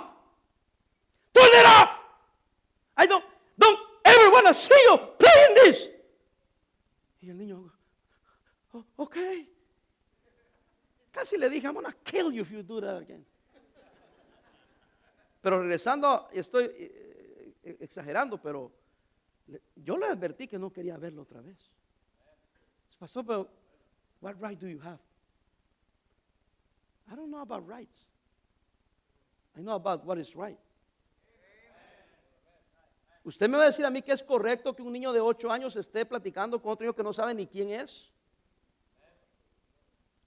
Turn 1.33 1.49
it 1.53 1.65
off. 1.65 1.89
I 2.97 3.05
don't, 3.05 3.23
don't 3.57 3.79
ever 4.03 4.31
want 4.31 4.47
to 4.47 4.53
see 4.53 4.81
you 4.89 4.97
playing 5.17 5.55
this. 5.55 5.89
Y 7.21 7.29
el 7.29 7.37
niño, 7.37 7.71
oh, 8.73 8.85
okay. 8.97 9.47
Casi 11.13 11.37
le 11.37 11.49
dije, 11.49 11.65
I'm 11.65 11.73
going 11.73 11.85
to 11.85 11.93
kill 12.03 12.31
you 12.31 12.41
if 12.41 12.51
you 12.51 12.63
do 12.63 12.81
that 12.81 12.97
again. 12.97 13.23
Pero 15.41 15.61
regresando, 15.61 16.27
estoy, 16.33 16.71
exagerando, 17.63 18.41
pero 18.41 18.71
yo 19.75 19.97
le 19.97 20.07
advertí 20.07 20.47
que 20.47 20.59
no 20.59 20.71
quería 20.71 20.97
verlo 20.97 21.23
otra 21.23 21.41
vez. 21.41 21.57
Pastor, 22.99 23.25
pero 23.25 23.49
what 24.21 24.35
right 24.41 24.59
do 24.59 24.67
you 24.67 24.79
have? 24.81 24.99
I 27.11 27.15
don't 27.15 27.29
know 27.29 27.41
about 27.41 27.67
rights. 27.67 28.07
I 29.57 29.61
know 29.61 29.75
about 29.75 30.05
what 30.05 30.17
is 30.17 30.35
right. 30.35 30.59
Usted 33.25 33.49
me 33.49 33.57
va 33.57 33.63
a 33.63 33.67
decir 33.67 33.85
a 33.85 33.89
mí 33.89 34.01
que 34.01 34.11
es 34.11 34.21
correcto 34.21 34.75
que 34.75 34.81
un 34.81 34.91
niño 34.91 35.13
de 35.13 35.21
8 35.21 35.49
años 35.49 35.75
esté 35.77 36.05
platicando 36.05 36.61
con 36.61 36.71
otro 36.71 36.83
niño 36.83 36.95
que 36.95 37.03
no 37.03 37.13
sabe 37.13 37.33
ni 37.33 37.47
quién 37.47 37.69
es 37.69 38.11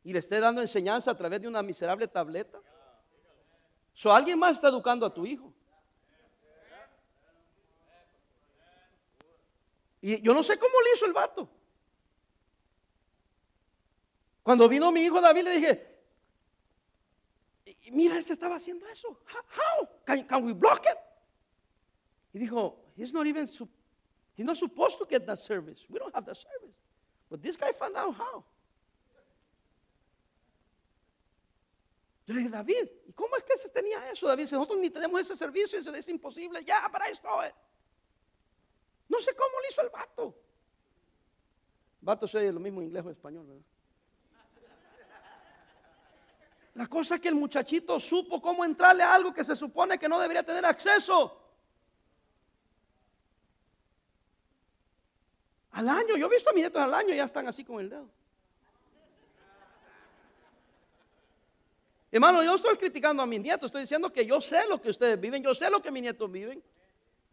y 0.03 0.12
le 0.12 0.20
esté 0.20 0.40
dando 0.40 0.62
enseñanza 0.62 1.11
a 1.11 1.16
través 1.16 1.40
de 1.40 1.49
una 1.49 1.62
miserable 1.62 2.07
tableta. 2.07 2.61
So, 3.92 4.12
alguien 4.12 4.38
más 4.38 4.53
está 4.53 4.68
educando 4.68 5.05
a 5.05 5.12
tu 5.12 5.27
hijo. 5.27 5.53
Y 10.07 10.23
yo 10.23 10.33
no 10.33 10.45
sé 10.45 10.57
cómo 10.57 10.81
le 10.83 10.92
hizo 10.95 11.05
el 11.05 11.12
vato. 11.12 11.49
Cuando 14.45 14.69
vino 14.69 14.92
mi 14.92 15.01
hijo 15.01 15.21
David 15.21 15.42
le 15.42 15.51
dije, 15.59 16.01
mira, 17.90 18.16
este 18.16 18.33
estaba 18.33 18.55
haciendo 18.55 18.87
eso. 18.87 19.19
How? 19.27 19.88
Can, 20.05 20.45
we 20.45 20.53
block 20.53 20.87
it? 20.87 20.97
Y 22.33 22.38
dijo, 22.38 22.77
he's 22.97 23.12
not 23.12 23.27
even, 23.27 23.49
he's 23.49 24.47
not 24.47 24.57
supposed 24.57 24.97
to 24.99 25.07
get 25.07 25.27
that 25.27 25.40
service. 25.40 25.85
We 25.88 25.99
don't 25.99 26.14
have 26.14 26.25
that 26.27 26.37
service. 26.37 26.77
But 27.29 27.42
this 27.42 27.57
guy 27.57 27.73
found 27.73 27.97
out 27.97 28.14
how. 28.14 28.45
Yo 32.29 32.35
le 32.35 32.42
dije, 32.42 32.51
David, 32.53 32.90
¿y 33.09 33.12
cómo 33.12 33.37
es 33.37 33.42
que 33.42 33.57
se 33.57 33.71
tenía 33.71 34.09
eso? 34.09 34.29
David 34.29 34.53
nosotros 34.53 34.79
ni 34.79 34.88
tenemos 34.88 35.21
ese 35.21 35.35
servicio, 35.35 35.81
eso 35.81 35.92
es 35.92 36.07
imposible. 36.07 36.64
Ya, 36.64 36.88
para 36.92 37.09
esto. 37.09 37.29
No 39.16 39.22
sé 39.22 39.35
cómo 39.35 39.61
le 39.62 39.68
hizo 39.70 39.81
el 39.81 39.88
vato. 39.88 40.35
Vato 42.02 42.29
soy 42.29 42.52
lo 42.52 42.61
mismo 42.61 42.81
en 42.81 42.88
inglés 42.88 43.02
o 43.07 43.11
español, 43.11 43.46
¿verdad? 43.46 43.62
La 46.74 46.87
cosa 46.87 47.14
es 47.14 47.20
que 47.22 47.29
el 47.29 47.35
muchachito 47.35 47.98
supo 47.98 48.42
cómo 48.42 48.62
entrarle 48.62 49.02
a 49.02 49.14
algo 49.14 49.33
que 49.33 49.42
se 49.42 49.57
supone 49.57 49.98
que 49.98 50.07
no 50.07 50.20
debería 50.20 50.42
tener 50.42 50.66
acceso. 50.66 51.42
Al 55.70 55.88
año, 55.88 56.18
yo 56.18 56.26
he 56.26 56.29
visto 56.29 56.50
a 56.50 56.52
mis 56.52 56.61
nietos 56.61 56.83
al 56.83 56.92
año 56.92 57.14
y 57.14 57.16
ya 57.16 57.24
están 57.24 57.48
así 57.48 57.64
con 57.64 57.81
el 57.81 57.88
dedo. 57.88 58.11
Hermano, 62.12 62.42
yo 62.42 62.55
estoy 62.55 62.76
criticando 62.76 63.22
a 63.22 63.26
mis 63.26 63.40
nietos, 63.40 63.68
estoy 63.68 63.81
diciendo 63.81 64.12
que 64.12 64.26
yo 64.26 64.42
sé 64.42 64.66
lo 64.68 64.79
que 64.79 64.90
ustedes 64.90 65.18
viven, 65.18 65.42
yo 65.42 65.55
sé 65.55 65.70
lo 65.70 65.81
que 65.81 65.90
mis 65.90 66.02
nietos 66.02 66.31
viven. 66.31 66.62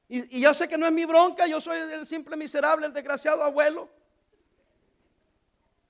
Y, 0.09 0.41
ya 0.41 0.53
sé 0.53 0.67
que 0.67 0.77
no 0.77 0.85
es 0.85 0.91
mi 0.91 1.05
bronca, 1.05 1.47
yo 1.47 1.59
soy 1.59 1.79
el 1.79 2.05
simple 2.05 2.35
miserable, 2.35 2.85
el 2.85 2.93
desgraciado 2.93 3.43
abuelo. 3.43 3.89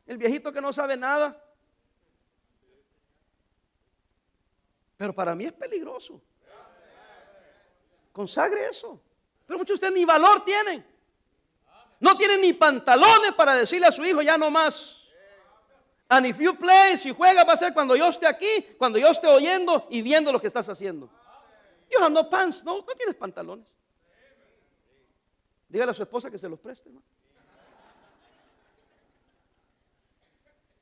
El 0.05 0.17
viejito 0.17 0.51
que 0.51 0.61
no 0.61 0.71
sabe 0.71 0.97
nada. 0.97 1.41
Pero 4.97 5.13
para 5.13 5.35
mí 5.35 5.45
es 5.45 5.53
peligroso. 5.53 6.21
Consagre 8.11 8.67
eso. 8.67 9.01
Pero 9.45 9.59
muchos 9.59 9.79
de 9.79 9.87
ustedes 9.87 9.93
ni 9.93 10.05
valor 10.05 10.45
tienen. 10.45 10.85
No 11.99 12.15
tienen 12.15 12.41
ni 12.41 12.53
pantalones 12.53 13.33
para 13.33 13.55
decirle 13.55 13.87
a 13.87 13.91
su 13.91 14.03
hijo 14.05 14.21
ya 14.21 14.37
no 14.37 14.49
más. 14.49 14.95
And 16.09 16.27
if 16.27 16.37
you 16.37 16.55
play, 16.55 16.97
si 16.97 17.11
juegas 17.11 17.47
va 17.47 17.53
a 17.53 17.57
ser 17.57 17.73
cuando 17.73 17.95
yo 17.95 18.07
esté 18.09 18.27
aquí, 18.27 18.67
cuando 18.77 18.99
yo 18.99 19.07
esté 19.07 19.27
oyendo 19.27 19.87
y 19.89 20.01
viendo 20.01 20.31
lo 20.31 20.39
que 20.39 20.47
estás 20.47 20.69
haciendo. 20.69 21.09
You 21.89 21.99
have 21.99 22.13
no 22.13 22.29
pants, 22.29 22.63
no 22.63 22.83
tienes 22.83 23.15
pantalones. 23.15 23.72
Dígale 25.73 25.89
a 25.89 25.95
su 25.95 26.03
esposa 26.03 26.29
que 26.29 26.37
se 26.37 26.47
los 26.47 26.59
preste. 26.59 26.87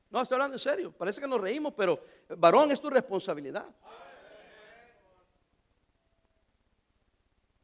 No, 0.09 0.21
estoy 0.21 0.35
hablando 0.35 0.55
en 0.55 0.59
serio. 0.59 0.91
Parece 0.91 1.21
que 1.21 1.27
nos 1.29 1.39
reímos, 1.39 1.73
pero 1.77 2.03
varón 2.37 2.73
es 2.73 2.81
tu 2.81 2.89
responsabilidad. 2.89 3.69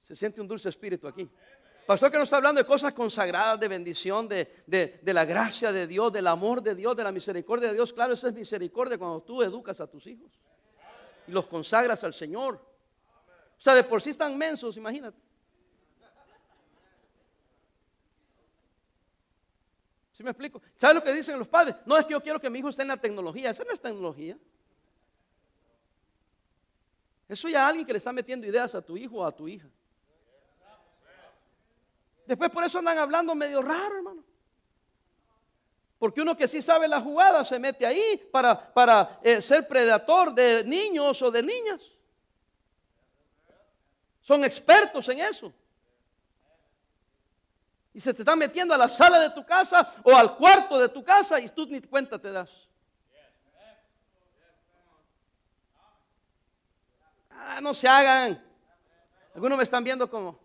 Se 0.04 0.16
siente 0.16 0.40
un 0.40 0.48
dulce 0.48 0.70
espíritu 0.70 1.06
aquí. 1.06 1.30
Pastor 1.86 2.10
que 2.10 2.18
nos 2.18 2.28
está 2.28 2.38
hablando 2.38 2.62
de 2.62 2.66
cosas 2.66 2.94
consagradas, 2.94 3.60
de 3.60 3.68
bendición, 3.68 4.30
de, 4.30 4.64
de, 4.66 5.14
la 5.14 5.26
gracia 5.26 5.74
de 5.74 5.86
Dios, 5.86 6.14
del 6.14 6.28
amor 6.28 6.64
de 6.64 6.76
Dios, 6.76 6.96
de 6.96 7.04
la 7.04 7.12
misericordia 7.12 7.68
de 7.68 7.74
Dios. 7.74 7.92
Claro, 7.92 8.14
esa 8.14 8.30
es 8.30 8.34
misericordia 8.34 8.98
cuando 8.98 9.22
tú 9.22 9.44
educas 9.44 9.82
a 9.82 9.88
tus 9.88 10.08
hijos 10.08 10.32
y 11.28 11.34
los 11.34 11.46
consagras 11.48 12.06
al 12.06 12.14
Señor. 12.14 12.56
O 12.56 13.60
sea, 13.60 13.76
de 13.76 13.84
por 13.84 14.02
sí 14.02 14.12
están 14.12 14.38
mensos, 14.38 14.78
imagínate. 14.78 15.27
¿Sí 20.18 20.24
me 20.24 20.32
explico? 20.32 20.60
¿Sabes 20.78 20.96
lo 20.96 21.04
que 21.04 21.14
dicen 21.14 21.38
los 21.38 21.48
padres? 21.48 21.76
No 21.86 21.96
es 21.96 22.04
que 22.04 22.14
yo 22.14 22.24
quiero 22.24 22.42
que 22.42 22.50
mi 22.50 22.58
hijo 22.58 22.70
esté 22.70 22.82
en 22.82 22.88
la 22.88 22.98
tecnología, 22.98 23.52
esa 23.52 23.64
no 23.64 23.72
es 23.72 23.80
tecnología. 23.80 24.36
Eso 27.30 27.48
ya 27.48 27.68
alguien 27.68 27.86
que 27.86 27.94
le 27.94 28.00
está 28.00 28.12
metiendo 28.12 28.48
ideas 28.48 28.74
a 28.74 28.82
tu 28.82 28.98
hijo 28.98 29.18
o 29.18 29.24
a 29.24 29.32
tu 29.32 29.48
hija. 29.48 29.68
Después 32.26 32.50
por 32.50 32.64
eso 32.64 32.80
andan 32.80 32.98
hablando 32.98 33.36
medio 33.36 33.62
raro, 33.62 33.98
hermano. 33.98 34.24
Porque 36.00 36.22
uno 36.22 36.36
que 36.36 36.48
sí 36.48 36.64
sabe 36.64 36.88
la 36.88 37.00
jugada 37.00 37.46
se 37.46 37.60
mete 37.60 37.86
ahí 37.86 38.18
para, 38.32 38.74
para 38.74 39.20
eh, 39.22 39.40
ser 39.40 39.68
predator 39.68 40.34
de 40.34 40.64
niños 40.64 41.22
o 41.22 41.30
de 41.30 41.44
niñas. 41.44 41.82
Son 44.24 44.44
expertos 44.44 45.08
en 45.10 45.20
eso 45.20 45.54
y 47.98 48.00
se 48.00 48.14
te 48.14 48.22
está 48.22 48.36
metiendo 48.36 48.76
a 48.76 48.78
la 48.78 48.88
sala 48.88 49.18
de 49.18 49.32
tu 49.32 49.44
casa 49.44 49.92
o 50.04 50.16
al 50.16 50.38
cuarto 50.38 50.78
de 50.78 50.88
tu 50.88 51.04
casa 51.04 51.40
y 51.40 51.50
tú 51.50 51.66
ni 51.66 51.82
cuenta 51.82 52.20
te 52.20 52.32
das. 52.32 52.48
Ah, 57.32 57.60
no 57.60 57.74
se 57.74 57.88
hagan. 57.88 58.40
Algunos 59.34 59.58
me 59.58 59.64
están 59.64 59.84
viendo 59.84 60.08
como. 60.08 60.40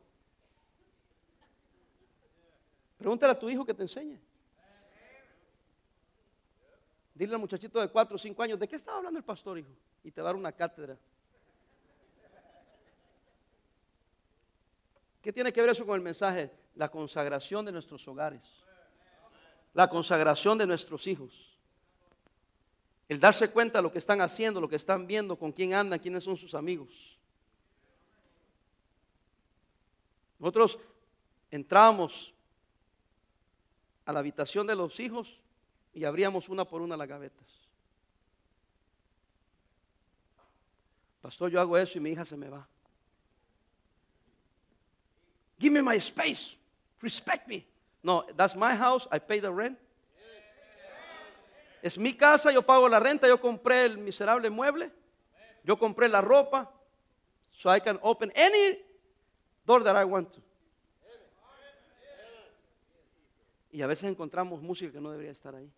Pregúntale 2.96 3.32
a 3.34 3.38
tu 3.38 3.50
hijo 3.50 3.66
que 3.66 3.74
te 3.74 3.82
enseñe. 3.82 4.18
Dile 7.14 7.34
al 7.34 7.38
muchachito 7.38 7.78
de 7.82 7.88
4 7.88 8.16
o 8.16 8.18
5 8.18 8.42
años, 8.42 8.58
¿de 8.58 8.66
qué 8.66 8.76
estaba 8.76 8.96
hablando 8.96 9.18
el 9.18 9.24
pastor, 9.26 9.58
hijo? 9.58 9.76
Y 10.02 10.10
te 10.10 10.22
va 10.22 10.28
dar 10.28 10.36
una 10.36 10.52
cátedra. 10.52 10.96
¿Qué 15.20 15.30
tiene 15.34 15.52
que 15.52 15.60
ver 15.60 15.68
eso 15.68 15.84
con 15.84 15.96
el 15.96 16.00
mensaje? 16.00 16.61
La 16.74 16.88
consagración 16.90 17.64
de 17.64 17.72
nuestros 17.72 18.06
hogares. 18.08 18.42
La 19.74 19.88
consagración 19.88 20.58
de 20.58 20.66
nuestros 20.66 21.06
hijos. 21.06 21.32
El 23.08 23.20
darse 23.20 23.50
cuenta 23.50 23.78
de 23.78 23.82
lo 23.82 23.92
que 23.92 23.98
están 23.98 24.20
haciendo, 24.22 24.60
lo 24.60 24.68
que 24.68 24.76
están 24.76 25.06
viendo, 25.06 25.38
con 25.38 25.52
quién 25.52 25.74
andan, 25.74 25.98
quiénes 25.98 26.24
son 26.24 26.36
sus 26.36 26.54
amigos. 26.54 27.18
Nosotros 30.38 30.78
entramos 31.50 32.32
a 34.04 34.12
la 34.12 34.18
habitación 34.18 34.66
de 34.66 34.74
los 34.74 34.98
hijos 34.98 35.38
y 35.94 36.04
abríamos 36.04 36.48
una 36.48 36.64
por 36.64 36.82
una 36.82 36.96
las 36.96 37.06
gavetas. 37.06 37.46
Pastor, 41.20 41.50
yo 41.50 41.60
hago 41.60 41.78
eso 41.78 41.98
y 41.98 42.00
mi 42.00 42.10
hija 42.10 42.24
se 42.24 42.36
me 42.36 42.48
va. 42.48 42.66
Give 45.60 45.70
me 45.70 45.82
my 45.82 45.96
space. 45.98 46.56
Respect 47.02 47.48
me. 47.48 47.66
No, 48.02 48.24
that's 48.36 48.54
my 48.54 48.74
house. 48.74 49.06
I 49.10 49.18
pay 49.18 49.40
the 49.40 49.50
rent. 49.50 49.78
Es 51.82 51.98
mi 51.98 52.14
casa, 52.16 52.52
yo 52.52 52.62
pago 52.62 52.88
la 52.88 53.00
renta, 53.00 53.26
yo 53.26 53.40
compré 53.40 53.84
el 53.84 53.98
miserable 53.98 54.48
mueble, 54.48 54.92
yo 55.64 55.76
compré 55.76 56.08
la 56.08 56.20
ropa, 56.20 56.70
so 57.50 57.74
I 57.74 57.80
can 57.80 57.98
open 58.02 58.32
any 58.36 58.78
door 59.66 59.82
that 59.82 59.96
I 59.96 60.04
want 60.04 60.32
to. 60.32 60.40
Y 63.72 63.82
a 63.82 63.86
veces 63.88 64.04
encontramos 64.04 64.62
música 64.62 64.92
que 64.92 65.00
no 65.00 65.10
debería 65.10 65.32
estar 65.32 65.56
ahí. 65.56 65.68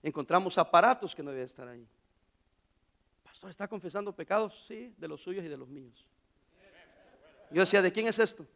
Encontramos 0.00 0.56
aparatos 0.58 1.12
que 1.14 1.22
no 1.22 1.30
deberían 1.30 1.48
estar 1.48 1.66
ahí. 1.66 1.84
Pastor, 3.24 3.50
¿está 3.50 3.66
confesando 3.66 4.14
pecados? 4.14 4.64
Sí, 4.68 4.94
de 4.96 5.08
los 5.08 5.20
suyos 5.20 5.44
y 5.44 5.48
de 5.48 5.56
los 5.56 5.68
míos. 5.68 6.06
Yo 7.50 7.62
decía, 7.62 7.82
¿de 7.82 7.90
quién 7.90 8.06
es 8.06 8.18
esto? 8.18 8.46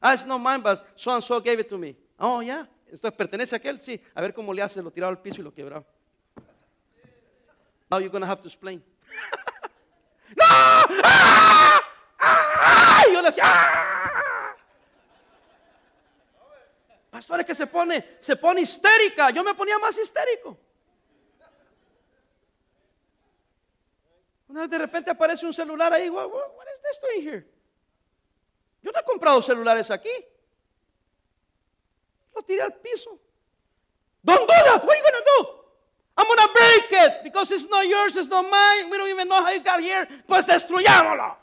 Ah, 0.00 0.14
it's 0.14 0.24
not 0.24 0.40
mine, 0.40 0.60
but 0.60 0.86
so 0.96 1.14
and 1.14 1.22
so 1.22 1.40
gave 1.40 1.58
it 1.58 1.68
to 1.68 1.78
me. 1.78 1.96
Oh. 2.18 2.40
Yeah. 2.40 2.66
Esto 2.90 3.10
pertenece 3.10 3.54
a 3.54 3.58
aquel, 3.58 3.80
sí. 3.80 4.00
A 4.14 4.20
ver 4.20 4.32
cómo 4.32 4.54
le 4.54 4.62
hace, 4.62 4.82
lo 4.82 4.90
tiraba 4.90 5.10
al 5.10 5.20
piso 5.20 5.40
y 5.40 5.44
lo 5.44 5.52
quebraba. 5.52 5.84
Now 7.90 7.98
you're 7.98 8.10
going 8.10 8.22
to 8.22 8.26
have 8.26 8.40
to 8.42 8.48
explain. 8.48 8.82
¡No! 10.36 10.44
¡Ah! 11.04 11.80
¡Ah! 12.18 13.02
Yo 13.12 13.22
decía, 13.22 13.44
¡Ah! 13.46 14.54
Pastor, 17.10 17.40
es 17.40 17.46
que 17.46 17.54
se 17.54 17.66
pone, 17.66 18.18
se 18.20 18.36
pone 18.36 18.60
histérica. 18.60 19.30
Yo 19.30 19.42
me 19.42 19.54
ponía 19.54 19.78
más 19.78 19.98
histérico. 19.98 20.56
Una 24.48 24.62
vez 24.62 24.70
de 24.70 24.78
repente 24.78 25.10
aparece 25.10 25.44
un 25.44 25.52
celular 25.52 25.92
ahí. 25.92 26.08
What, 26.08 26.26
what, 26.26 26.56
what 26.56 26.66
is 26.74 26.82
this 26.82 27.00
doing 27.00 27.22
here? 27.22 27.57
Yo 28.82 28.92
no 28.92 29.00
he 29.00 29.04
comprado 29.04 29.42
celulares 29.42 29.90
aquí. 29.90 30.10
Los 32.34 32.46
tiré 32.46 32.62
al 32.62 32.74
piso. 32.74 33.18
Don't 34.22 34.40
do 34.40 34.46
that. 34.46 34.84
What 34.84 34.90
are 34.90 34.96
you 34.96 35.02
going 35.02 35.24
do? 35.24 35.58
I'm 36.16 36.26
going 36.26 36.38
to 36.38 36.52
break 36.52 36.90
it 36.90 37.24
because 37.24 37.50
it's 37.52 37.68
not 37.68 37.86
yours, 37.86 38.16
it's 38.16 38.28
not 38.28 38.42
mine. 38.42 38.90
We 38.90 38.96
don't 38.96 39.08
even 39.08 39.28
know 39.28 39.42
how 39.42 39.50
you 39.50 39.62
got 39.62 39.80
here. 39.80 40.06
Pues 40.26 40.46
destruyámoslo. 40.46 41.36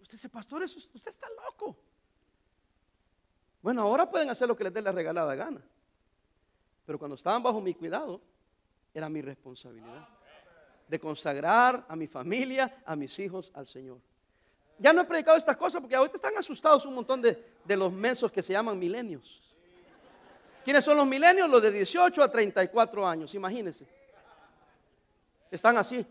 Usted 0.00 0.12
dice, 0.12 0.28
pastor, 0.28 0.62
usted 0.62 1.08
está 1.08 1.28
loco. 1.44 1.76
Bueno, 3.60 3.82
ahora 3.82 4.08
pueden 4.08 4.30
hacer 4.30 4.48
lo 4.48 4.56
que 4.56 4.64
les 4.64 4.72
dé 4.72 4.80
la 4.80 4.92
regalada 4.92 5.34
gana. 5.34 5.60
Pero 6.86 6.98
cuando 6.98 7.16
estaban 7.16 7.42
bajo 7.42 7.60
mi 7.60 7.74
cuidado, 7.74 8.20
era 8.94 9.08
mi 9.08 9.20
responsabilidad 9.20 10.17
de 10.88 10.98
consagrar 10.98 11.84
a 11.88 11.94
mi 11.94 12.06
familia, 12.06 12.82
a 12.84 12.96
mis 12.96 13.18
hijos, 13.18 13.50
al 13.54 13.66
Señor. 13.66 13.98
Ya 14.78 14.92
no 14.92 15.02
he 15.02 15.04
predicado 15.04 15.36
estas 15.36 15.56
cosas 15.56 15.80
porque 15.80 15.96
ahorita 15.96 16.16
están 16.16 16.36
asustados 16.36 16.86
un 16.86 16.94
montón 16.94 17.20
de, 17.20 17.44
los 17.66 17.92
mensos 17.92 18.32
que 18.32 18.42
se 18.42 18.52
llaman 18.52 18.78
milenios. 18.78 19.42
¿Quiénes 20.64 20.84
son 20.84 20.96
los 20.96 21.06
milenios? 21.06 21.48
Los 21.48 21.62
de 21.62 21.70
18 21.70 22.22
a 22.22 22.30
34 22.30 23.06
años, 23.06 23.34
imagínense. 23.34 23.86
Están 25.50 25.76
así. 25.76 26.06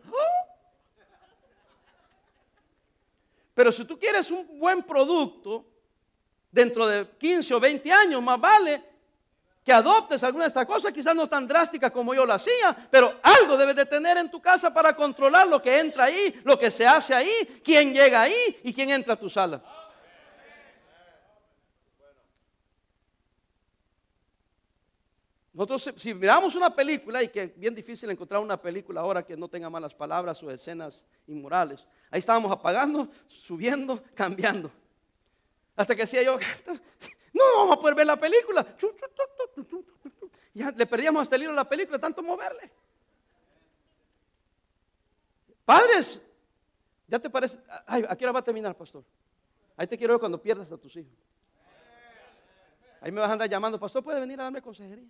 Pero 3.54 3.72
si 3.72 3.86
tú 3.86 3.98
quieres 3.98 4.30
un 4.30 4.60
buen 4.60 4.84
producto, 4.84 5.66
dentro 6.52 6.88
de 6.88 7.08
15 7.18 7.54
o 7.54 7.60
20 7.60 7.92
años, 7.92 8.22
más 8.22 8.40
vale 8.40 8.97
que 9.68 9.74
adoptes 9.74 10.24
alguna 10.24 10.46
de 10.46 10.48
estas 10.48 10.66
cosas, 10.66 10.94
quizás 10.94 11.14
no 11.14 11.28
tan 11.28 11.46
drásticas 11.46 11.92
como 11.92 12.16
yo 12.16 12.26
lo 12.26 12.32
hacía, 12.32 12.88
pero 12.90 13.20
algo 13.22 13.58
debes 13.58 13.76
de 13.76 13.86
tener 13.86 14.16
en 14.16 14.32
tu 14.32 14.42
casa 14.42 14.74
para 14.74 14.96
controlar 14.96 15.46
lo 15.46 15.62
que 15.62 15.78
entra 15.78 16.06
ahí, 16.06 16.40
lo 16.46 16.58
que 16.58 16.72
se 16.72 16.88
hace 16.88 17.14
ahí, 17.14 17.62
quién 17.66 17.94
llega 17.94 18.22
ahí 18.22 18.62
y 18.64 18.74
quién 18.74 18.92
entra 18.92 19.16
a 19.16 19.20
tu 19.20 19.30
sala. 19.30 19.62
Nosotros 25.52 25.94
si 25.98 26.14
miramos 26.14 26.56
una 26.56 26.74
película, 26.74 27.22
y 27.22 27.28
que 27.28 27.44
es 27.44 27.60
bien 27.60 27.76
difícil 27.76 28.10
encontrar 28.10 28.40
una 28.40 28.62
película 28.62 29.02
ahora 29.02 29.26
que 29.26 29.36
no 29.36 29.50
tenga 29.50 29.70
malas 29.70 29.94
palabras 29.94 30.42
o 30.44 30.50
escenas 30.50 31.04
inmorales, 31.28 31.86
ahí 32.10 32.20
estábamos 32.20 32.54
apagando, 32.54 33.10
subiendo, 33.28 34.02
cambiando. 34.16 34.72
Hasta 35.76 35.94
que 35.94 36.04
decía 36.04 36.24
yo, 36.24 36.40
no 37.34 37.44
vamos 37.58 37.78
a 37.78 37.82
poder 37.82 37.96
ver 37.96 38.08
la 38.08 38.16
película. 38.16 38.66
Ya 40.54 40.72
le 40.72 40.86
perdíamos 40.86 41.22
hasta 41.22 41.36
el 41.36 41.44
hilo 41.44 41.54
la 41.54 41.68
película, 41.68 42.00
tanto 42.00 42.24
moverle. 42.24 42.72
Padres, 45.66 46.22
ya 47.08 47.20
te 47.20 47.30
parece. 47.30 47.60
Ay, 47.86 48.06
aquí 48.10 48.24
ahora 48.24 48.34
va 48.34 48.40
a 48.40 48.44
terminar, 48.44 48.76
pastor. 48.76 49.04
Ahí 49.76 49.86
te 49.86 49.98
quiero 49.98 50.14
ver 50.14 50.20
cuando 50.20 50.42
pierdas 50.42 50.72
a 50.72 50.78
tus 50.78 50.96
hijos. 50.96 51.14
Ahí 53.02 53.12
me 53.12 53.20
vas 53.20 53.30
a 53.30 53.34
andar 53.34 53.50
llamando, 53.50 53.80
pastor, 53.80 54.04
¿puede 54.04 54.20
venir 54.20 54.40
a 54.40 54.44
darme 54.44 54.62
consejería? 54.62 55.08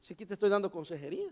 Si 0.00 0.14
aquí 0.14 0.24
te 0.24 0.34
estoy 0.34 0.48
dando 0.48 0.70
consejería. 0.70 1.30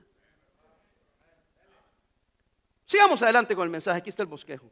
Sigamos 2.86 3.22
adelante 3.22 3.54
con 3.54 3.64
el 3.64 3.70
mensaje. 3.70 3.98
Aquí 3.98 4.10
está 4.10 4.22
el 4.22 4.28
bosquejo. 4.28 4.70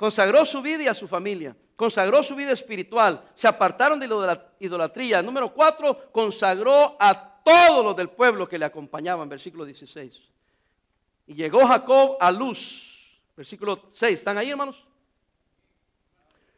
Consagró 0.00 0.46
su 0.46 0.62
vida 0.62 0.84
y 0.84 0.88
a 0.88 0.94
su 0.94 1.06
familia. 1.06 1.54
Consagró 1.76 2.22
su 2.22 2.34
vida 2.34 2.52
espiritual. 2.52 3.22
Se 3.34 3.46
apartaron 3.46 4.00
de 4.00 4.08
la 4.08 4.50
idolatría. 4.58 5.20
Número 5.20 5.52
cuatro, 5.52 6.10
consagró 6.10 6.96
a 6.98 7.42
todos 7.44 7.84
los 7.84 7.94
del 7.94 8.08
pueblo 8.08 8.48
que 8.48 8.58
le 8.58 8.64
acompañaban. 8.64 9.28
Versículo 9.28 9.66
16. 9.66 10.18
Y 11.26 11.34
llegó 11.34 11.66
Jacob 11.66 12.16
a 12.18 12.32
luz. 12.32 13.20
Versículo 13.36 13.78
6. 13.92 14.20
¿Están 14.20 14.38
ahí, 14.38 14.48
hermanos? 14.48 14.86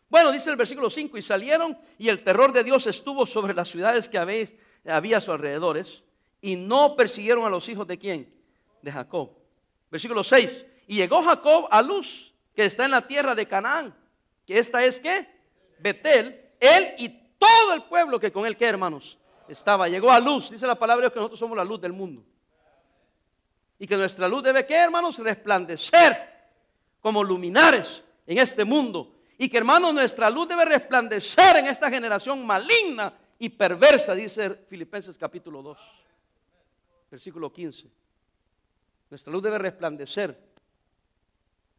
Bueno, 0.09 0.31
dice 0.31 0.49
el 0.49 0.57
versículo 0.57 0.89
5, 0.89 1.19
y 1.19 1.23
salieron 1.23 1.77
y 1.99 2.11
el 2.11 2.23
terror 2.23 2.53
de 2.53 2.63
Dios 2.63 2.87
estuvo 2.87 3.27
sobre 3.27 3.55
las 3.55 3.69
ciudades 3.69 4.09
que 4.09 4.19
había 4.19 5.17
a 5.17 5.21
sus 5.21 5.31
alrededores, 5.31 6.05
y 6.41 6.55
no 6.55 6.95
persiguieron 6.95 7.45
a 7.45 7.51
los 7.51 7.69
hijos 7.69 7.89
de 7.89 7.99
quién? 7.99 8.33
De 8.83 8.93
Jacob. 8.93 9.31
Versículo 9.91 10.23
6, 10.23 10.65
y 10.87 10.95
llegó 10.95 11.25
Jacob 11.25 11.67
a 11.71 11.83
Luz, 11.83 12.32
que 12.55 12.65
está 12.65 12.85
en 12.85 12.91
la 12.91 13.07
tierra 13.07 13.35
de 13.35 13.47
Canaán, 13.47 13.95
que 14.47 14.59
esta 14.59 14.85
es 14.85 14.99
qué? 14.99 15.29
Betel, 15.79 16.51
él 16.61 16.95
y 16.99 17.09
todo 17.39 17.75
el 17.75 17.85
pueblo 17.85 18.21
que 18.21 18.33
con 18.33 18.47
él, 18.47 18.57
¿qué 18.57 18.67
hermanos? 18.67 19.19
Estaba, 19.49 19.89
llegó 19.89 20.11
a 20.11 20.21
luz, 20.21 20.51
dice 20.51 20.67
la 20.67 20.79
palabra 20.79 21.03
de 21.03 21.07
Dios 21.07 21.13
que 21.13 21.19
nosotros 21.19 21.41
somos 21.41 21.57
la 21.57 21.65
luz 21.65 21.81
del 21.81 21.93
mundo. 21.93 22.25
Y 23.79 23.87
que 23.87 23.97
nuestra 23.97 24.29
luz 24.29 24.43
debe, 24.45 24.65
¿qué 24.65 24.77
hermanos? 24.77 25.19
Resplandecer 25.19 26.31
como 27.01 27.25
luminares 27.25 28.03
en 28.27 28.39
este 28.39 28.65
mundo. 28.65 29.17
Y 29.37 29.49
que 29.49 29.59
hermanos, 29.59 29.93
nuestra 29.93 30.31
luz 30.31 30.49
debe 30.49 30.65
resplandecer 30.65 31.57
en 31.57 31.67
esta 31.67 31.91
generación 31.91 32.47
maligna 32.47 33.13
y 33.39 33.49
perversa, 33.49 34.15
dice 34.15 34.51
Filipenses 34.69 35.19
capítulo 35.19 35.63
2, 35.63 35.79
versículo 37.11 37.53
15. 37.53 37.91
Nuestra 39.11 39.33
luz 39.33 39.43
debe 39.43 39.59
resplandecer. 39.59 40.52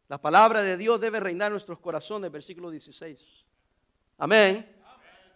La 0.08 0.20
palabra 0.20 0.62
de 0.62 0.76
Dios 0.76 1.00
debe 1.00 1.20
reinar 1.20 1.48
en 1.48 1.54
nuestros 1.54 1.78
corazones, 1.78 2.30
versículo 2.30 2.70
16. 2.70 3.20
Amén. 4.18 4.70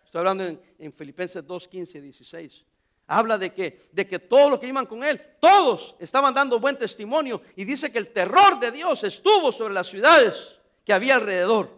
Estoy 0.04 0.18
hablando 0.18 0.44
en, 0.44 0.60
en 0.78 0.92
Filipenses 0.92 1.46
2, 1.46 1.68
15, 1.68 2.00
16 2.00 2.64
habla 3.08 3.38
de 3.38 3.52
que, 3.52 3.88
de 3.90 4.06
que 4.06 4.18
todos 4.18 4.50
los 4.50 4.60
que 4.60 4.68
iban 4.68 4.86
con 4.86 5.02
él, 5.02 5.20
todos 5.40 5.96
estaban 5.98 6.34
dando 6.34 6.60
buen 6.60 6.78
testimonio 6.78 7.40
y 7.56 7.64
dice 7.64 7.90
que 7.90 7.98
el 7.98 8.12
terror 8.12 8.60
de 8.60 8.70
Dios 8.70 9.02
estuvo 9.02 9.50
sobre 9.50 9.74
las 9.74 9.86
ciudades 9.88 10.60
que 10.84 10.92
había 10.92 11.16
alrededor 11.16 11.70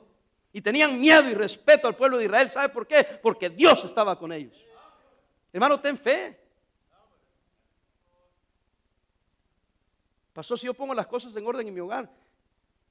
y 0.52 0.60
tenían 0.60 1.00
miedo 1.00 1.30
y 1.30 1.34
respeto 1.34 1.86
al 1.86 1.94
pueblo 1.94 2.18
de 2.18 2.24
Israel. 2.24 2.50
¿Sabe 2.50 2.68
por 2.70 2.86
qué? 2.86 3.04
Porque 3.04 3.48
Dios 3.48 3.84
estaba 3.84 4.18
con 4.18 4.32
ellos. 4.32 4.56
Hermano, 5.52 5.80
ten 5.80 5.96
fe. 5.96 6.36
Pasó, 10.32 10.56
si 10.56 10.66
yo 10.66 10.74
pongo 10.74 10.94
las 10.94 11.06
cosas 11.06 11.34
en 11.36 11.46
orden 11.46 11.68
en 11.68 11.74
mi 11.74 11.80
hogar, 11.80 12.10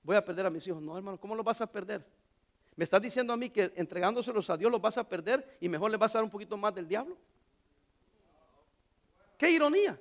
voy 0.09 0.15
a 0.15 0.25
perder 0.25 0.47
a 0.47 0.49
mis 0.49 0.65
hijos. 0.65 0.81
No, 0.81 0.97
hermano, 0.97 1.19
¿cómo 1.19 1.35
los 1.35 1.45
vas 1.45 1.61
a 1.61 1.67
perder? 1.71 2.03
¿Me 2.75 2.83
estás 2.83 2.99
diciendo 2.99 3.31
a 3.31 3.37
mí 3.37 3.51
que 3.51 3.71
entregándoselos 3.75 4.49
a 4.49 4.57
Dios 4.57 4.71
los 4.71 4.81
vas 4.81 4.97
a 4.97 5.07
perder 5.07 5.59
y 5.61 5.69
mejor 5.69 5.91
les 5.91 5.99
vas 5.99 6.15
a 6.15 6.17
dar 6.17 6.23
un 6.23 6.31
poquito 6.31 6.57
más 6.57 6.73
del 6.73 6.87
diablo? 6.87 7.15
Qué 9.37 9.51
ironía. 9.51 9.99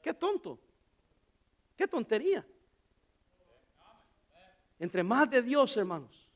Qué 0.00 0.14
tonto. 0.14 0.58
Qué 1.76 1.86
tontería. 1.86 2.42
Entre 4.78 5.02
más 5.02 5.28
de 5.28 5.42
Dios, 5.42 5.76
hermanos, 5.76 6.26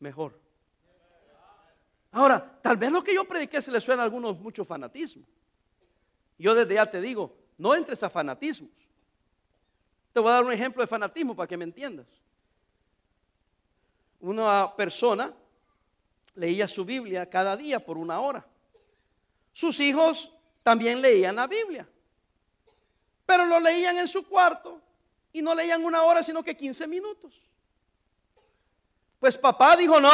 mejor. 0.00 0.38
Ahora, 2.12 2.60
tal 2.60 2.76
vez 2.76 2.92
lo 2.92 3.02
que 3.02 3.14
yo 3.14 3.24
prediqué 3.24 3.62
se 3.62 3.72
le 3.72 3.80
suena 3.80 4.02
a 4.02 4.04
algunos 4.04 4.38
mucho 4.38 4.66
fanatismo. 4.66 5.24
Yo 6.36 6.54
desde 6.54 6.74
ya 6.74 6.90
te 6.90 7.00
digo, 7.00 7.34
no 7.56 7.74
entres 7.74 8.02
a 8.02 8.10
fanatismos. 8.10 8.83
Te 10.14 10.20
voy 10.20 10.30
a 10.30 10.34
dar 10.34 10.44
un 10.44 10.52
ejemplo 10.52 10.80
de 10.80 10.86
fanatismo 10.86 11.34
para 11.34 11.48
que 11.48 11.56
me 11.56 11.64
entiendas. 11.64 12.06
Una 14.20 14.72
persona 14.76 15.34
leía 16.36 16.68
su 16.68 16.84
Biblia 16.84 17.28
cada 17.28 17.56
día 17.56 17.84
por 17.84 17.98
una 17.98 18.20
hora. 18.20 18.46
Sus 19.52 19.80
hijos 19.80 20.30
también 20.62 21.02
leían 21.02 21.34
la 21.34 21.48
Biblia. 21.48 21.88
Pero 23.26 23.44
lo 23.44 23.58
leían 23.58 23.98
en 23.98 24.06
su 24.06 24.24
cuarto 24.24 24.80
y 25.32 25.42
no 25.42 25.52
leían 25.52 25.84
una 25.84 26.04
hora, 26.04 26.22
sino 26.22 26.44
que 26.44 26.56
15 26.56 26.86
minutos. 26.86 27.34
Pues 29.18 29.36
papá 29.36 29.74
dijo, 29.74 29.98
no, 29.98 30.10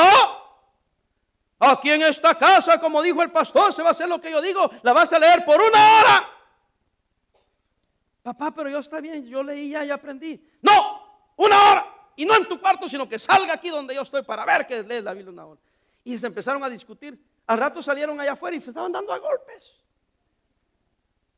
aquí 1.58 1.90
en 1.90 2.04
esta 2.04 2.34
casa, 2.38 2.80
como 2.80 3.02
dijo 3.02 3.20
el 3.20 3.30
pastor, 3.30 3.74
se 3.74 3.82
va 3.82 3.88
a 3.88 3.90
hacer 3.90 4.08
lo 4.08 4.18
que 4.18 4.30
yo 4.30 4.40
digo, 4.40 4.70
la 4.80 4.94
vas 4.94 5.12
a 5.12 5.18
leer 5.18 5.44
por 5.44 5.60
una 5.60 6.00
hora. 6.00 6.39
Papá, 8.22 8.50
pero 8.50 8.68
yo 8.68 8.78
está 8.78 9.00
bien, 9.00 9.26
yo 9.26 9.42
leí 9.42 9.70
ya 9.70 9.85
y 9.85 9.90
aprendí. 9.90 10.46
No, 10.61 11.33
una 11.37 11.70
hora. 11.70 11.87
Y 12.16 12.24
no 12.24 12.37
en 12.37 12.46
tu 12.46 12.61
cuarto, 12.61 12.88
sino 12.88 13.09
que 13.09 13.18
salga 13.18 13.54
aquí 13.54 13.70
donde 13.70 13.94
yo 13.94 14.02
estoy 14.02 14.22
para 14.22 14.44
ver 14.44 14.66
que 14.66 14.83
lees 14.83 15.02
la 15.02 15.14
Biblia 15.14 15.33
una 15.33 15.46
hora. 15.46 15.61
Y 16.04 16.18
se 16.18 16.26
empezaron 16.26 16.62
a 16.62 16.68
discutir. 16.68 17.18
Al 17.46 17.59
rato 17.59 17.83
salieron 17.83 18.20
allá 18.20 18.33
afuera 18.33 18.56
y 18.56 18.61
se 18.61 18.70
estaban 18.70 18.92
dando 18.92 19.12
a 19.12 19.18
golpes. 19.18 19.72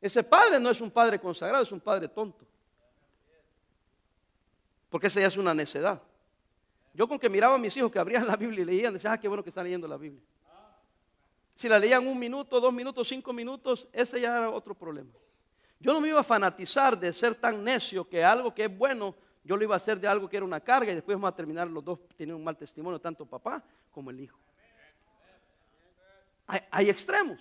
Ese 0.01 0.25
padre 0.25 0.59
no 0.59 0.71
es 0.71 0.81
un 0.81 0.91
padre 0.91 1.21
consagrado, 1.21 1.63
es 1.63 1.71
un 1.71 1.81
padre 1.81 2.09
tonto. 2.09 2.45
Porque 4.91 5.07
esa 5.07 5.21
ya 5.21 5.29
es 5.29 5.37
una 5.37 5.55
necedad. 5.55 6.03
Yo 6.93 7.09
con 7.09 7.19
que 7.19 7.29
miraba 7.29 7.55
a 7.55 7.59
mis 7.59 7.77
hijos 7.77 7.91
que 7.91 7.99
abrían 7.99 8.27
la 8.27 8.37
Biblia 8.37 8.63
y 8.63 8.65
leían, 8.65 8.93
decía, 8.93 9.13
ah, 9.13 9.21
qué 9.21 9.29
bueno 9.29 9.43
que 9.43 9.49
están 9.49 9.65
leyendo 9.65 9.87
la 9.87 9.97
Biblia. 9.97 10.21
Si 11.55 11.69
la 11.69 11.79
leían 11.79 12.07
un 12.07 12.19
minuto, 12.19 12.61
dos 12.61 12.75
minutos, 12.75 13.07
cinco 13.09 13.33
minutos, 13.33 13.87
ese 13.93 14.21
ya 14.21 14.39
era 14.39 14.51
otro 14.51 14.75
problema. 14.75 15.11
Yo 15.83 15.93
no 15.93 16.01
me 16.01 16.09
iba 16.09 16.21
a 16.21 16.23
fanatizar 16.23 16.97
de 16.97 17.13
ser 17.13 17.35
tan 17.35 17.65
necio 17.65 18.09
que 18.09 18.25
algo 18.25 18.55
que 18.55 18.67
es 18.67 18.79
bueno, 18.79 19.17
yo 19.43 19.57
lo 19.57 19.65
iba 19.65 19.75
a 19.75 19.79
hacer 19.79 19.99
de 19.99 20.07
algo 20.07 20.29
que 20.29 20.37
era 20.37 20.47
una 20.47 20.61
carga 20.61 20.93
y 20.93 20.95
después 20.95 21.17
vamos 21.17 21.33
a 21.33 21.35
terminar 21.35 21.67
los 21.67 21.85
dos 21.85 21.99
teniendo 22.17 22.37
un 22.37 22.45
mal 22.45 22.57
testimonio, 22.57 23.01
tanto 23.01 23.27
papá 23.27 23.61
como 23.91 24.11
el 24.11 24.21
hijo. 24.21 24.39
hay 26.47 26.89
extremos. 26.89 27.41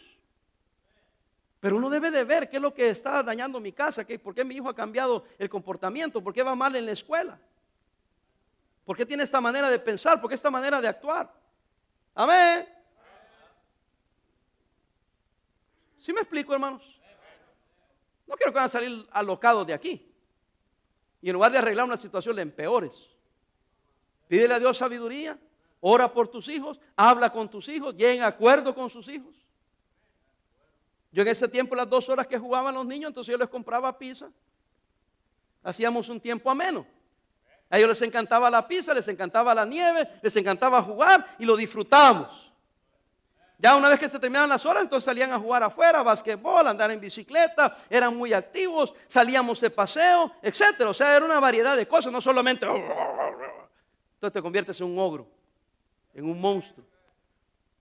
Pero 1.59 1.77
uno 1.77 1.87
debe 1.87 2.09
de 2.09 2.23
ver 2.23 2.49
qué 2.49 2.55
es 2.55 2.61
lo 2.63 2.73
que 2.73 2.89
está 2.89 3.21
dañando 3.21 3.59
mi 3.59 3.71
casa, 3.71 4.03
¿Qué, 4.03 4.17
por 4.17 4.33
qué 4.33 4.43
mi 4.43 4.55
hijo 4.55 4.69
ha 4.69 4.75
cambiado 4.75 5.25
el 5.37 5.47
comportamiento, 5.47 6.23
por 6.23 6.33
qué 6.33 6.41
va 6.41 6.55
mal 6.55 6.75
en 6.75 6.87
la 6.87 6.93
escuela, 6.93 7.39
por 8.83 8.97
qué 8.97 9.05
tiene 9.05 9.21
esta 9.21 9.39
manera 9.39 9.69
de 9.69 9.77
pensar, 9.77 10.19
por 10.19 10.31
qué 10.31 10.33
esta 10.33 10.49
manera 10.49 10.81
de 10.81 10.87
actuar. 10.87 11.31
Amén. 12.15 12.67
¿Sí 15.99 16.11
me 16.11 16.21
explico, 16.21 16.55
hermanos? 16.55 17.00
No 18.31 18.37
quiero 18.37 18.53
que 18.53 18.59
van 18.59 18.65
a 18.65 18.69
salir 18.69 19.05
alocados 19.11 19.67
de 19.67 19.73
aquí. 19.73 20.09
Y 21.21 21.27
en 21.27 21.33
lugar 21.33 21.51
de 21.51 21.57
arreglar 21.57 21.85
una 21.85 21.97
situación, 21.97 22.33
le 22.33 22.41
empeores. 22.41 23.09
Pídele 24.29 24.53
a 24.53 24.59
Dios 24.59 24.77
sabiduría, 24.77 25.37
ora 25.81 26.13
por 26.13 26.29
tus 26.29 26.47
hijos, 26.47 26.79
habla 26.95 27.29
con 27.29 27.49
tus 27.49 27.67
hijos, 27.67 27.93
llega 27.93 28.13
en 28.13 28.23
acuerdo 28.23 28.73
con 28.73 28.89
sus 28.89 29.09
hijos. 29.09 29.35
Yo 31.11 31.23
en 31.23 31.27
ese 31.27 31.49
tiempo, 31.49 31.75
las 31.75 31.89
dos 31.89 32.07
horas 32.07 32.25
que 32.25 32.39
jugaban 32.39 32.73
los 32.73 32.85
niños, 32.85 33.09
entonces 33.09 33.33
yo 33.33 33.37
les 33.37 33.49
compraba 33.49 33.97
pizza. 33.97 34.31
Hacíamos 35.61 36.07
un 36.07 36.21
tiempo 36.21 36.49
ameno. 36.49 36.87
A 37.69 37.77
ellos 37.77 37.89
les 37.89 38.01
encantaba 38.01 38.49
la 38.49 38.65
pizza, 38.65 38.93
les 38.93 39.09
encantaba 39.09 39.53
la 39.53 39.65
nieve, 39.65 40.07
les 40.21 40.33
encantaba 40.37 40.81
jugar 40.81 41.35
y 41.37 41.43
lo 41.43 41.57
disfrutábamos. 41.57 42.50
Ya 43.61 43.75
una 43.75 43.89
vez 43.89 43.99
que 43.99 44.09
se 44.09 44.17
terminaban 44.17 44.49
las 44.49 44.65
horas, 44.65 44.81
entonces 44.81 45.05
salían 45.05 45.31
a 45.31 45.37
jugar 45.37 45.61
afuera, 45.61 46.01
basquetbol, 46.01 46.65
andar 46.67 46.89
en 46.89 46.99
bicicleta, 46.99 47.77
eran 47.91 48.17
muy 48.17 48.33
activos, 48.33 48.91
salíamos 49.07 49.61
de 49.61 49.69
paseo, 49.69 50.31
etcétera. 50.41 50.89
O 50.89 50.93
sea, 50.95 51.15
era 51.15 51.23
una 51.23 51.39
variedad 51.39 51.77
de 51.77 51.87
cosas, 51.87 52.11
no 52.11 52.19
solamente. 52.19 52.65
Entonces 52.65 54.33
te 54.33 54.41
conviertes 54.41 54.81
en 54.81 54.87
un 54.87 54.97
ogro, 54.97 55.27
en 56.15 56.25
un 56.25 56.41
monstruo. 56.41 56.83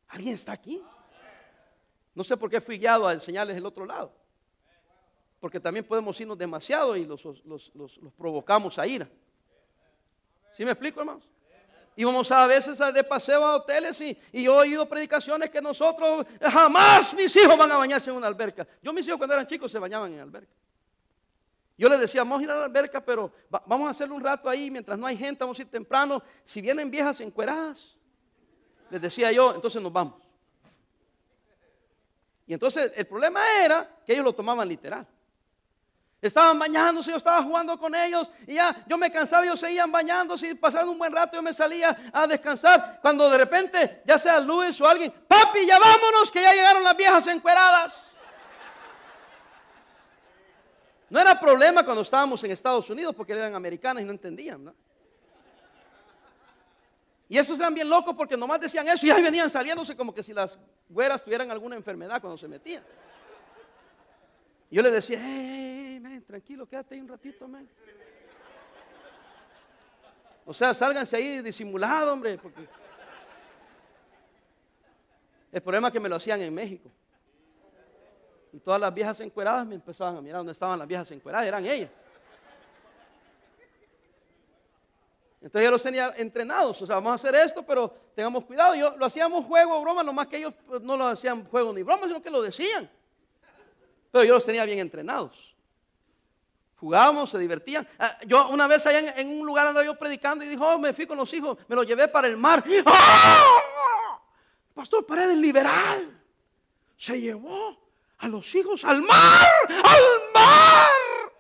¿Alguien 0.09 0.35
está 0.35 0.53
aquí? 0.53 0.83
No 2.15 2.25
sé 2.25 2.37
por 2.37 2.51
qué 2.51 2.61
fui 2.61 2.79
guiado 2.79 3.09
a 3.09 3.15
enseñarles 3.15 3.57
el 3.57 3.65
otro 3.65 3.87
lado. 3.87 4.13
Porque 5.41 5.59
también 5.59 5.87
podemos 5.87 6.21
irnos 6.21 6.37
demasiado 6.37 6.95
y 6.95 7.07
los, 7.07 7.23
provocamos 8.19 8.79
a 8.79 8.87
ira. 8.87 9.09
¿Sí 10.53 10.63
me 10.63 10.73
explico, 10.73 11.01
hermanos? 11.01 11.27
Íbamos 12.01 12.33
a 12.33 12.47
veces 12.47 12.79
de 12.95 13.05
paseo 13.05 13.45
a 13.45 13.57
hoteles 13.57 14.01
y, 14.01 14.17
y, 14.33 14.45
yo 14.45 14.55
he 14.55 14.69
oído 14.69 14.89
predicaciones 14.89 15.51
que 15.51 15.61
nosotros 15.61 16.25
jamás 16.41 17.13
mis 17.13 17.37
hijos 17.37 17.59
van 17.59 17.71
a 17.71 17.77
bañarse 17.77 18.09
en 18.09 18.17
una 18.17 18.27
alberca. 18.27 18.67
Yo 18.83 18.91
mis 18.91 19.07
hijos 19.07 19.19
cuando 19.19 19.35
eran 19.35 19.47
chicos 19.47 19.71
se 19.71 19.79
bañaban 19.79 20.11
en 20.15 20.21
alberca. 20.21 20.51
Yo 21.77 21.91
les 21.91 22.01
decía, 22.01 22.23
vamos 22.23 22.41
a 22.41 22.45
ir 22.45 22.51
a 22.51 22.55
la 22.55 22.65
alberca, 22.65 23.05
pero 23.05 23.31
vamos 23.67 23.87
a 23.87 23.91
hacerlo 23.91 24.15
un 24.15 24.25
rato 24.25 24.49
ahí 24.49 24.71
mientras 24.71 24.99
no 24.99 25.07
hay 25.07 25.15
gente, 25.15 25.45
vamos 25.45 25.59
a 25.59 25.63
ir 25.63 25.71
temprano. 25.71 26.23
Si 26.43 26.63
vienen 26.63 26.91
viejas 26.91 27.21
encueradas, 27.21 27.99
les 28.89 29.03
decía 29.03 29.31
yo, 29.31 29.55
entonces 29.55 29.83
nos 29.83 29.93
vamos. 29.93 30.23
Y 32.47 32.55
entonces 32.55 32.93
el 32.97 33.07
problema 33.07 33.43
era 33.63 34.01
que 34.07 34.15
ellos 34.15 34.25
lo 34.25 34.33
tomaban 34.33 34.67
literal. 34.67 35.07
Estaban 36.23 36.59
bañándose, 36.59 37.11
yo 37.11 37.17
estaba 37.17 37.43
jugando 37.43 37.79
con 37.79 37.95
ellos 37.95 38.31
y 38.47 38.55
ya 38.55 38.85
yo 38.87 38.99
me 38.99 39.11
cansaba, 39.11 39.45
ellos 39.45 39.59
seguían 39.59 39.91
bañándose 39.91 40.49
y 40.51 40.55
pasando 40.55 40.93
un 40.93 40.99
buen 40.99 41.13
rato 41.13 41.37
yo 41.37 41.43
me 41.43 41.55
salía 41.55 41.97
a 42.13 42.27
descansar. 42.27 42.99
Cuando 43.01 43.31
de 43.31 43.39
repente, 43.39 44.03
ya 44.05 44.19
sea 44.19 44.39
Luis 44.39 44.79
o 44.83 44.87
alguien, 44.87 45.11
papi, 45.27 45.67
ya 45.67 45.79
vámonos 45.79 46.31
que 46.31 46.43
ya 46.43 46.53
llegaron 46.53 46.85
las 46.85 46.97
viejas 46.97 47.27
encueradas. 47.27 47.95
No 51.09 51.19
era 51.19 51.41
problema 51.41 51.83
cuando 51.85 52.03
estábamos 52.03 52.45
en 52.45 52.51
Estados 52.51 52.89
Unidos 52.91 53.15
porque 53.17 53.33
eran 53.33 53.55
americanas 53.55 54.03
y 54.03 54.07
no 54.07 54.13
entendían. 54.13 54.63
¿no? 54.63 54.75
Y 57.31 57.39
esos 57.39 57.59
eran 57.59 57.73
bien 57.73 57.89
locos 57.89 58.15
porque 58.15 58.37
nomás 58.37 58.61
decían 58.61 58.87
eso 58.89 59.07
y 59.07 59.11
ahí 59.11 59.23
venían 59.23 59.49
saliéndose 59.49 59.97
como 59.97 60.15
que 60.15 60.23
si 60.23 60.33
las 60.33 60.59
güeras 60.89 61.25
tuvieran 61.25 61.51
alguna 61.51 61.77
enfermedad 61.77 62.21
cuando 62.21 62.37
se 62.37 62.47
metían. 62.47 62.85
Yo 64.71 64.83
les 64.83 64.93
decía, 64.93 65.19
hey, 65.21 66.01
hey, 66.05 66.21
tranquilo, 66.27 66.67
quédate 66.67 66.95
ahí 66.95 67.01
un 67.01 67.09
ratito, 67.09 67.49
man. 67.49 67.69
O 70.47 70.55
sea, 70.55 70.73
sálganse 70.75 71.17
ahí 71.17 71.43
disimulado, 71.43 72.13
hombre, 72.13 72.39
porque 72.39 72.67
El 75.53 75.63
problema 75.63 75.89
es 75.89 75.93
que 75.93 76.01
me 76.01 76.09
lo 76.09 76.17
hacían 76.17 76.41
en 76.43 76.55
México. 76.55 76.91
Y 78.53 78.59
todas 78.59 78.81
las 78.81 78.93
viejas 78.93 79.19
encueradas 79.21 79.67
me 79.67 79.75
empezaban 79.77 80.17
a 80.17 80.21
mirar 80.21 80.39
dónde 80.39 80.53
estaban 80.53 80.79
las 80.79 80.87
viejas 80.87 81.11
encueradas, 81.11 81.47
eran 81.47 81.65
ellas. 81.67 81.91
Entonces 85.41 85.65
yo 85.65 85.71
los 85.71 85.83
tenía 85.83 86.13
entrenados, 86.17 86.83
o 86.83 86.87
sea, 86.87 86.97
vamos 86.97 87.13
a 87.13 87.15
hacer 87.15 87.35
esto, 87.35 87.65
pero 87.65 87.89
tengamos 88.15 88.45
cuidado. 88.45 88.75
Yo 88.75 88.95
lo 88.97 89.07
hacíamos 89.07 89.47
juego, 89.47 89.81
broma, 89.81 90.03
nomás 90.03 90.27
que 90.27 90.37
ellos 90.37 90.53
pues, 90.67 90.83
no 90.83 90.97
lo 90.97 91.07
hacían 91.07 91.45
juego 91.47 91.73
ni 91.73 91.83
broma, 91.83 92.07
sino 92.07 92.21
que 92.21 92.31
lo 92.31 92.43
decían. 92.43 92.91
Pero 94.11 94.25
yo 94.25 94.35
los 94.35 94.45
tenía 94.45 94.65
bien 94.65 94.79
entrenados. 94.79 95.55
Jugábamos, 96.77 97.31
se 97.31 97.39
divertían. 97.39 97.87
Ah, 97.99 98.19
yo 98.27 98.49
una 98.49 98.67
vez 98.67 98.87
allá 98.87 99.15
en, 99.17 99.29
un 99.29 99.47
lugar 99.47 99.67
andaba 99.67 99.85
yo 99.85 99.99
predicando 99.99 100.45
y 100.45 100.49
dijo, 100.49 100.67
oh, 100.67 100.79
me 100.79 100.95
fui 100.95 101.07
con 101.07 101.19
los 101.19 101.33
hijos, 101.35 101.59
me 101.69 101.77
los 101.77 101.87
llevé 101.87 102.09
para 102.09 102.27
el 102.27 102.39
mar. 102.39 102.65
¡Ah! 102.87 104.21
Pastor 104.73 105.05
Paredes 105.05 105.37
liberal 105.37 106.19
se 106.97 107.21
llevó 107.21 107.79
a 108.17 108.29
los 108.29 108.55
hijos 108.55 108.85
al 108.85 109.03
mar, 109.03 109.69
al 109.69 110.33
mar, 110.33 111.33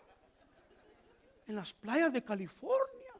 en 1.46 1.56
las 1.56 1.72
playas 1.72 2.12
de 2.12 2.22
California. 2.22 3.14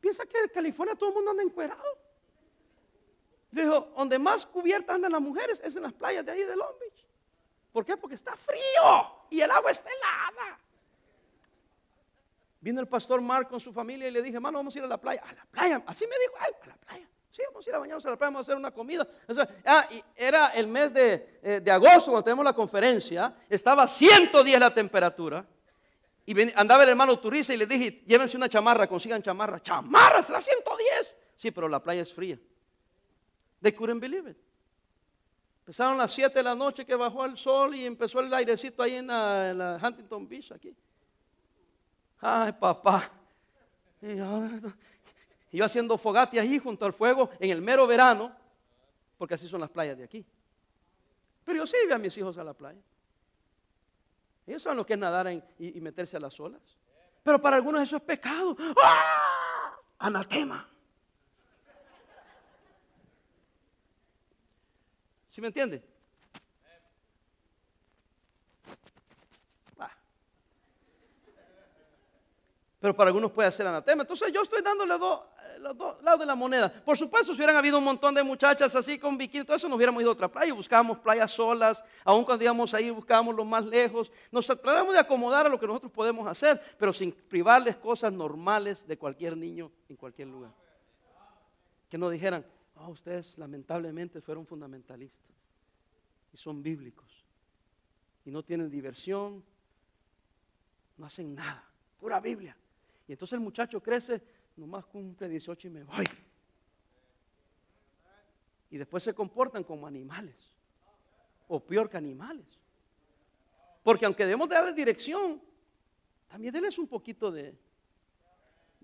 Piensa 0.00 0.26
que 0.26 0.38
en 0.38 0.48
California 0.48 0.94
todo 0.94 1.10
el 1.10 1.14
mundo 1.14 1.30
anda 1.30 1.42
encuerado. 1.42 1.98
Dijo, 3.50 3.92
donde 3.96 4.18
más 4.18 4.44
cubiertas 4.46 4.96
andan 4.96 5.12
las 5.12 5.20
mujeres 5.20 5.60
es 5.64 5.76
en 5.76 5.82
las 5.82 5.92
playas 5.92 6.24
de 6.24 6.32
ahí 6.32 6.44
de 6.44 6.56
Long 6.56 6.78
Beach. 6.80 7.01
¿Por 7.72 7.84
qué? 7.84 7.96
Porque 7.96 8.16
está 8.16 8.36
frío 8.36 9.24
y 9.30 9.40
el 9.40 9.50
agua 9.50 9.70
está 9.70 9.88
helada. 9.88 10.58
Vino 12.60 12.80
el 12.80 12.86
pastor 12.86 13.20
Mark 13.20 13.48
con 13.48 13.58
su 13.58 13.72
familia 13.72 14.06
y 14.06 14.10
le 14.10 14.22
dije, 14.22 14.36
hermano, 14.36 14.58
vamos 14.58 14.74
a 14.76 14.78
ir 14.78 14.84
a 14.84 14.88
la 14.88 14.98
playa. 14.98 15.22
A 15.24 15.32
la 15.32 15.44
playa, 15.46 15.82
así 15.86 16.06
me 16.06 16.16
dijo 16.18 16.34
él, 16.46 16.54
a 16.62 16.66
la 16.66 16.76
playa. 16.76 17.08
Sí, 17.32 17.42
vamos 17.46 17.66
a 17.66 17.70
ir 17.70 17.74
a 17.74 17.78
bañarnos 17.78 18.06
a 18.06 18.10
la 18.10 18.16
playa, 18.16 18.28
vamos 18.28 18.40
a 18.40 18.52
hacer 18.52 18.56
una 18.56 18.70
comida. 18.70 19.08
ah, 19.64 19.88
y 19.90 20.04
era 20.14 20.48
el 20.48 20.68
mes 20.68 20.92
de, 20.92 21.40
eh, 21.42 21.70
agosto 21.70 22.10
cuando 22.10 22.22
tenemos 22.22 22.44
la 22.44 22.52
conferencia, 22.52 23.34
estaba 23.48 23.88
110 23.88 24.60
la 24.60 24.72
temperatura. 24.72 25.44
Y 26.24 26.52
andaba 26.52 26.84
el 26.84 26.90
hermano 26.90 27.18
turista 27.18 27.52
y 27.52 27.56
le 27.56 27.66
dije, 27.66 28.04
llévense 28.06 28.36
una 28.36 28.48
chamarra, 28.48 28.86
consigan 28.86 29.22
chamarra. 29.22 29.60
¡Chamarras! 29.60 30.30
¡La 30.30 30.40
110! 30.40 31.16
Sí, 31.34 31.50
pero 31.50 31.68
la 31.68 31.82
playa 31.82 32.02
es 32.02 32.12
fría. 32.12 32.38
They 33.60 33.72
couldn't 33.72 34.00
believe 34.00 34.30
it. 34.30 34.36
Empezaron 35.62 35.96
las 35.96 36.12
7 36.12 36.36
de 36.36 36.42
la 36.42 36.56
noche 36.56 36.84
que 36.84 36.96
bajó 36.96 37.24
el 37.24 37.36
sol 37.36 37.76
y 37.76 37.86
empezó 37.86 38.18
el 38.18 38.34
airecito 38.34 38.82
ahí 38.82 38.96
en 38.96 39.06
la, 39.06 39.80
Huntington 39.80 40.28
Beach, 40.28 40.50
aquí. 40.50 40.74
Ay, 42.20 42.52
papá. 42.52 43.08
Y 44.00 45.58
yo 45.58 45.64
haciendo 45.64 45.96
fogate 45.96 46.40
ahí 46.40 46.58
junto 46.58 46.84
al 46.84 46.92
fuego 46.92 47.30
en 47.38 47.52
el 47.52 47.62
mero 47.62 47.86
verano, 47.86 48.34
porque 49.16 49.34
así 49.34 49.46
son 49.46 49.60
las 49.60 49.70
playas 49.70 49.96
de 49.96 50.02
aquí. 50.02 50.26
Pero 51.44 51.58
yo 51.58 51.66
sí 51.66 51.76
iba 51.84 51.94
a 51.94 51.98
mis 51.98 52.16
hijos 52.16 52.36
a 52.38 52.42
la 52.42 52.54
playa. 52.54 52.80
Ellos 54.44 54.62
saben 54.62 54.78
lo 54.78 54.84
que 54.84 54.94
es 54.94 54.98
nadar 54.98 55.32
y, 55.58 55.80
meterse 55.80 56.16
a 56.16 56.20
las 56.20 56.38
olas. 56.40 56.60
Pero 57.22 57.40
para 57.40 57.54
algunos 57.54 57.82
eso 57.82 57.96
es 57.96 58.02
pecado. 58.02 58.56
¡Ah! 58.82 59.76
Anatema. 60.00 60.71
¿Sí 65.32 65.40
me 65.40 65.46
entiende? 65.46 65.82
Pero 72.78 72.94
para 72.94 73.08
algunos 73.08 73.32
puede 73.32 73.50
ser 73.50 73.66
anatema. 73.66 74.02
Entonces 74.02 74.30
yo 74.30 74.42
estoy 74.42 74.60
dándole 74.60 74.98
dos 74.98 75.20
los 75.58 75.76
dos 75.78 76.02
lados 76.02 76.20
de 76.20 76.26
la 76.26 76.34
moneda. 76.34 76.68
Por 76.84 76.98
supuesto, 76.98 77.32
si 77.32 77.38
hubieran 77.38 77.56
habido 77.56 77.78
un 77.78 77.84
montón 77.84 78.14
de 78.14 78.22
muchachas 78.22 78.74
así 78.74 78.98
con 78.98 79.16
bikini, 79.16 79.44
todo 79.44 79.56
eso 79.56 79.68
nos 79.68 79.76
hubiéramos 79.76 80.02
ido 80.02 80.10
a 80.10 80.14
otra 80.14 80.28
playa, 80.28 80.52
buscábamos 80.52 80.98
playas 80.98 81.30
solas, 81.30 81.82
aun 82.04 82.24
cuando 82.24 82.44
íbamos 82.44 82.74
ahí 82.74 82.90
buscábamos 82.90 83.34
lo 83.34 83.44
más 83.44 83.64
lejos. 83.64 84.10
Nos 84.32 84.44
tratamos 84.44 84.92
de 84.92 84.98
acomodar 84.98 85.46
a 85.46 85.48
lo 85.48 85.58
que 85.58 85.66
nosotros 85.66 85.92
podemos 85.92 86.28
hacer, 86.28 86.60
pero 86.76 86.92
sin 86.92 87.12
privarles 87.12 87.76
cosas 87.76 88.12
normales 88.12 88.86
de 88.86 88.98
cualquier 88.98 89.36
niño 89.36 89.70
en 89.88 89.96
cualquier 89.96 90.28
lugar. 90.28 90.50
Que 91.88 91.96
no 91.96 92.10
dijeran, 92.10 92.44
oh, 92.82 92.90
ustedes 92.90 93.36
lamentablemente 93.38 94.20
fueron 94.20 94.46
fundamentalistas 94.46 95.30
y 96.32 96.36
son 96.36 96.62
bíblicos 96.62 97.24
y 98.24 98.30
no 98.30 98.42
tienen 98.42 98.70
diversión, 98.70 99.44
no 100.96 101.06
hacen 101.06 101.34
nada, 101.34 101.64
pura 101.98 102.20
Biblia. 102.20 102.56
Y 103.08 103.12
entonces 103.12 103.34
el 103.34 103.40
muchacho 103.40 103.82
crece 103.82 104.22
nomás 104.56 104.84
cumple 104.86 105.28
18 105.28 105.68
y 105.68 105.70
me 105.70 105.84
voy. 105.84 106.04
Y 108.70 108.78
después 108.78 109.02
se 109.02 109.14
comportan 109.14 109.64
como 109.64 109.86
animales. 109.86 110.36
O 111.48 111.60
peor 111.60 111.90
que 111.90 111.96
animales. 111.96 112.46
Porque 113.82 114.06
aunque 114.06 114.24
debemos 114.24 114.48
darle 114.48 114.72
dirección, 114.72 115.42
también 116.28 116.54
denles 116.54 116.78
un 116.78 116.86
poquito 116.86 117.30
de, 117.30 117.54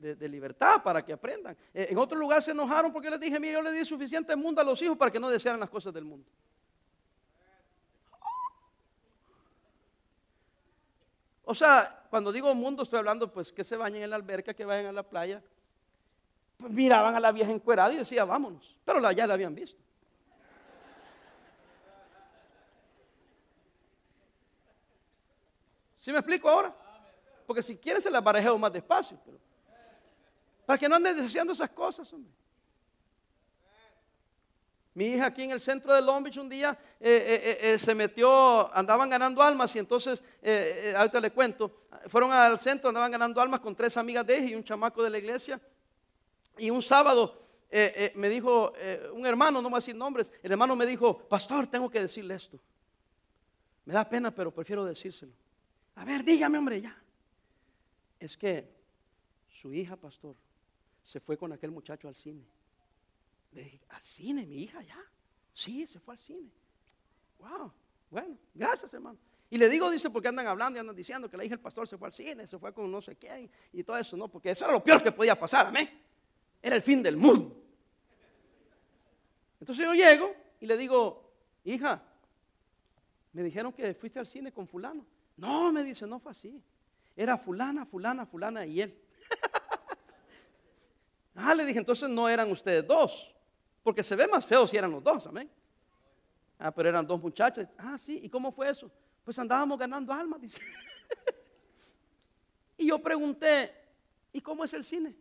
de, 0.00 0.28
libertad 0.28 0.82
para 0.82 1.04
que 1.04 1.12
aprendan. 1.12 1.56
Eh, 1.74 1.88
en 1.90 1.98
otro 1.98 2.18
lugar 2.18 2.42
se 2.42 2.52
enojaron 2.52 2.92
porque 2.92 3.10
les 3.10 3.20
dije, 3.20 3.38
mire, 3.38 3.54
yo 3.54 3.62
le 3.62 3.72
di 3.72 3.84
suficiente 3.84 4.34
mundo 4.36 4.60
a 4.60 4.64
los 4.64 4.80
hijos 4.82 4.96
para 4.96 5.10
que 5.10 5.20
no 5.20 5.28
desearan 5.28 5.60
las 5.60 5.70
cosas 5.70 5.92
del 5.92 6.04
mundo. 6.04 6.28
O 11.44 11.54
sea, 11.54 12.06
cuando 12.10 12.30
digo 12.30 12.54
mundo 12.54 12.82
estoy 12.82 12.98
hablando 12.98 13.32
pues 13.32 13.52
que 13.52 13.64
se 13.64 13.76
bañen 13.76 14.02
en 14.02 14.10
la 14.10 14.16
alberca, 14.16 14.52
que 14.52 14.64
vayan 14.64 14.86
a 14.86 14.92
la 14.92 15.02
playa, 15.02 15.42
pues 16.58 16.70
miraban 16.70 17.14
a 17.14 17.20
la 17.20 17.32
vieja 17.32 17.50
encuerada 17.50 17.92
y 17.92 17.96
decía, 17.96 18.24
vámonos. 18.24 18.76
Pero 18.84 19.10
ya 19.12 19.26
la 19.26 19.34
habían 19.34 19.54
visto. 19.54 19.80
¿Sí 26.00 26.12
me 26.12 26.18
explico 26.18 26.48
ahora? 26.48 26.74
Porque 27.46 27.62
si 27.62 27.76
quieren 27.76 28.02
se 28.02 28.10
las 28.10 28.22
barajeo 28.22 28.58
más 28.58 28.72
despacio. 28.72 29.18
Pero, 29.24 29.38
para 30.68 30.76
que 30.76 30.86
no 30.86 30.96
anden 30.96 31.16
deseando 31.16 31.54
esas 31.54 31.70
cosas, 31.70 32.12
hombre. 32.12 32.30
Mi 34.92 35.06
hija 35.06 35.24
aquí 35.24 35.44
en 35.44 35.52
el 35.52 35.62
centro 35.62 35.94
de 35.94 36.02
Long 36.02 36.22
Beach 36.22 36.36
un 36.36 36.46
día 36.46 36.78
eh, 37.00 37.08
eh, 37.10 37.58
eh, 37.72 37.78
se 37.78 37.94
metió, 37.94 38.70
andaban 38.76 39.08
ganando 39.08 39.40
almas 39.40 39.74
y 39.74 39.78
entonces, 39.78 40.22
ahorita 40.94 41.20
le 41.20 41.30
cuento, 41.30 41.86
fueron 42.08 42.32
al 42.32 42.60
centro, 42.60 42.90
andaban 42.90 43.10
ganando 43.10 43.40
almas 43.40 43.60
con 43.60 43.74
tres 43.74 43.96
amigas 43.96 44.26
de 44.26 44.36
ella 44.36 44.46
y 44.48 44.54
un 44.56 44.62
chamaco 44.62 45.02
de 45.02 45.08
la 45.08 45.16
iglesia. 45.16 45.58
Y 46.58 46.68
un 46.68 46.82
sábado 46.82 47.46
me 48.14 48.28
dijo 48.28 48.74
un 49.14 49.24
hermano, 49.24 49.62
no 49.62 49.70
voy 49.70 49.78
a 49.78 49.80
decir 49.80 49.96
nombres, 49.96 50.30
el 50.42 50.52
hermano 50.52 50.76
me 50.76 50.84
dijo, 50.84 51.16
pastor, 51.16 51.66
tengo 51.66 51.88
que 51.88 52.02
decirle 52.02 52.34
esto. 52.34 52.60
Me 53.86 53.94
da 53.94 54.06
pena, 54.06 54.30
pero 54.34 54.52
prefiero 54.52 54.84
decírselo. 54.84 55.32
A 55.94 56.04
ver, 56.04 56.22
dígame, 56.22 56.58
hombre, 56.58 56.82
ya. 56.82 56.94
Es 58.20 58.36
que 58.36 58.68
su 59.48 59.72
hija, 59.72 59.96
pastor, 59.96 60.36
se 61.08 61.20
fue 61.20 61.38
con 61.38 61.50
aquel 61.54 61.70
muchacho 61.70 62.06
al 62.06 62.14
cine. 62.14 62.44
Le 63.52 63.62
dije, 63.62 63.80
¿al 63.88 64.02
cine, 64.02 64.44
mi 64.44 64.56
hija 64.56 64.82
ya? 64.82 65.02
Sí, 65.54 65.86
se 65.86 65.98
fue 65.98 66.12
al 66.12 66.20
cine. 66.20 66.50
Wow, 67.38 67.72
bueno, 68.10 68.36
gracias, 68.52 68.92
hermano. 68.92 69.18
Y 69.48 69.56
le 69.56 69.70
digo, 69.70 69.90
dice, 69.90 70.10
porque 70.10 70.28
andan 70.28 70.46
hablando 70.46 70.76
y 70.76 70.80
andan 70.80 70.94
diciendo 70.94 71.30
que 71.30 71.38
la 71.38 71.46
hija 71.46 71.54
del 71.54 71.62
pastor 71.62 71.88
se 71.88 71.96
fue 71.96 72.08
al 72.08 72.12
cine, 72.12 72.46
se 72.46 72.58
fue 72.58 72.74
con 72.74 72.92
no 72.92 73.00
sé 73.00 73.16
quién 73.16 73.50
y 73.72 73.82
todo 73.84 73.96
eso, 73.96 74.18
¿no? 74.18 74.28
Porque 74.28 74.50
eso 74.50 74.66
era 74.66 74.74
lo 74.74 74.84
peor 74.84 75.02
que 75.02 75.10
podía 75.10 75.34
pasar, 75.34 75.68
amén. 75.68 75.88
Era 76.60 76.76
el 76.76 76.82
fin 76.82 77.02
del 77.02 77.16
mundo. 77.16 77.56
Entonces 79.60 79.82
yo 79.82 79.94
llego 79.94 80.34
y 80.60 80.66
le 80.66 80.76
digo, 80.76 81.32
hija, 81.64 82.02
me 83.32 83.42
dijeron 83.42 83.72
que 83.72 83.94
fuiste 83.94 84.18
al 84.18 84.26
cine 84.26 84.52
con 84.52 84.68
fulano. 84.68 85.06
No, 85.38 85.72
me 85.72 85.82
dice, 85.84 86.06
no 86.06 86.20
fue 86.20 86.32
así. 86.32 86.62
Era 87.16 87.38
fulana, 87.38 87.86
fulana, 87.86 88.26
fulana 88.26 88.66
y 88.66 88.82
él. 88.82 89.07
Ah, 91.38 91.54
le 91.54 91.64
dije, 91.64 91.78
entonces 91.78 92.08
no 92.08 92.28
eran 92.28 92.50
ustedes 92.50 92.86
dos. 92.86 93.32
Porque 93.82 94.02
se 94.02 94.16
ve 94.16 94.26
más 94.26 94.44
feo 94.44 94.66
si 94.66 94.76
eran 94.76 94.90
los 94.90 95.02
dos, 95.02 95.26
amén. 95.26 95.50
Ah, 96.58 96.72
pero 96.72 96.88
eran 96.88 97.06
dos 97.06 97.20
muchachas. 97.20 97.68
Ah, 97.78 97.96
sí, 97.96 98.20
¿y 98.22 98.28
cómo 98.28 98.50
fue 98.50 98.68
eso? 98.68 98.90
Pues 99.24 99.38
andábamos 99.38 99.78
ganando 99.78 100.12
almas, 100.12 100.40
dice. 100.40 100.60
y 102.76 102.88
yo 102.88 103.00
pregunté, 103.00 103.72
¿y 104.32 104.40
cómo 104.40 104.64
es 104.64 104.72
el 104.72 104.84
cine? 104.84 105.14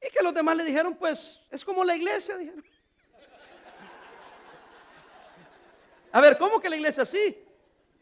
Y 0.00 0.10
que 0.10 0.22
los 0.22 0.32
demás 0.32 0.56
le 0.56 0.64
dijeron, 0.64 0.94
pues 0.94 1.40
es 1.50 1.64
como 1.64 1.84
la 1.84 1.96
iglesia, 1.96 2.36
dijeron. 2.36 2.64
A 6.12 6.20
ver, 6.20 6.38
¿cómo 6.38 6.60
que 6.60 6.68
la 6.68 6.76
iglesia 6.76 7.04
así? 7.04 7.42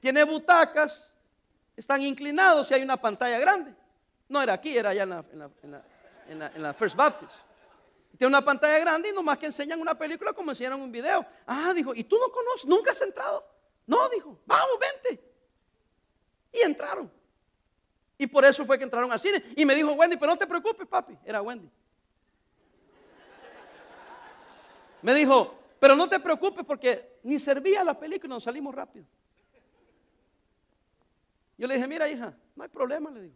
Tiene 0.01 0.25
butacas, 0.25 1.11
están 1.77 2.03
inclinados 2.03 2.71
y 2.71 2.75
hay 2.75 2.83
una 2.83 3.01
pantalla 3.01 3.39
grande. 3.39 3.75
No 4.31 4.41
era 4.41 4.53
aquí, 4.53 4.79
era 4.79 4.91
allá 4.91 5.03
en 5.03 6.63
la, 6.63 6.73
First 6.73 6.95
Baptist. 6.95 7.33
Tiene 8.17 8.29
una 8.29 8.45
pantalla 8.45 8.79
grande 8.79 9.09
y 9.09 9.13
nomás 9.13 9.37
que 9.39 9.47
enseñan 9.47 9.81
una 9.81 9.99
película 9.99 10.33
como 10.33 10.53
enseñaron 10.53 10.81
un 10.81 10.93
video. 10.93 11.27
Ah, 11.45 11.73
dijo, 11.75 11.93
¿y 11.97 12.05
tú 12.05 12.17
no 12.17 12.31
conoces? 12.31 12.65
¿Nunca 12.65 12.93
has 12.93 13.01
entrado? 13.03 13.45
No, 13.89 14.09
dijo, 14.09 14.39
vamos, 14.47 14.79
vente. 14.79 15.21
Y 16.53 16.61
entraron. 16.61 17.11
Y 18.17 18.29
por 18.29 18.45
eso 18.45 18.65
fue 18.65 18.79
que 18.79 18.85
entraron 18.85 19.11
al 19.11 19.19
cine. 19.19 19.43
Y 19.57 19.65
me 19.65 19.75
dijo 19.75 19.91
Wendy, 19.95 20.17
pero 20.17 20.31
no 20.31 20.39
te 20.39 20.47
preocupes, 20.47 20.87
papi. 20.87 21.19
Era 21.25 21.43
Wendy. 21.43 21.69
Me 25.03 25.13
dijo, 25.13 25.59
pero 25.81 25.97
no 25.97 26.09
te 26.09 26.21
preocupes 26.21 26.65
porque 26.65 27.19
ni 27.25 27.41
servía 27.41 27.83
la 27.83 27.99
película 27.99 28.35
nos 28.35 28.45
salimos 28.45 28.73
rápido. 28.73 29.07
Yo 31.59 31.67
le 31.67 31.75
dije, 31.75 31.89
mira 31.89 32.09
hija, 32.09 32.33
no 32.55 32.63
hay 32.63 32.69
problema, 32.69 33.11
le 33.11 33.23
digo. 33.23 33.35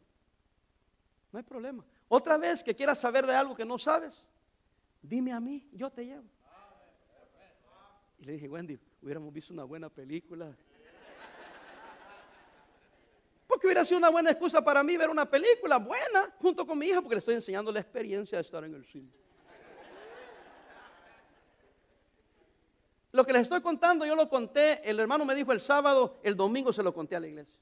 No 1.34 1.38
hay 1.38 1.42
problema. 1.42 1.84
Otra 2.06 2.36
vez 2.36 2.62
que 2.62 2.76
quieras 2.76 2.96
saber 2.96 3.26
de 3.26 3.34
algo 3.34 3.56
que 3.56 3.64
no 3.64 3.76
sabes, 3.76 4.24
dime 5.02 5.32
a 5.32 5.40
mí, 5.40 5.68
yo 5.72 5.90
te 5.90 6.06
llevo. 6.06 6.22
Y 8.20 8.24
le 8.24 8.34
dije, 8.34 8.48
Wendy, 8.48 8.78
hubiéramos 9.02 9.34
visto 9.34 9.52
una 9.52 9.64
buena 9.64 9.88
película. 9.88 10.54
Porque 13.48 13.66
hubiera 13.66 13.84
sido 13.84 13.98
una 13.98 14.10
buena 14.10 14.30
excusa 14.30 14.62
para 14.62 14.84
mí 14.84 14.96
ver 14.96 15.10
una 15.10 15.28
película 15.28 15.78
buena 15.78 16.32
junto 16.38 16.64
con 16.64 16.78
mi 16.78 16.86
hija, 16.86 17.00
porque 17.02 17.16
le 17.16 17.18
estoy 17.18 17.34
enseñando 17.34 17.72
la 17.72 17.80
experiencia 17.80 18.38
de 18.38 18.42
estar 18.42 18.62
en 18.62 18.74
el 18.76 18.84
cine. 18.84 19.10
Lo 23.10 23.26
que 23.26 23.32
les 23.32 23.42
estoy 23.42 23.60
contando, 23.60 24.06
yo 24.06 24.14
lo 24.14 24.28
conté, 24.28 24.88
el 24.88 25.00
hermano 25.00 25.24
me 25.24 25.34
dijo 25.34 25.50
el 25.50 25.60
sábado, 25.60 26.20
el 26.22 26.36
domingo 26.36 26.72
se 26.72 26.84
lo 26.84 26.94
conté 26.94 27.16
a 27.16 27.20
la 27.20 27.26
iglesia. 27.26 27.58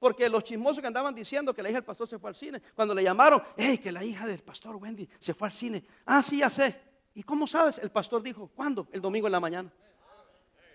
Porque 0.00 0.28
los 0.28 0.42
chismosos 0.42 0.80
que 0.80 0.88
andaban 0.88 1.14
diciendo 1.14 1.54
que 1.54 1.62
la 1.62 1.68
hija 1.68 1.76
del 1.76 1.84
pastor 1.84 2.08
se 2.08 2.18
fue 2.18 2.30
al 2.30 2.34
cine, 2.34 2.60
cuando 2.74 2.92
le 2.92 3.04
llamaron, 3.04 3.40
hey, 3.56 3.78
que 3.78 3.92
la 3.92 4.02
hija 4.02 4.26
del 4.26 4.42
pastor 4.42 4.74
Wendy 4.74 5.08
se 5.20 5.32
fue 5.32 5.46
al 5.46 5.52
cine. 5.52 5.84
Ah, 6.06 6.22
sí, 6.22 6.38
ya 6.38 6.50
sé. 6.50 6.74
¿Y 7.14 7.22
cómo 7.22 7.46
sabes? 7.46 7.78
El 7.78 7.90
pastor 7.90 8.22
dijo, 8.22 8.50
¿cuándo? 8.54 8.88
El 8.90 9.00
domingo 9.00 9.28
en 9.28 9.32
la 9.32 9.40
mañana. 9.40 9.70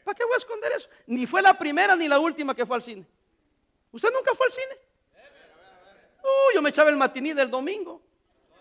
¿Para 0.05 0.15
qué 0.15 0.23
voy 0.23 0.35
a 0.35 0.37
esconder 0.37 0.71
eso? 0.71 0.87
Ni 1.07 1.25
fue 1.25 1.41
la 1.41 1.53
primera 1.53 1.95
ni 1.95 2.07
la 2.07 2.19
última 2.19 2.55
que 2.55 2.65
fue 2.65 2.77
al 2.77 2.83
cine. 2.83 3.05
¿Usted 3.91 4.09
nunca 4.13 4.33
fue 4.35 4.45
al 4.45 4.51
cine? 4.51 4.77
Uh, 6.23 6.55
yo 6.55 6.61
me 6.61 6.69
echaba 6.69 6.89
el 6.89 6.95
matiní 6.95 7.33
del 7.33 7.49
domingo. 7.49 8.01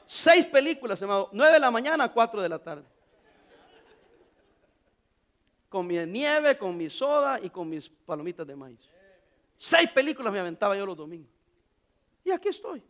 Seis 0.06 0.46
películas, 0.46 1.00
nueve 1.32 1.52
de 1.52 1.60
la 1.60 1.70
mañana 1.70 2.04
a 2.04 2.12
cuatro 2.12 2.40
de 2.40 2.48
la 2.48 2.58
tarde 2.58 2.84
con 5.74 5.88
mi 5.88 5.96
nieve, 6.06 6.56
con 6.56 6.76
mi 6.76 6.88
soda 6.88 7.40
y 7.42 7.50
con 7.50 7.68
mis 7.68 7.88
palomitas 7.88 8.46
de 8.46 8.54
maíz. 8.54 8.78
Seis 9.64 9.90
películas 9.92 10.30
me 10.30 10.40
aventaba 10.40 10.76
yo 10.76 10.84
los 10.84 10.94
domingos. 10.94 11.32
Y 12.22 12.30
aquí 12.30 12.48
estoy. 12.48 12.82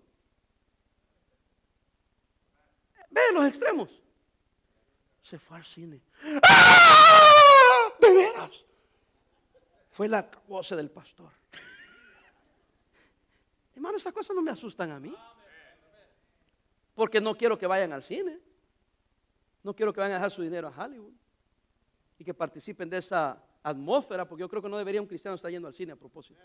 Ve 3.11 3.21
los 3.33 3.47
extremos. 3.47 3.89
Se 5.23 5.39
fue 5.39 5.59
al 5.59 5.65
cine. 5.65 6.01
¡Ah! 6.43 7.93
¿De 8.01 8.13
veras? 8.13 8.67
Fue 9.93 10.09
la 10.09 10.29
voz 10.49 10.71
del 10.71 10.91
pastor. 10.91 11.31
Hermano, 13.77 13.97
esas 13.97 14.13
cosas 14.13 14.35
no 14.35 14.43
me 14.43 14.51
asustan 14.51 14.91
a 14.91 14.99
mí. 14.99 15.15
Porque 16.97 17.21
no 17.21 17.37
quiero 17.37 17.57
que 17.57 17.69
vayan 17.69 17.93
al 17.93 18.03
cine. 18.03 18.41
No 19.63 19.77
quiero 19.77 19.93
que 19.93 20.01
vayan 20.01 20.15
a 20.15 20.19
dejar 20.19 20.33
su 20.33 20.43
dinero 20.43 20.67
a 20.67 20.85
Hollywood 20.85 21.15
y 22.19 22.25
que 22.25 22.35
participen 22.35 22.91
de 22.91 22.99
esa 22.99 23.41
atmósfera, 23.65 24.29
porque 24.29 24.43
yo 24.43 24.49
creo 24.49 24.63
que 24.63 24.69
no 24.69 24.79
debería 24.79 25.01
un 25.01 25.09
cristiano 25.09 25.35
estar 25.35 25.51
yendo 25.51 25.67
al 25.67 25.75
cine 25.75 25.93
a 25.93 25.97
propósito. 25.97 26.39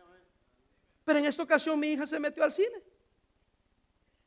Pero 1.03 1.19
en 1.19 1.25
esta 1.25 1.43
ocasión 1.43 1.77
mi 1.77 1.87
hija 1.87 2.07
se 2.07 2.19
metió 2.19 2.43
al 2.43 2.53
cine. 2.53 2.81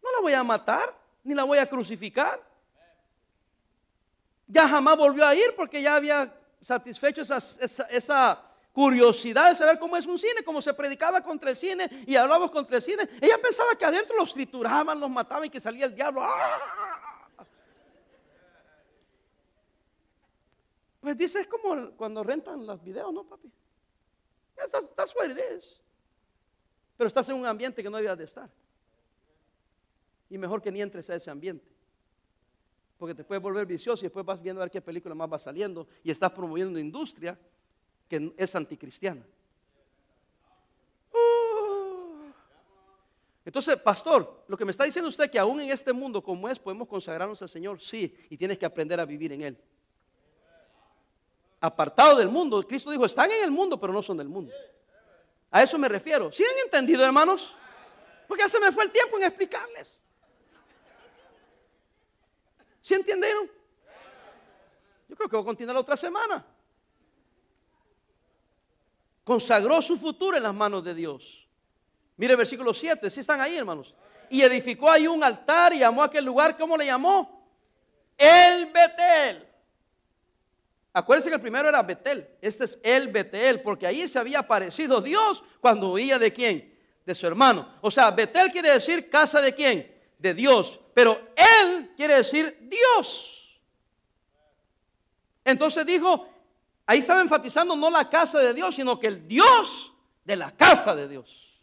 No 0.02 0.12
la 0.12 0.20
voy 0.20 0.34
a 0.34 0.42
matar, 0.42 0.94
ni 1.24 1.34
la 1.34 1.44
voy 1.44 1.58
a 1.58 1.68
crucificar. 1.68 2.40
Ya 4.46 4.68
jamás 4.68 4.96
volvió 4.96 5.26
a 5.26 5.34
ir 5.34 5.54
porque 5.56 5.80
ya 5.80 5.96
había 5.96 6.32
satisfecho 6.60 7.22
esa, 7.22 8.44
curiosidad 8.72 9.50
de 9.50 9.54
saber 9.54 9.78
cómo 9.78 9.96
es 9.98 10.06
un 10.06 10.18
cine, 10.18 10.42
cómo 10.44 10.62
se 10.62 10.72
predicaba 10.72 11.22
contra 11.22 11.50
el 11.50 11.56
cine 11.56 11.90
y 12.06 12.16
hablábamos 12.16 12.50
contra 12.50 12.76
el 12.76 12.82
cine. 12.82 13.08
Ella 13.20 13.38
pensaba 13.40 13.74
que 13.74 13.84
adentro 13.84 14.16
los 14.16 14.32
trituraban, 14.32 14.98
los 14.98 15.10
mataban 15.10 15.46
y 15.46 15.50
que 15.50 15.60
salía 15.60 15.86
el 15.86 15.94
diablo. 15.94 16.22
¡Ah! 16.22 16.91
Pues 21.02 21.18
dice, 21.18 21.40
es 21.40 21.48
como 21.48 21.90
cuando 21.96 22.22
rentan 22.22 22.64
los 22.64 22.80
videos, 22.80 23.12
¿no, 23.12 23.24
papi? 23.24 23.50
That's, 24.54 24.94
that's 24.94 25.14
what 25.16 25.28
it 25.28 25.38
is. 25.56 25.82
Pero 26.96 27.08
estás 27.08 27.28
en 27.28 27.34
un 27.34 27.44
ambiente 27.44 27.82
que 27.82 27.90
no 27.90 27.96
debías 27.96 28.16
de 28.16 28.22
estar. 28.22 28.48
Y 30.30 30.38
mejor 30.38 30.62
que 30.62 30.70
ni 30.70 30.80
entres 30.80 31.10
a 31.10 31.16
ese 31.16 31.28
ambiente. 31.28 31.68
Porque 32.98 33.16
te 33.16 33.24
puedes 33.24 33.42
volver 33.42 33.66
vicioso 33.66 34.04
y 34.04 34.06
después 34.06 34.24
vas 34.24 34.40
viendo 34.40 34.62
a 34.62 34.64
ver 34.64 34.70
qué 34.70 34.80
película 34.80 35.12
más 35.12 35.30
va 35.30 35.40
saliendo 35.40 35.88
y 36.04 36.12
estás 36.12 36.30
promoviendo 36.30 36.78
industria 36.78 37.36
que 38.08 38.32
es 38.36 38.54
anticristiana. 38.54 39.26
Uh. 41.12 42.30
Entonces, 43.44 43.74
pastor, 43.78 44.44
lo 44.46 44.56
que 44.56 44.64
me 44.64 44.70
está 44.70 44.84
diciendo 44.84 45.08
usted 45.08 45.28
que 45.28 45.40
aún 45.40 45.60
en 45.60 45.72
este 45.72 45.92
mundo 45.92 46.22
como 46.22 46.48
es, 46.48 46.60
podemos 46.60 46.86
consagrarnos 46.86 47.42
al 47.42 47.48
Señor, 47.48 47.80
sí, 47.80 48.14
y 48.30 48.36
tienes 48.36 48.56
que 48.56 48.66
aprender 48.66 49.00
a 49.00 49.04
vivir 49.04 49.32
en 49.32 49.42
Él 49.42 49.58
apartado 51.62 52.16
del 52.16 52.28
mundo. 52.28 52.62
Cristo 52.66 52.90
dijo, 52.90 53.06
están 53.06 53.30
en 53.30 53.44
el 53.44 53.50
mundo, 53.50 53.80
pero 53.80 53.92
no 53.92 54.02
son 54.02 54.18
del 54.18 54.28
mundo. 54.28 54.52
A 55.50 55.62
eso 55.62 55.78
me 55.78 55.88
refiero. 55.88 56.30
¿Sí 56.32 56.44
han 56.44 56.58
entendido, 56.64 57.04
hermanos? 57.04 57.54
Porque 58.26 58.42
ya 58.42 58.48
se 58.48 58.58
me 58.58 58.72
fue 58.72 58.84
el 58.84 58.90
tiempo 58.90 59.16
en 59.16 59.24
explicarles. 59.24 59.98
¿Sí 62.82 62.94
entendieron? 62.94 63.48
Yo 65.08 65.16
creo 65.16 65.28
que 65.28 65.36
voy 65.36 65.42
a 65.42 65.46
continuar 65.46 65.74
la 65.74 65.80
otra 65.80 65.96
semana. 65.96 66.44
Consagró 69.22 69.80
su 69.80 69.96
futuro 69.96 70.36
en 70.36 70.42
las 70.42 70.54
manos 70.54 70.82
de 70.82 70.94
Dios. 70.94 71.46
Mire 72.16 72.32
el 72.32 72.38
versículo 72.38 72.74
7, 72.74 73.08
si 73.08 73.20
están 73.20 73.40
ahí, 73.40 73.56
hermanos. 73.56 73.94
Y 74.30 74.42
edificó 74.42 74.90
ahí 74.90 75.06
un 75.06 75.22
altar 75.22 75.72
y 75.74 75.78
llamó 75.78 76.02
a 76.02 76.06
aquel 76.06 76.24
lugar, 76.24 76.56
¿cómo 76.56 76.76
le 76.76 76.86
llamó? 76.86 77.46
El 78.18 78.66
Betel. 78.66 79.51
Acuérdense 80.94 81.30
que 81.30 81.36
el 81.36 81.40
primero 81.40 81.68
era 81.68 81.82
Betel. 81.82 82.28
Este 82.40 82.64
es 82.64 82.78
el 82.82 83.08
Betel, 83.08 83.62
porque 83.62 83.86
ahí 83.86 84.06
se 84.08 84.18
había 84.18 84.40
aparecido 84.40 85.00
Dios 85.00 85.42
cuando 85.60 85.92
huía 85.92 86.18
de 86.18 86.32
quién? 86.32 86.78
De 87.06 87.14
su 87.14 87.26
hermano. 87.26 87.66
O 87.80 87.90
sea, 87.90 88.10
Betel 88.10 88.52
quiere 88.52 88.70
decir 88.70 89.08
casa 89.08 89.40
de 89.40 89.54
quién? 89.54 89.90
De 90.18 90.34
Dios. 90.34 90.78
Pero 90.92 91.18
Él 91.34 91.92
quiere 91.96 92.16
decir 92.16 92.58
Dios. 92.60 93.60
Entonces 95.44 95.86
dijo, 95.86 96.28
ahí 96.86 96.98
estaba 96.98 97.22
enfatizando 97.22 97.74
no 97.74 97.90
la 97.90 98.08
casa 98.08 98.38
de 98.38 98.52
Dios, 98.52 98.74
sino 98.74 99.00
que 99.00 99.06
el 99.06 99.26
Dios 99.26 99.92
de 100.24 100.36
la 100.36 100.50
casa 100.50 100.94
de 100.94 101.08
Dios. 101.08 101.60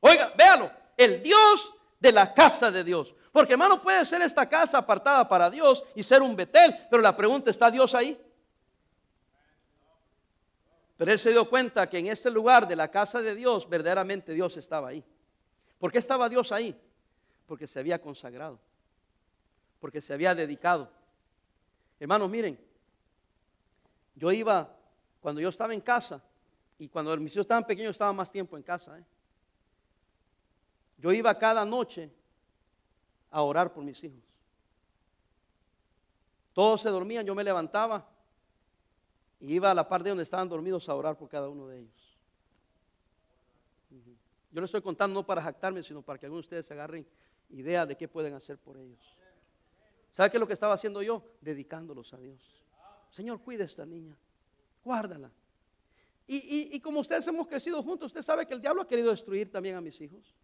Oiga, 0.00 0.32
véalo, 0.36 0.70
el 0.96 1.22
Dios 1.22 1.72
de 1.98 2.12
la 2.12 2.34
casa 2.34 2.70
de 2.70 2.84
Dios. 2.84 3.14
Porque 3.32 3.54
hermano 3.54 3.82
puede 3.82 4.04
ser 4.04 4.20
esta 4.20 4.46
casa 4.46 4.78
apartada 4.78 5.26
para 5.26 5.48
Dios 5.48 5.82
y 5.94 6.02
ser 6.02 6.20
un 6.20 6.36
Betel, 6.36 6.86
pero 6.90 7.02
la 7.02 7.16
pregunta, 7.16 7.50
¿está 7.50 7.70
Dios 7.70 7.94
ahí? 7.94 8.20
Pero 10.98 11.12
él 11.12 11.18
se 11.18 11.30
dio 11.30 11.48
cuenta 11.48 11.88
que 11.88 11.98
en 11.98 12.08
este 12.08 12.28
lugar 12.28 12.66
de 12.66 12.74
la 12.74 12.90
casa 12.90 13.22
de 13.22 13.36
Dios, 13.36 13.68
verdaderamente 13.68 14.34
Dios 14.34 14.56
estaba 14.56 14.88
ahí. 14.88 15.04
¿Por 15.78 15.92
qué 15.92 15.98
estaba 15.98 16.28
Dios 16.28 16.50
ahí? 16.50 16.76
Porque 17.46 17.68
se 17.68 17.78
había 17.78 18.02
consagrado, 18.02 18.58
porque 19.78 20.00
se 20.00 20.12
había 20.12 20.34
dedicado. 20.34 20.90
Hermanos, 22.00 22.28
miren, 22.28 22.58
yo 24.16 24.32
iba, 24.32 24.76
cuando 25.20 25.40
yo 25.40 25.50
estaba 25.50 25.72
en 25.72 25.80
casa, 25.80 26.20
y 26.80 26.88
cuando 26.88 27.16
mis 27.16 27.32
hijos 27.32 27.44
estaban 27.44 27.64
pequeños, 27.64 27.92
estaba 27.92 28.12
más 28.12 28.32
tiempo 28.32 28.56
en 28.56 28.64
casa. 28.64 28.98
¿eh? 28.98 29.04
Yo 30.96 31.12
iba 31.12 31.32
cada 31.38 31.64
noche 31.64 32.10
a 33.30 33.42
orar 33.42 33.72
por 33.72 33.84
mis 33.84 34.02
hijos. 34.02 34.20
Todos 36.52 36.80
se 36.80 36.88
dormían, 36.88 37.24
yo 37.24 37.36
me 37.36 37.44
levantaba 37.44 38.04
y 39.40 39.54
iba 39.54 39.70
a 39.70 39.74
la 39.74 39.88
parte 39.88 40.08
donde 40.08 40.24
estaban 40.24 40.48
dormidos 40.48 40.88
a 40.88 40.94
orar 40.94 41.16
por 41.16 41.28
cada 41.28 41.48
uno 41.48 41.68
de 41.68 41.80
ellos. 41.80 42.18
Yo 44.50 44.60
les 44.60 44.68
estoy 44.68 44.82
contando 44.82 45.20
no 45.20 45.26
para 45.26 45.42
jactarme, 45.42 45.82
sino 45.82 46.02
para 46.02 46.18
que 46.18 46.26
algunos 46.26 46.44
de 46.44 46.46
ustedes 46.46 46.66
se 46.66 46.74
agarren 46.74 47.06
idea 47.50 47.86
de 47.86 47.96
qué 47.96 48.08
pueden 48.08 48.34
hacer 48.34 48.58
por 48.58 48.76
ellos. 48.78 48.98
¿Sabe 50.10 50.30
qué 50.30 50.36
es 50.38 50.40
lo 50.40 50.46
que 50.46 50.54
estaba 50.54 50.74
haciendo 50.74 51.02
yo? 51.02 51.22
Dedicándolos 51.40 52.12
a 52.14 52.18
Dios. 52.18 52.40
Señor, 53.10 53.40
cuide 53.40 53.62
a 53.62 53.66
esta 53.66 53.86
niña, 53.86 54.16
guárdala. 54.84 55.30
Y, 56.26 56.74
y, 56.74 56.80
como 56.80 57.00
ustedes 57.00 57.26
hemos 57.26 57.46
crecido 57.46 57.82
juntos, 57.82 58.08
usted 58.08 58.22
sabe 58.22 58.46
que 58.46 58.52
el 58.52 58.60
diablo 58.60 58.82
ha 58.82 58.86
querido 58.86 59.10
destruir 59.10 59.50
también 59.50 59.76
a 59.76 59.80
mis 59.80 59.98
hijos. 60.00 60.34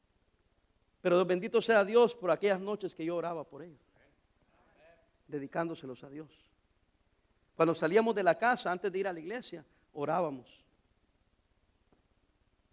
Pero 1.02 1.22
bendito 1.26 1.60
sea 1.60 1.84
Dios 1.84 2.14
por 2.14 2.30
aquellas 2.30 2.58
noches 2.58 2.94
que 2.94 3.04
yo 3.04 3.16
oraba 3.16 3.44
por 3.44 3.62
ellos, 3.62 3.82
dedicándoselos 5.28 6.02
a 6.02 6.08
Dios. 6.08 6.30
Cuando 7.56 7.74
salíamos 7.74 8.14
de 8.14 8.22
la 8.22 8.36
casa 8.36 8.70
antes 8.70 8.90
de 8.90 8.98
ir 8.98 9.08
a 9.08 9.12
la 9.12 9.20
iglesia, 9.20 9.64
orábamos. 9.92 10.46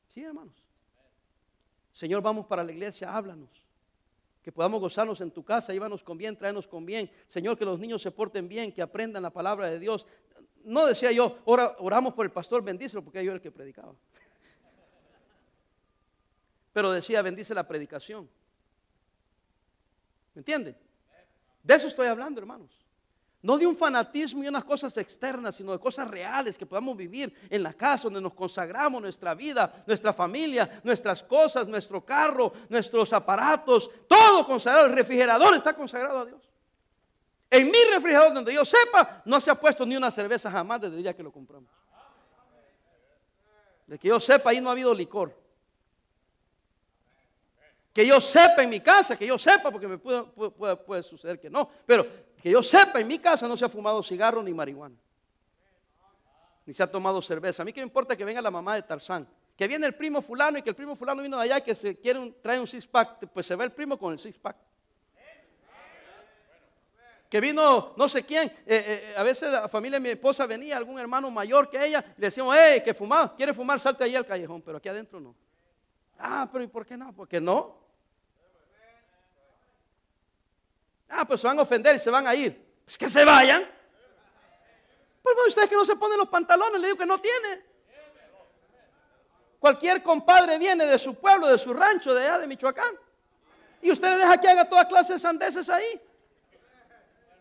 Sí, 0.08 0.24
hermanos. 0.24 0.56
Señor, 1.94 2.22
vamos 2.22 2.48
para 2.48 2.64
la 2.64 2.72
iglesia, 2.72 3.16
háblanos. 3.16 3.50
Que 4.42 4.52
podamos 4.52 4.82
gozarnos 4.82 5.22
en 5.22 5.30
tu 5.30 5.44
casa, 5.44 5.72
llévanos 5.72 6.04
con 6.04 6.18
bien, 6.18 6.36
tráenos 6.36 6.68
con 6.68 6.86
bien. 6.86 7.12
Señor, 7.28 7.58
que 7.58 7.66
los 7.66 7.80
niños 7.80 8.02
se 8.02 8.10
porten 8.10 8.48
bien, 8.48 8.72
que 8.72 8.82
aprendan 8.82 9.22
la 9.22 9.30
palabra 9.30 9.68
de 9.68 9.78
Dios. 9.78 10.08
No 10.64 10.88
decía 10.88 11.12
yo, 11.12 11.38
oramos 11.46 12.14
por 12.14 12.26
el 12.26 12.32
pastor, 12.32 12.64
bendícelo, 12.64 13.04
porque 13.04 13.24
yo 13.24 13.32
era 13.32 13.36
el 13.36 13.42
que 13.42 13.52
predicaba. 13.52 13.94
Pero 16.74 16.92
decía, 16.92 17.22
bendice 17.22 17.54
la 17.54 17.68
predicación. 17.68 18.28
¿Me 20.34 20.40
entiende? 20.40 20.76
De 21.62 21.76
eso 21.76 21.88
estoy 21.88 22.08
hablando, 22.08 22.40
hermanos. 22.40 22.81
No 23.44 23.58
de 23.58 23.66
un 23.66 23.76
fanatismo 23.76 24.44
y 24.44 24.48
unas 24.48 24.64
cosas 24.64 24.96
externas, 24.98 25.56
sino 25.56 25.72
de 25.72 25.80
cosas 25.80 26.08
reales 26.08 26.58
que 26.58 26.66
podamos 26.66 26.96
vivir 26.96 27.34
en 27.50 27.64
la 27.64 27.74
casa 27.74 28.04
donde 28.04 28.22
nos 28.22 28.34
consagramos 28.34 29.02
nuestra 29.02 29.34
vida, 29.34 29.84
nuestra 29.88 30.14
familia, 30.14 30.80
nuestras 30.84 31.24
cosas, 31.24 31.68
nuestro 31.68 32.06
carro, 32.06 32.54
nuestros 32.70 33.12
aparatos, 33.14 33.90
todo 34.08 34.46
consagrado. 34.46 34.86
El 34.86 34.94
refrigerador 34.94 35.56
está 35.56 35.74
consagrado 35.74 36.20
a 36.20 36.26
Dios. 36.26 36.42
En 37.50 37.66
mi 37.66 37.84
refrigerador, 37.92 38.34
donde 38.34 38.54
yo 38.54 38.64
sepa, 38.64 39.22
no 39.26 39.42
se 39.42 39.52
ha 39.52 39.56
puesto 39.56 39.86
ni 39.86 39.96
una 39.96 40.10
cerveza 40.10 40.50
jamás 40.50 40.80
desde 40.80 40.96
el 40.96 41.04
día 41.04 41.16
que 41.16 41.24
lo 41.24 41.32
compramos. 41.32 41.70
De 43.88 44.00
que 44.00 44.08
yo 44.08 44.20
sepa, 44.22 44.52
ahí 44.52 44.62
no 44.62 44.70
ha 44.70 44.72
habido 44.72 44.94
licor. 44.94 45.36
Que 47.92 48.08
yo 48.08 48.22
sepa 48.22 48.64
en 48.64 48.70
mi 48.70 48.80
casa, 48.80 49.18
que 49.18 49.28
yo 49.28 49.38
sepa, 49.38 49.70
porque 49.70 49.88
me 49.88 49.98
puede, 49.98 50.24
puede, 50.78 51.04
suceder 51.04 51.42
que 51.42 51.50
no, 51.50 51.70
pero 51.86 52.08
que 52.42 52.50
yo 52.50 52.64
sepa 52.64 53.00
en 53.00 53.08
mi 53.08 53.20
casa 53.20 53.48
no 53.48 53.56
se 53.56 53.66
ha 53.66 53.70
fumado 53.70 54.02
cigarro 54.02 54.42
ni 54.42 54.54
marihuana. 54.54 54.96
Ni 56.66 56.74
se 56.74 56.84
ha 56.84 56.88
tomado 56.88 57.22
cerveza. 57.22 57.62
A 57.62 57.66
mí 57.66 57.74
que 57.74 57.82
me 57.82 57.86
importa 57.86 58.16
que 58.16 58.26
venga 58.26 58.42
la 58.42 58.52
mamá 58.52 58.76
de 58.76 58.82
Tarzán. 58.82 59.28
Que 59.56 59.68
viene 59.68 59.86
el 59.86 59.94
primo 59.94 60.22
fulano 60.22 60.58
y 60.58 60.62
que 60.62 60.70
el 60.70 60.76
primo 60.76 60.96
fulano 60.96 61.22
vino 61.22 61.38
de 61.38 61.44
allá 61.44 61.60
y 61.60 61.62
que 61.62 61.76
se 61.76 61.98
quiere 62.00 62.34
trae 62.42 62.60
un 62.60 62.68
six 62.68 62.88
pack, 62.88 63.28
pues 63.34 63.46
se 63.46 63.56
ve 63.56 63.66
el 63.66 63.72
primo 63.72 63.98
con 63.98 64.14
el 64.14 64.20
six 64.20 64.38
pack. 64.38 64.58
Que 67.30 67.40
vino 67.40 67.94
no 67.96 68.10
sé 68.10 68.24
quién, 68.24 68.50
eh, 68.50 68.66
eh, 68.66 69.14
a 69.16 69.24
veces 69.24 69.50
la 69.52 69.70
familia 69.70 70.00
de 70.00 70.04
mi 70.04 70.10
esposa 70.10 70.46
venía, 70.46 70.76
algún 70.76 71.00
hermano 71.00 71.32
mayor 71.32 71.70
que 71.70 71.86
ella, 71.86 72.04
y 72.18 72.22
le 72.22 72.28
decíamos, 72.28 72.58
hey, 72.60 72.82
que 72.84 72.94
fumaba, 72.94 73.34
quiere 73.36 73.54
fumar, 73.54 73.80
salte 73.80 74.04
ahí 74.04 74.16
al 74.16 74.26
callejón, 74.26 74.62
pero 74.62 74.80
aquí 74.80 74.90
adentro 74.90 75.20
no. 75.22 75.34
Ah, 76.20 76.50
pero 76.52 76.64
¿y 76.64 76.68
por 76.68 76.86
qué 76.86 76.98
no? 76.98 77.14
Porque 77.14 77.40
no. 77.40 77.78
Ah, 81.12 81.26
pues 81.26 81.42
se 81.42 81.48
van 81.48 81.60
a 81.60 81.62
ofender 81.64 81.96
y 81.96 82.00
se 82.00 82.10
van 82.10 82.26
a 82.26 82.34
ir. 82.34 82.66
Pues 82.86 82.98
que 82.98 83.10
se 83.10 83.26
vayan. 83.26 83.70
Pues 85.22 85.36
ustedes 85.50 85.70
que 85.70 85.76
no 85.76 85.86
se 85.86 85.96
ponen 85.96 86.18
los 86.18 86.30
pantalones, 86.30 86.80
le 86.80 86.88
digo 86.88 86.98
que 86.98 87.06
no 87.06 87.20
tiene. 87.20 87.64
Cualquier 89.60 90.02
compadre 90.02 90.58
viene 90.58 90.88
de 90.88 90.98
su 90.98 91.14
pueblo, 91.14 91.48
de 91.48 91.58
su 91.58 91.74
rancho, 91.74 92.14
de 92.14 92.24
allá 92.24 92.40
de 92.40 92.48
Michoacán. 92.48 92.96
Y 93.82 93.92
usted 93.92 94.10
le 94.10 94.18
deja 94.18 94.40
que 94.40 94.48
haga 94.48 94.66
todas 94.66 94.86
clases 94.86 95.10
de 95.10 95.20
sandeces 95.20 95.70
ahí. 95.70 96.02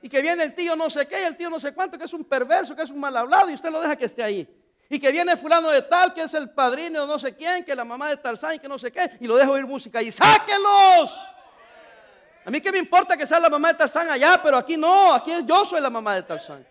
Y 0.03 0.09
que 0.09 0.21
viene 0.21 0.43
el 0.43 0.55
tío 0.55 0.77
no 0.77 0.91
sé 0.91 1.07
qué, 1.07 1.27
el 1.27 1.37
tío 1.37 1.49
no 1.49 1.61
sé 1.61 1.73
cuánto, 1.73 1.97
que 1.97 2.05
es 2.05 2.13
un 2.13 2.25
perverso, 2.25 2.75
que 2.75 2.83
es 2.83 2.91
un 2.91 3.01
mal 3.01 3.17
hablado, 3.17 3.51
y 3.51 3.55
usted 3.55 3.71
lo 3.71 3.81
deja 3.81 3.97
que 3.97 4.07
esté 4.07 4.23
ahí. 4.23 4.49
Y 4.89 4.99
que 4.99 5.13
viene 5.13 5.37
fulano 5.37 5.71
de 5.71 5.83
tal, 5.83 6.13
que 6.13 6.23
es 6.23 6.35
el 6.35 6.51
padrino 6.51 7.07
no 7.07 7.19
sé 7.19 7.37
quién, 7.37 7.65
que 7.65 7.75
la 7.75 7.85
mamá 7.85 8.11
de 8.11 8.17
Tarzán, 8.17 8.59
que 8.59 8.69
no 8.69 8.79
sé 8.79 8.91
qué, 8.91 9.19
y 9.21 9.27
lo 9.27 9.37
deja 9.37 9.51
oír 9.51 9.67
música 9.67 10.03
y 10.03 10.11
sáquelos. 10.11 11.17
A 12.45 12.51
mí 12.51 12.61
que 12.61 12.73
me 12.73 12.79
importa 12.79 13.17
que 13.17 13.27
sea 13.27 13.39
la 13.39 13.51
mamá 13.51 13.69
de 13.69 13.75
Tarzán 13.75 14.09
allá, 14.09 14.41
pero 14.43 14.57
aquí 14.57 14.77
no, 14.77 15.13
aquí 15.15 15.33
yo 15.45 15.65
soy 15.65 15.81
la 15.81 15.91
mamá 15.91 16.15
de 16.15 16.23
Tarzán. 16.23 16.67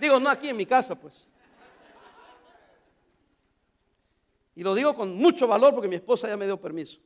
Digo, 0.00 0.18
no 0.18 0.28
aquí 0.28 0.48
en 0.48 0.56
mi 0.56 0.66
casa, 0.66 0.94
pues. 0.94 1.26
Y 4.56 4.62
lo 4.62 4.74
digo 4.74 4.94
con 4.94 5.14
mucho 5.14 5.46
valor 5.46 5.74
porque 5.74 5.88
mi 5.88 5.96
esposa 5.96 6.28
ya 6.28 6.36
me 6.36 6.46
dio 6.46 6.60
permiso. 6.60 6.98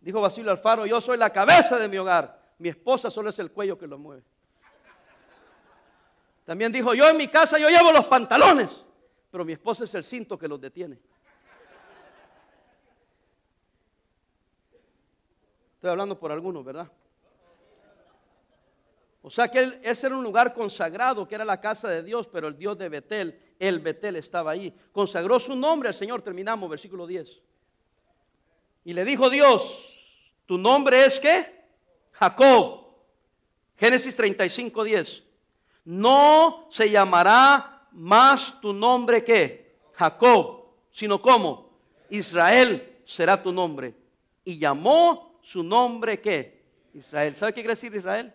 Dijo 0.00 0.20
Basilio 0.20 0.50
Alfaro, 0.50 0.86
yo 0.86 1.00
soy 1.00 1.18
la 1.18 1.30
cabeza 1.30 1.78
de 1.78 1.88
mi 1.88 1.98
hogar. 1.98 2.40
Mi 2.58 2.70
esposa 2.70 3.10
solo 3.10 3.30
es 3.30 3.38
el 3.38 3.52
cuello 3.52 3.78
que 3.78 3.86
lo 3.86 3.98
mueve. 3.98 4.22
También 6.44 6.72
dijo, 6.72 6.94
yo 6.94 7.08
en 7.08 7.16
mi 7.16 7.28
casa 7.28 7.58
yo 7.58 7.68
llevo 7.68 7.92
los 7.92 8.06
pantalones, 8.06 8.70
pero 9.30 9.44
mi 9.44 9.52
esposa 9.52 9.84
es 9.84 9.94
el 9.94 10.04
cinto 10.04 10.38
que 10.38 10.48
los 10.48 10.60
detiene. 10.60 10.98
Estoy 15.80 15.92
hablando 15.92 16.18
por 16.18 16.30
algunos, 16.30 16.62
¿verdad? 16.62 16.92
O 19.22 19.30
sea 19.30 19.48
que 19.48 19.80
ese 19.82 20.08
era 20.08 20.14
un 20.14 20.22
lugar 20.22 20.52
consagrado, 20.52 21.26
que 21.26 21.34
era 21.34 21.42
la 21.42 21.58
casa 21.58 21.88
de 21.88 22.02
Dios, 22.02 22.26
pero 22.26 22.48
el 22.48 22.58
Dios 22.58 22.76
de 22.76 22.90
Betel, 22.90 23.54
el 23.58 23.78
Betel 23.78 24.16
estaba 24.16 24.50
ahí. 24.50 24.76
Consagró 24.92 25.40
su 25.40 25.56
nombre 25.56 25.88
al 25.88 25.94
Señor, 25.94 26.20
terminamos, 26.20 26.68
versículo 26.68 27.06
10. 27.06 27.40
Y 28.84 28.92
le 28.92 29.06
dijo 29.06 29.30
Dios, 29.30 29.88
¿tu 30.44 30.58
nombre 30.58 31.06
es 31.06 31.18
qué? 31.18 31.64
Jacob. 32.12 32.84
Génesis 33.78 34.14
35, 34.14 34.84
10. 34.84 35.22
No 35.86 36.68
se 36.70 36.90
llamará 36.90 37.88
más 37.92 38.60
tu 38.60 38.74
nombre 38.74 39.24
que 39.24 39.78
Jacob, 39.94 40.66
sino 40.92 41.22
como 41.22 41.70
Israel 42.10 42.98
será 43.06 43.42
tu 43.42 43.50
nombre. 43.50 43.94
Y 44.44 44.58
llamó 44.58 45.29
su 45.42 45.62
nombre 45.62 46.20
qué? 46.20 46.60
Israel. 46.94 47.36
¿Sabe 47.36 47.52
qué 47.52 47.60
quiere 47.60 47.74
decir 47.74 47.94
Israel? 47.94 48.32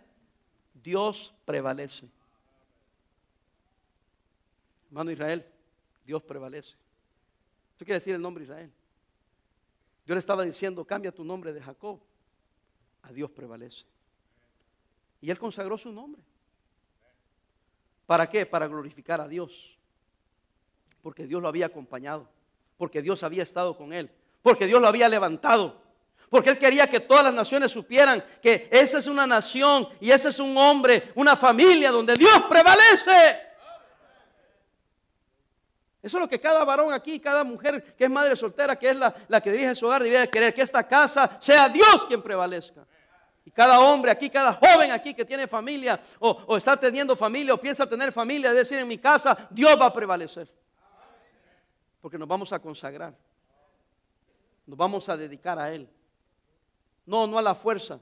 Dios 0.74 1.34
prevalece. 1.46 2.08
Hermano 4.88 5.12
Israel, 5.12 5.46
Dios 6.06 6.24
prevalece. 6.24 6.76
¿Qué 7.78 7.86
quiere 7.86 8.00
decir 8.00 8.16
el 8.16 8.22
nombre 8.22 8.44
Israel? 8.44 8.72
Dios 10.06 10.16
le 10.16 10.20
estaba 10.20 10.44
diciendo, 10.44 10.86
cambia 10.86 11.12
tu 11.12 11.24
nombre 11.24 11.52
de 11.52 11.62
Jacob 11.62 12.00
a 13.02 13.12
Dios 13.12 13.30
prevalece. 13.32 13.86
Y 15.22 15.30
él 15.30 15.40
consagró 15.40 15.78
su 15.78 15.92
nombre. 15.92 16.22
¿Para 18.06 18.30
qué? 18.30 18.46
Para 18.46 18.68
glorificar 18.68 19.22
a 19.22 19.28
Dios. 19.28 19.78
Porque 21.02 21.26
Dios 21.26 21.42
lo 21.42 21.48
había 21.48 21.68
acompañado. 21.68 22.30
Porque 22.78 23.02
Dios 23.02 23.24
había 23.24 23.44
estado 23.44 23.76
con 23.78 23.94
él. 23.94 24.12
Porque 24.42 24.68
Dios 24.68 24.82
lo 24.82 24.88
había 24.88 25.10
levantado. 25.10 25.82
Porque 26.36 26.50
él 26.50 26.58
quería 26.58 26.86
que 26.86 27.00
todas 27.00 27.24
las 27.24 27.34
naciones 27.34 27.72
supieran 27.72 28.22
que 28.42 28.68
esa 28.70 28.98
es 28.98 29.08
una 29.08 29.26
nación 29.26 29.88
y 30.02 30.12
ese 30.12 30.28
es 30.28 30.40
un 30.40 30.58
hombre, 30.58 31.14
una 31.16 31.38
familia 31.38 31.92
donde 31.92 32.14
Dios 32.18 32.44
prevalece. 32.50 33.42
Eso 36.04 36.18
es 36.18 36.22
lo 36.22 36.28
que 36.28 36.38
cada 36.38 36.66
varón 36.66 36.92
aquí, 36.92 37.22
cada 37.22 37.46
mujer 37.46 37.96
que 37.96 38.04
es 38.04 38.10
madre 38.10 38.36
soltera, 38.36 38.78
que 38.78 38.90
es 38.90 38.98
la, 38.98 39.40
que 39.42 39.50
dirige 39.50 39.76
su 39.76 39.86
hogar, 39.86 40.04
debe 40.04 40.30
querer 40.30 40.54
que 40.54 40.62
esta 40.62 40.86
casa 40.86 41.38
sea 41.40 41.70
Dios 41.70 42.06
quien 42.06 42.22
prevalezca. 42.22 42.86
Y 43.46 43.52
cada 43.52 43.80
hombre 43.80 44.12
aquí, 44.12 44.30
cada 44.30 44.52
joven 44.52 44.92
aquí 44.92 45.14
que 45.14 45.24
tiene 45.24 45.48
familia 45.48 46.02
o, 46.20 46.32
o 46.48 46.58
está 46.58 46.76
teniendo 46.76 47.16
familia 47.16 47.54
o 47.54 47.58
piensa 47.62 47.88
tener 47.88 48.12
familia, 48.12 48.50
debe 48.50 48.60
decir 48.60 48.78
en 48.78 48.90
mi 48.90 48.98
casa, 48.98 49.48
Dios 49.52 49.80
va 49.80 49.86
a 49.86 49.94
prevalecer. 49.94 50.52
Porque 52.02 52.18
nos 52.18 52.28
vamos 52.28 52.52
a 52.52 52.60
consagrar. 52.60 53.16
Nos 54.66 54.78
vamos 54.78 55.08
a 55.08 55.16
dedicar 55.16 55.58
a 55.58 55.72
Él. 55.72 55.90
No, 57.06 57.28
no 57.28 57.38
a 57.38 57.42
la 57.42 57.54
fuerza, 57.54 58.02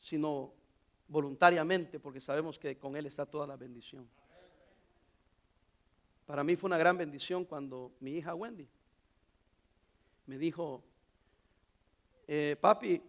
sino 0.00 0.52
voluntariamente, 1.08 1.98
porque 1.98 2.20
sabemos 2.20 2.58
que 2.58 2.78
con 2.78 2.96
Él 2.96 3.06
está 3.06 3.26
toda 3.26 3.46
la 3.46 3.56
bendición. 3.56 4.08
Para 6.26 6.44
mí 6.44 6.56
fue 6.56 6.68
una 6.68 6.78
gran 6.78 6.96
bendición 6.96 7.44
cuando 7.44 7.92
mi 8.00 8.12
hija 8.12 8.34
Wendy 8.34 8.68
me 10.26 10.38
dijo, 10.38 10.82
eh, 12.26 12.56
papi, 12.60 13.02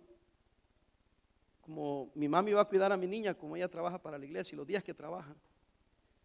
como 1.61 2.11
mi 2.15 2.27
mami 2.27 2.51
va 2.51 2.61
a 2.61 2.65
cuidar 2.65 2.91
a 2.91 2.97
mi 2.97 3.07
niña, 3.07 3.33
como 3.33 3.55
ella 3.55 3.69
trabaja 3.69 3.97
para 4.01 4.17
la 4.17 4.25
iglesia 4.25 4.55
y 4.55 4.57
los 4.57 4.67
días 4.67 4.83
que 4.83 4.93
trabaja, 4.93 5.33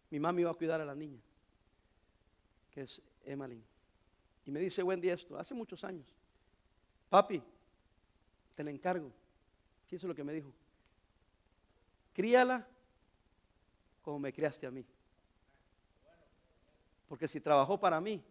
mi 0.09 0.19
mami 0.19 0.43
va 0.43 0.51
a 0.51 0.55
cuidar 0.55 0.81
a 0.81 0.85
la 0.85 0.95
niña, 0.95 1.21
que 2.71 2.81
es 2.81 3.01
Emmeline. 3.23 3.63
Y 4.45 4.51
me 4.51 4.59
dice 4.59 4.83
Wendy 4.83 5.09
esto, 5.09 5.37
hace 5.37 5.53
muchos 5.53 5.83
años 5.83 6.20
papi, 7.11 7.43
te 8.55 8.63
la 8.63 8.71
encargo. 8.71 9.11
¿Qué 9.85 9.97
es 9.97 10.03
lo 10.03 10.15
que 10.15 10.23
me 10.23 10.31
dijo? 10.31 10.51
Críala 12.13 12.65
como 14.01 14.17
me 14.17 14.31
criaste 14.31 14.65
a 14.65 14.71
mí. 14.71 14.85
Porque 17.09 17.27
si 17.27 17.41
trabajó 17.41 17.77
para 17.77 17.99
mí, 17.99 18.23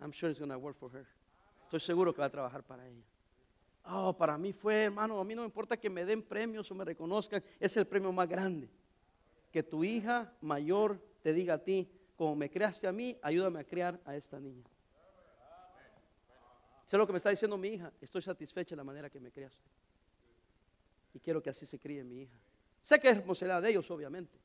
I'm 0.00 0.12
sure 0.12 0.28
it's 0.28 0.40
going 0.40 0.50
to 0.50 0.58
work 0.58 0.76
for 0.76 0.90
her. 0.92 1.06
Estoy 1.62 1.78
seguro 1.78 2.12
que 2.12 2.20
va 2.20 2.26
a 2.26 2.30
trabajar 2.30 2.64
para 2.64 2.84
ella. 2.84 3.04
Oh, 3.84 4.12
para 4.12 4.36
mí 4.36 4.52
fue, 4.52 4.82
hermano, 4.82 5.20
a 5.20 5.24
mí 5.24 5.36
no 5.36 5.42
me 5.42 5.46
importa 5.46 5.76
que 5.76 5.88
me 5.88 6.04
den 6.04 6.20
premios 6.20 6.68
o 6.68 6.74
me 6.74 6.84
reconozcan, 6.84 7.44
es 7.60 7.76
el 7.76 7.86
premio 7.86 8.10
más 8.10 8.28
grande. 8.28 8.68
Que 9.52 9.62
tu 9.62 9.84
hija 9.84 10.32
mayor 10.40 11.00
te 11.22 11.32
diga 11.32 11.54
a 11.54 11.58
ti, 11.58 11.88
como 12.16 12.34
me 12.34 12.50
creaste 12.50 12.88
a 12.88 12.92
mí, 12.92 13.16
ayúdame 13.22 13.60
a 13.60 13.64
criar 13.64 14.00
a 14.04 14.16
esta 14.16 14.40
niña. 14.40 14.64
Sé 16.84 16.98
lo 16.98 17.06
que 17.06 17.12
me 17.12 17.18
está 17.18 17.30
diciendo 17.30 17.56
mi 17.56 17.68
hija. 17.68 17.92
Estoy 18.00 18.22
satisfecha 18.22 18.70
de 18.70 18.76
la 18.76 18.84
manera 18.84 19.08
que 19.08 19.20
me 19.20 19.30
criaste. 19.30 19.62
Y 21.14 21.20
quiero 21.20 21.42
que 21.42 21.50
así 21.50 21.64
se 21.64 21.78
críe 21.78 22.04
mi 22.04 22.22
hija. 22.22 22.36
Sé 22.82 23.00
que 23.00 23.08
es 23.08 23.16
responsabilidad 23.16 23.62
de 23.62 23.70
ellos, 23.70 23.90
obviamente. 23.90 24.38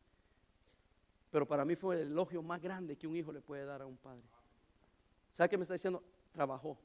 Pero 1.32 1.46
para 1.46 1.66
mí 1.66 1.76
fue 1.76 2.02
el 2.02 2.12
elogio 2.12 2.42
más 2.42 2.62
grande 2.62 2.96
que 2.98 3.08
un 3.08 3.16
hijo 3.16 3.32
le 3.32 3.42
puede 3.42 3.66
dar 3.66 3.82
a 3.82 3.86
un 3.86 3.98
padre. 3.98 4.24
¿Sabe 5.34 5.50
qué 5.50 5.58
me 5.58 5.64
está 5.64 5.74
diciendo? 5.74 6.04
Trabajó. 6.32 6.78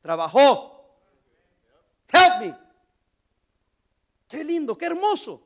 Trabajó. 0.00 0.98
Help 2.08 2.40
me. 2.40 2.56
Qué 4.28 4.42
lindo, 4.42 4.76
qué 4.76 4.86
hermoso. 4.86 5.42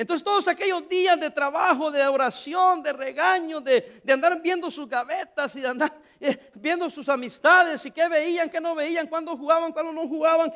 Entonces 0.00 0.24
todos 0.24 0.48
aquellos 0.48 0.88
días 0.88 1.20
de 1.20 1.30
trabajo, 1.30 1.90
de 1.90 2.02
oración, 2.06 2.82
de 2.82 2.90
regaño, 2.90 3.60
de, 3.60 4.00
andar 4.10 4.40
viendo 4.40 4.70
sus 4.70 4.88
gavetas 4.88 5.54
y 5.56 5.60
de 5.60 5.68
andar 5.68 5.94
eh, 6.20 6.50
viendo 6.54 6.88
sus 6.88 7.06
amistades 7.10 7.84
y 7.84 7.90
qué 7.90 8.08
veían, 8.08 8.48
qué 8.48 8.62
no 8.62 8.74
veían, 8.74 9.06
cuándo 9.08 9.36
jugaban, 9.36 9.74
cuándo 9.74 9.92
no 9.92 10.08
jugaban, 10.08 10.54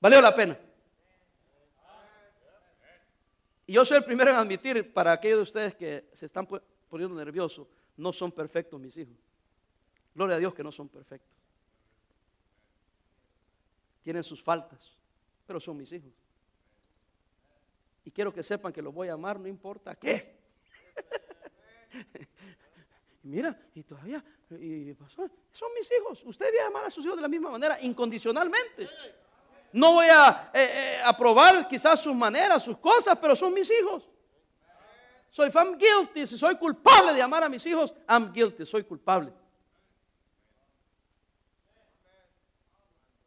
Valió 0.00 0.20
la 0.20 0.34
pena. 0.34 0.58
Y 3.64 3.74
yo 3.74 3.84
soy 3.84 3.98
el 3.98 4.04
primero 4.04 4.32
en 4.32 4.36
admitir 4.38 4.92
para 4.92 5.12
aquellos 5.12 5.38
de 5.38 5.42
ustedes 5.44 5.76
que 5.76 6.10
se 6.12 6.26
están 6.26 6.44
poniendo 6.90 7.14
nerviosos, 7.14 7.68
no 7.96 8.12
son 8.12 8.32
perfectos 8.32 8.80
mis 8.80 8.96
hijos. 8.96 9.14
Gloria 10.16 10.34
a 10.34 10.38
Dios 10.40 10.52
que 10.52 10.64
no 10.64 10.72
son 10.72 10.88
perfectos. 10.88 11.30
Tienen 14.02 14.24
sus 14.24 14.42
faltas, 14.42 14.96
pero 15.46 15.60
son 15.60 15.76
mis 15.76 15.92
hijos. 15.92 16.23
Y 18.04 18.10
quiero 18.10 18.32
que 18.32 18.42
sepan 18.42 18.72
que 18.72 18.82
los 18.82 18.92
voy 18.92 19.08
a 19.08 19.14
amar, 19.14 19.40
no 19.40 19.48
importa 19.48 19.94
qué. 19.94 20.38
Mira, 23.22 23.58
y 23.74 23.82
todavía, 23.82 24.22
y 24.50 24.94
son 25.50 25.72
mis 25.74 25.90
hijos. 25.90 26.22
Usted 26.24 26.46
debe 26.46 26.60
amar 26.60 26.84
a 26.84 26.90
sus 26.90 27.04
hijos 27.04 27.16
de 27.16 27.22
la 27.22 27.28
misma 27.28 27.50
manera, 27.50 27.80
incondicionalmente. 27.80 28.88
No 29.72 29.94
voy 29.94 30.06
a 30.10 30.50
eh, 30.52 30.62
eh, 30.62 31.02
aprobar 31.04 31.66
quizás 31.66 32.00
sus 32.00 32.14
maneras, 32.14 32.62
sus 32.62 32.76
cosas, 32.78 33.18
pero 33.18 33.34
son 33.34 33.54
mis 33.54 33.70
hijos. 33.70 34.08
Soy 35.30 35.50
I'm 35.52 35.76
guilty, 35.76 36.26
si 36.26 36.38
soy 36.38 36.56
culpable 36.56 37.12
de 37.12 37.22
amar 37.22 37.42
a 37.42 37.48
mis 37.48 37.64
hijos, 37.66 37.92
I'm 38.08 38.32
guilty, 38.32 38.64
soy 38.66 38.84
culpable. 38.84 39.32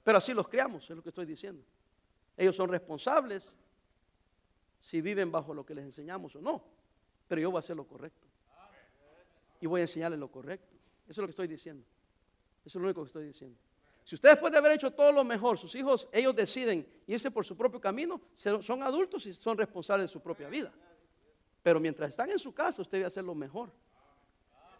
Pero 0.04 0.20
así 0.20 0.34
los 0.34 0.48
creamos, 0.48 0.90
es 0.90 0.96
lo 0.96 1.04
que 1.04 1.10
estoy 1.10 1.26
diciendo. 1.26 1.62
Ellos 2.38 2.56
son 2.56 2.70
responsables 2.70 3.52
si 4.88 5.02
viven 5.02 5.30
bajo 5.34 5.54
lo 5.54 5.66
que 5.66 5.76
les 5.76 5.84
enseñamos 5.84 6.34
o 6.38 6.42
no. 6.42 6.64
Pero 7.28 7.42
yo 7.42 7.52
voy 7.52 7.58
a 7.58 7.60
hacer 7.60 7.76
lo 7.76 7.86
correcto. 7.86 8.26
Y 9.60 9.68
voy 9.68 9.82
a 9.82 9.84
enseñarles 9.84 10.18
lo 10.18 10.32
correcto. 10.32 10.74
Eso 11.10 11.12
es 11.12 11.18
lo 11.18 11.26
que 11.26 11.32
estoy 11.32 11.48
diciendo. 11.50 11.84
Eso 12.66 12.78
es 12.78 12.82
lo 12.82 12.88
único 12.88 13.02
que 13.02 13.08
estoy 13.08 13.26
diciendo. 13.26 13.58
Si 14.06 14.16
usted 14.16 14.30
después 14.30 14.50
de 14.50 14.60
haber 14.60 14.72
hecho 14.72 14.90
todo 14.92 15.12
lo 15.12 15.26
mejor, 15.26 15.58
sus 15.58 15.76
hijos, 15.76 16.08
ellos 16.14 16.34
deciden 16.34 16.88
irse 17.06 17.30
por 17.30 17.44
su 17.44 17.58
propio 17.58 17.82
camino, 17.82 18.22
son 18.34 18.82
adultos 18.82 19.26
y 19.26 19.34
son 19.34 19.58
responsables 19.58 20.10
de 20.10 20.14
su 20.14 20.22
propia 20.22 20.48
vida. 20.48 20.72
Pero 21.62 21.82
mientras 21.82 22.12
están 22.12 22.32
en 22.32 22.40
su 22.40 22.54
casa, 22.54 22.82
usted 22.82 23.00
debe 23.00 23.08
hacer 23.08 23.26
lo 23.26 23.36
mejor 23.36 23.70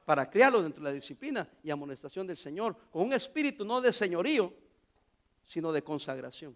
para 0.06 0.30
criarlos 0.30 0.64
dentro 0.64 0.82
de 0.82 0.90
la 0.90 0.94
disciplina 0.94 1.50
y 1.62 1.70
amonestación 1.70 2.26
del 2.26 2.38
Señor, 2.38 2.78
con 2.90 3.02
un 3.02 3.12
espíritu 3.12 3.66
no 3.66 3.82
de 3.82 3.92
señorío, 3.92 4.54
sino 5.46 5.74
de 5.74 5.84
consagración. 5.84 6.56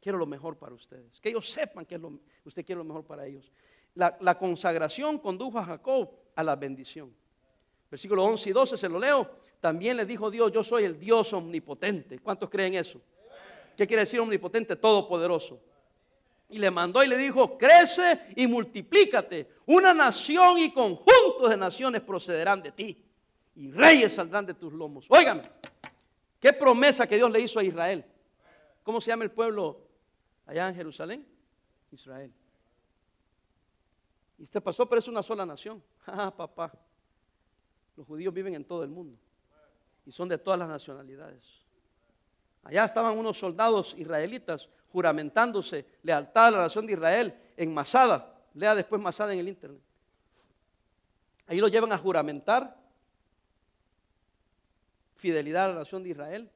Quiero 0.00 0.18
lo 0.18 0.26
mejor 0.26 0.56
para 0.56 0.74
ustedes, 0.74 1.20
que 1.20 1.30
ellos 1.30 1.50
sepan 1.50 1.84
que 1.84 2.00
usted 2.44 2.64
quiere 2.64 2.78
lo 2.78 2.84
mejor 2.84 3.04
para 3.04 3.26
ellos. 3.26 3.50
La, 3.94 4.38
consagración 4.38 5.18
condujo 5.18 5.58
a 5.58 5.64
Jacob 5.64 6.10
a 6.36 6.42
la 6.44 6.54
bendición. 6.54 7.12
Versículo 7.90 8.24
11 8.24 8.50
y 8.50 8.52
12 8.52 8.78
se 8.78 8.88
lo 8.88 8.98
leo. 8.98 9.28
También 9.60 9.96
le 9.96 10.04
dijo 10.04 10.30
Dios, 10.30 10.52
yo 10.52 10.62
soy 10.62 10.84
el 10.84 11.00
Dios 11.00 11.32
omnipotente. 11.32 12.20
¿Cuántos 12.20 12.48
creen 12.48 12.74
eso? 12.74 13.00
¿Qué 13.76 13.88
quiere 13.88 14.02
decir 14.02 14.20
omnipotente? 14.20 14.76
Todopoderoso. 14.76 15.60
Y 16.48 16.58
le 16.58 16.70
mandó 16.70 17.02
y 17.02 17.08
le 17.08 17.16
dijo, 17.16 17.58
crece 17.58 18.20
y 18.36 18.46
multiplícate. 18.46 19.48
Una 19.66 19.92
nación 19.92 20.58
y 20.58 20.72
conjuntos 20.72 21.50
de 21.50 21.56
naciones 21.56 22.00
procederán 22.02 22.62
de 22.62 22.70
ti. 22.70 23.04
Y 23.56 23.72
reyes 23.72 24.12
saldrán 24.12 24.46
de 24.46 24.54
tus 24.54 24.72
lomos. 24.72 25.06
Óigame, 25.08 25.42
qué 26.38 26.52
promesa 26.52 27.04
que 27.06 27.16
Dios 27.16 27.32
le 27.32 27.40
hizo 27.40 27.58
a 27.58 27.64
Israel. 27.64 28.04
¿Cómo 28.84 29.00
se 29.00 29.10
llama 29.10 29.24
el 29.24 29.32
pueblo 29.32 29.87
allá 30.48 30.68
en 30.68 30.74
Jerusalén? 30.74 31.26
Israel. 31.92 32.32
Y 34.38 34.44
usted 34.44 34.62
pasó, 34.62 34.88
pero 34.88 34.98
es 34.98 35.08
una 35.08 35.22
sola 35.22 35.46
nación. 35.46 35.82
Ah, 36.10 36.34
papá. 36.34 36.72
Los 37.94 38.06
judíos 38.06 38.32
viven 38.32 38.54
en 38.54 38.64
todo 38.64 38.82
el 38.82 38.88
mundo 38.88 39.18
y 40.06 40.10
son 40.10 40.26
de 40.26 40.38
todas 40.38 40.58
las 40.58 40.68
nacionalidades. 40.68 41.44
Allá 42.62 42.86
estaban 42.86 43.18
unos 43.18 43.38
soldados 43.38 43.94
israelitas 43.98 44.70
juramentándose 44.90 45.84
lealtad 46.02 46.46
a 46.46 46.50
la 46.52 46.58
nación 46.58 46.86
de 46.86 46.94
Israel 46.94 47.38
en 47.58 47.74
Masada. 47.74 48.40
Lea 48.54 48.74
después 48.74 49.02
Masada 49.02 49.34
en 49.34 49.40
el 49.40 49.48
internet. 49.48 49.82
Ahí 51.46 51.58
lo 51.58 51.68
llevan 51.68 51.92
a 51.92 51.98
juramentar 51.98 52.74
fidelidad 55.16 55.66
a 55.66 55.68
la 55.68 55.80
nación 55.80 56.02
de 56.02 56.10
Israel 56.10 56.50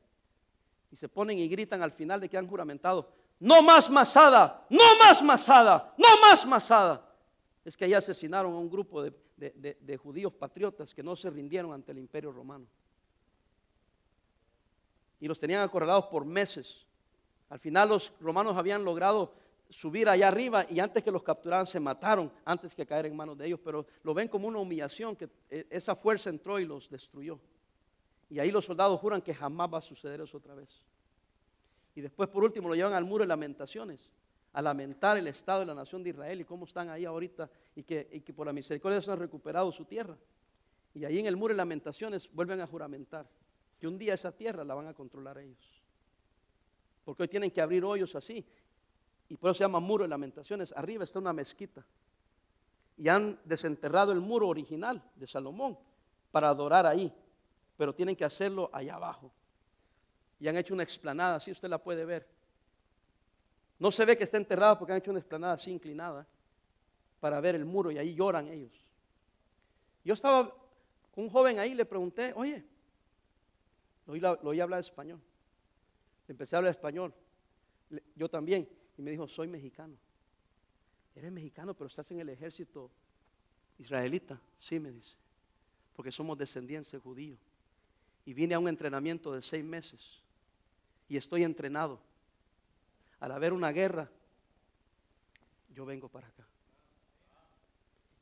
y 0.90 0.96
se 0.96 1.10
ponen 1.10 1.38
y 1.38 1.48
gritan 1.48 1.82
al 1.82 1.92
final 1.92 2.20
de 2.20 2.28
que 2.30 2.38
han 2.38 2.46
juramentado, 2.46 3.12
no 3.42 3.62
más 3.62 3.90
Masada, 3.90 4.64
no 4.70 4.96
más 4.98 5.22
Masada, 5.22 5.94
no 5.98 6.08
más 6.20 6.46
Masada. 6.46 7.08
Es 7.64 7.76
que 7.76 7.84
allá 7.84 7.98
asesinaron 7.98 8.52
a 8.52 8.58
un 8.58 8.70
grupo 8.70 9.02
de 9.02 9.12
de, 9.50 9.96
judíos 9.96 10.32
patriotas 10.32 10.94
que 10.94 11.02
no 11.02 11.16
se 11.16 11.30
rindieron 11.30 11.72
ante 11.72 11.92
el 11.92 11.98
imperio 11.98 12.32
romano. 12.32 12.66
Y 15.20 15.28
los 15.28 15.38
tenían 15.38 15.62
acorralados 15.62 16.06
por 16.06 16.24
meses. 16.24 16.84
Al 17.48 17.58
final 17.58 17.88
los 17.88 18.12
romanos 18.20 18.56
habían 18.56 18.84
logrado 18.84 19.34
subir 19.68 20.08
allá 20.08 20.28
arriba 20.28 20.66
y 20.68 20.80
antes 20.80 21.02
que 21.02 21.10
los 21.10 21.22
capturaran 21.22 21.66
se 21.66 21.80
mataron 21.80 22.30
antes 22.44 22.74
que 22.74 22.86
caer 22.86 23.06
en 23.06 23.16
manos 23.16 23.38
de 23.38 23.46
ellos, 23.46 23.60
pero 23.64 23.86
lo 24.02 24.12
ven 24.12 24.28
como 24.28 24.48
una 24.48 24.58
humillación 24.58 25.16
que 25.16 25.28
e, 25.48 25.66
esa 25.70 25.96
fuerza 25.96 26.28
entró 26.28 26.58
y 26.58 26.66
los 26.66 26.90
destruyó. 26.90 27.38
Y 28.28 28.38
ahí 28.38 28.50
los 28.50 28.64
soldados 28.64 29.00
juran 29.00 29.22
que 29.22 29.34
jamás 29.34 29.72
va 29.72 29.78
a 29.78 29.82
suceder 29.82 30.20
eso 30.20 30.36
otra 30.36 30.54
vez. 30.54 30.68
Y 31.94 32.00
después 32.00 32.28
por 32.28 32.44
último 32.44 32.68
lo 32.68 32.74
llevan 32.74 32.94
al 32.94 33.04
muro 33.04 33.24
de 33.24 33.28
lamentaciones 33.28 34.10
a 34.52 34.60
lamentar 34.60 35.16
el 35.16 35.26
estado 35.28 35.60
de 35.60 35.66
la 35.66 35.74
nación 35.74 36.02
de 36.02 36.10
Israel 36.10 36.40
y 36.40 36.44
cómo 36.44 36.66
están 36.66 36.90
ahí 36.90 37.04
ahorita 37.04 37.50
y 37.74 37.82
que, 37.82 38.32
por 38.36 38.46
la 38.46 38.52
misericordia 38.52 39.00
se 39.00 39.10
han 39.10 39.18
recuperado 39.18 39.72
su 39.72 39.84
tierra. 39.84 40.16
Y 40.94 41.04
ahí 41.04 41.18
en 41.18 41.26
el 41.26 41.36
muro 41.36 41.54
de 41.54 41.58
lamentaciones 41.58 42.30
vuelven 42.32 42.60
a 42.60 42.66
juramentar 42.66 43.26
que 43.78 43.88
un 43.88 43.98
día 43.98 44.14
esa 44.14 44.30
tierra 44.30 44.62
la 44.62 44.74
van 44.74 44.88
a 44.88 44.94
controlar 44.94 45.38
ellos. 45.38 45.82
Porque 47.04 47.22
hoy 47.22 47.28
tienen 47.28 47.50
que 47.50 47.60
abrir 47.60 47.84
hoyos 47.84 48.14
así. 48.14 48.46
Y 49.28 49.36
por 49.36 49.50
eso 49.50 49.58
se 49.58 49.64
llama 49.64 49.80
muro 49.80 50.04
de 50.04 50.08
lamentaciones. 50.08 50.72
Arriba 50.76 51.04
está 51.04 51.18
una 51.18 51.32
mezquita. 51.32 51.84
Y 52.98 53.08
han 53.08 53.40
desenterrado 53.44 54.12
el 54.12 54.20
muro 54.20 54.48
original 54.48 55.02
de 55.16 55.26
Salomón 55.26 55.78
para 56.30 56.50
adorar 56.50 56.84
ahí. 56.86 57.12
Pero 57.76 57.94
tienen 57.94 58.14
que 58.14 58.24
hacerlo 58.24 58.68
allá 58.72 58.96
abajo. 58.96 59.32
Y 60.42 60.48
han 60.48 60.58
hecho 60.58 60.74
una 60.74 60.82
explanada, 60.82 61.36
así 61.36 61.50
usted 61.52 61.68
la 61.68 61.78
puede 61.78 62.04
ver 62.04 62.26
no 63.82 63.90
se 63.90 64.04
ve 64.04 64.16
que 64.16 64.22
está 64.22 64.36
enterrado 64.36 64.78
porque 64.78 64.92
han 64.92 64.98
hecho 64.98 65.10
una 65.10 65.18
explanada 65.18 65.54
así 65.54 65.68
inclinada 65.68 66.24
para 67.18 67.40
ver 67.40 67.56
el 67.56 67.64
muro 67.64 67.90
y 67.90 67.98
ahí 67.98 68.14
lloran 68.14 68.46
ellos. 68.46 68.70
Yo 70.04 70.14
estaba 70.14 70.54
con 71.10 71.24
un 71.24 71.30
joven 71.30 71.58
ahí, 71.58 71.74
le 71.74 71.84
pregunté, 71.84 72.32
oye, 72.36 72.64
lo 74.06 74.38
oí, 74.44 74.60
hablar 74.60 74.78
español. 74.78 75.20
Le 76.28 76.32
empecé 76.32 76.54
a 76.54 76.58
hablar 76.58 76.70
español. 76.70 77.12
yo 78.14 78.28
también. 78.28 78.68
Y 78.96 79.02
me 79.02 79.10
dijo, 79.10 79.26
soy 79.26 79.48
mexicano. 79.48 79.96
Eres 81.16 81.32
mexicano, 81.32 81.74
pero 81.74 81.88
estás 81.88 82.08
en 82.12 82.20
el 82.20 82.28
ejército 82.28 82.88
israelita. 83.80 84.40
Sí, 84.60 84.78
me 84.78 84.92
dice. 84.92 85.16
Porque 85.96 86.12
somos 86.12 86.38
descendientes 86.38 87.02
judíos. 87.02 87.40
Y 88.24 88.32
vine 88.32 88.54
a 88.54 88.60
un 88.60 88.68
entrenamiento 88.68 89.32
de 89.32 89.42
seis 89.42 89.64
meses. 89.64 90.21
Y 91.12 91.18
estoy 91.18 91.44
entrenado 91.44 92.00
al 93.20 93.32
haber 93.32 93.52
una 93.52 93.70
guerra, 93.70 94.10
yo 95.74 95.84
vengo 95.84 96.08
para 96.08 96.26
acá. 96.26 96.48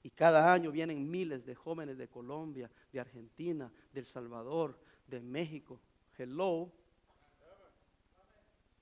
Y 0.03 0.11
cada 0.11 0.53
año 0.53 0.72
vienen 0.72 1.09
miles 1.09 1.47
de 1.47 1.55
jóvenes 1.55 1.99
de 1.99 2.09
Colombia, 2.09 2.68
de 2.93 2.99
Argentina, 2.99 3.70
de 3.93 4.01
El 4.01 4.07
Salvador, 4.07 4.76
de 5.07 5.20
México. 5.20 5.80
Hello. 6.18 6.72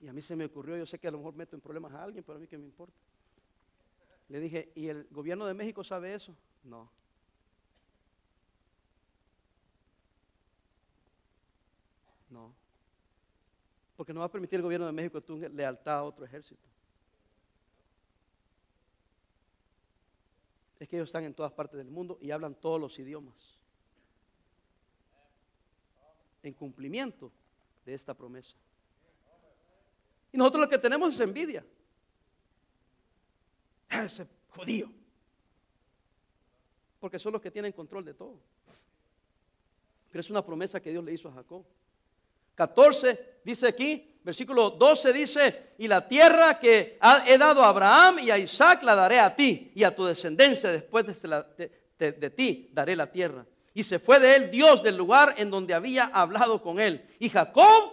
Y 0.01 0.09
a 0.09 0.15
mí 0.15 0.23
se 0.23 0.37
me 0.37 0.47
ocurrió, 0.47 0.79
yo 0.79 0.87
sé 0.87 0.99
que 0.99 1.09
a 1.09 1.11
lo 1.11 1.19
mejor 1.19 1.35
meto 1.35 1.55
en 1.55 1.61
problemas 1.61 1.93
a 1.93 2.03
alguien, 2.03 2.25
pero 2.25 2.39
a 2.39 2.41
mí 2.41 2.47
que 2.47 2.57
me 2.57 2.65
importa. 2.65 2.97
Le 4.31 4.41
dije, 4.41 4.73
¿y 4.75 4.89
el 4.89 5.07
gobierno 5.11 5.45
de 5.45 5.53
México 5.53 5.85
sabe 5.85 6.15
eso? 6.15 6.35
No. 6.65 6.91
No. 12.31 12.58
Porque 13.99 14.13
no 14.13 14.21
va 14.21 14.27
a 14.27 14.31
permitir 14.31 14.59
el 14.59 14.63
gobierno 14.63 14.87
de 14.87 14.93
México 14.93 15.21
tu 15.21 15.37
lealtad 15.37 15.99
a 15.99 16.03
otro 16.05 16.25
ejército. 16.25 16.63
Es 20.79 20.89
que 20.89 20.95
ellos 20.95 21.09
están 21.09 21.25
en 21.25 21.35
todas 21.35 21.51
partes 21.51 21.79
del 21.79 21.91
mundo 21.91 22.17
y 22.23 22.31
hablan 22.31 22.55
todos 22.55 22.81
los 22.81 22.97
idiomas. 23.01 23.35
En 26.45 26.55
cumplimiento 26.55 27.33
de 27.85 27.95
esta 27.95 28.15
promesa. 28.15 28.55
Y 30.31 30.39
nosotros 30.39 30.61
lo 30.61 30.69
que 30.69 30.79
tenemos 30.79 31.13
es 31.13 31.19
envidia. 31.19 31.67
Ese 33.91 34.29
judío. 34.51 34.93
Porque 37.01 37.19
son 37.19 37.33
los 37.33 37.43
que 37.43 37.51
tienen 37.51 37.73
control 37.73 38.05
de 38.05 38.15
todo. 38.15 38.39
Pero 40.09 40.21
es 40.21 40.31
una 40.31 40.47
promesa 40.47 40.81
que 40.81 40.91
Dios 40.93 41.03
le 41.03 41.15
hizo 41.15 41.29
a 41.29 41.33
Jacob. 41.33 41.67
14 42.59 43.41
dice 43.45 43.69
aquí, 43.69 44.19
versículo 44.25 44.71
12 44.71 45.13
dice, 45.13 45.75
y 45.79 45.87
la 45.87 46.09
tierra 46.09 46.59
que 46.59 46.99
he 47.29 47.39
dado 47.39 47.63
a 47.63 47.69
Abraham 47.69 48.19
y 48.21 48.33
a 48.33 48.39
Isaac 48.39 48.83
la 48.83 48.97
daré 48.97 49.21
a 49.21 49.37
ti 49.37 49.71
y 49.77 49.85
a 49.85 49.95
tu 49.95 50.05
descendencia 50.05 50.73
después 50.73 51.07
de, 51.07 52.31
ti 52.31 52.69
daré 52.73 52.97
la 52.97 53.07
tierra. 53.07 53.47
Y 53.75 53.85
se 53.85 54.01
fue 54.01 54.19
de 54.19 54.35
él 54.35 54.51
Dios 54.51 54.83
del 54.83 54.97
lugar 54.97 55.37
en 55.39 55.53
donde 55.53 55.73
había 55.73 56.07
hablado 56.07 56.61
con 56.61 56.81
él. 56.81 57.09
Y 57.21 57.29
Jacob 57.29 57.93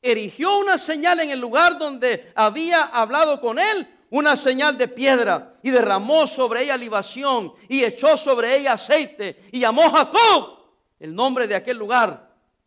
erigió 0.00 0.58
una 0.58 0.78
señal 0.78 1.18
en 1.18 1.30
el 1.30 1.40
lugar 1.40 1.76
donde 1.76 2.30
había 2.36 2.84
hablado 2.84 3.40
con 3.40 3.58
él, 3.58 3.88
una 4.10 4.36
señal 4.36 4.78
de 4.78 4.86
piedra, 4.86 5.56
y 5.60 5.70
derramó 5.70 6.28
sobre 6.28 6.62
ella 6.62 6.76
libación, 6.76 7.52
y 7.68 7.82
echó 7.82 8.16
sobre 8.16 8.58
ella 8.58 8.74
aceite, 8.74 9.48
y 9.50 9.58
llamó 9.58 9.90
Jacob 9.90 10.56
el 11.00 11.12
nombre 11.12 11.48
de 11.48 11.56
aquel 11.56 11.78
lugar 11.78 12.23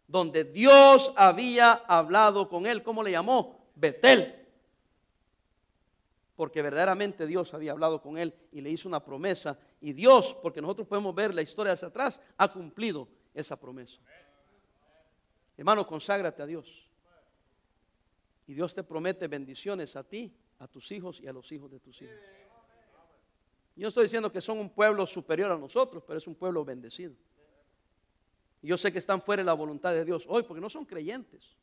donde 0.07 0.45
Dios 0.45 1.11
había 1.15 1.73
hablado 1.73 2.47
con 2.47 2.65
él. 2.65 2.81
¿Cómo 2.81 3.03
le 3.03 3.11
llamó? 3.11 3.69
Betel. 3.75 4.33
Porque 6.35 6.61
verdaderamente 6.61 7.27
Dios 7.27 7.53
había 7.53 7.71
hablado 7.71 8.01
con 8.01 8.17
él 8.17 8.33
y 8.51 8.61
le 8.61 8.69
hizo 8.69 8.87
una 8.87 9.03
promesa. 9.03 9.59
Y 9.81 9.93
Dios, 9.93 10.35
porque 10.41 10.61
nosotros 10.61 10.87
podemos 10.87 11.13
ver 11.13 11.33
la 11.33 11.41
historia 11.41 11.73
hacia 11.73 11.89
atrás, 11.89 12.19
ha 12.37 12.51
cumplido 12.51 13.07
esa 13.33 13.59
promesa. 13.59 13.99
Hermano, 15.57 15.85
conságrate 15.85 16.41
a 16.41 16.45
Dios. 16.45 16.87
Y 18.45 18.53
Dios 18.53 18.73
te 18.73 18.83
promete 18.83 19.27
bendiciones 19.27 19.95
a 19.95 20.03
ti, 20.03 20.33
a 20.59 20.67
tus 20.67 20.91
hijos 20.91 21.19
y 21.19 21.27
a 21.27 21.33
los 21.33 21.51
hijos 21.51 21.69
de 21.69 21.79
tus 21.79 22.01
hijos. 22.01 22.15
Yo 23.75 23.89
estoy 23.89 24.03
diciendo 24.03 24.31
que 24.31 24.41
son 24.41 24.59
un 24.59 24.69
pueblo 24.69 25.05
superior 25.05 25.51
a 25.51 25.57
nosotros, 25.57 26.03
pero 26.05 26.17
es 26.17 26.25
un 26.25 26.33
pueblo 26.33 26.63
bendecido. 26.63 27.13
Y 28.61 28.67
yo 28.67 28.77
sé 28.77 28.91
que 28.91 28.99
están 28.99 29.21
fuera 29.21 29.41
de 29.41 29.45
la 29.45 29.53
voluntad 29.53 29.93
de 29.93 30.03
Dios 30.03 30.25
hoy 30.27 30.43
porque 30.43 30.61
no 30.61 30.69
son 30.69 30.85
creyentes. 30.85 31.55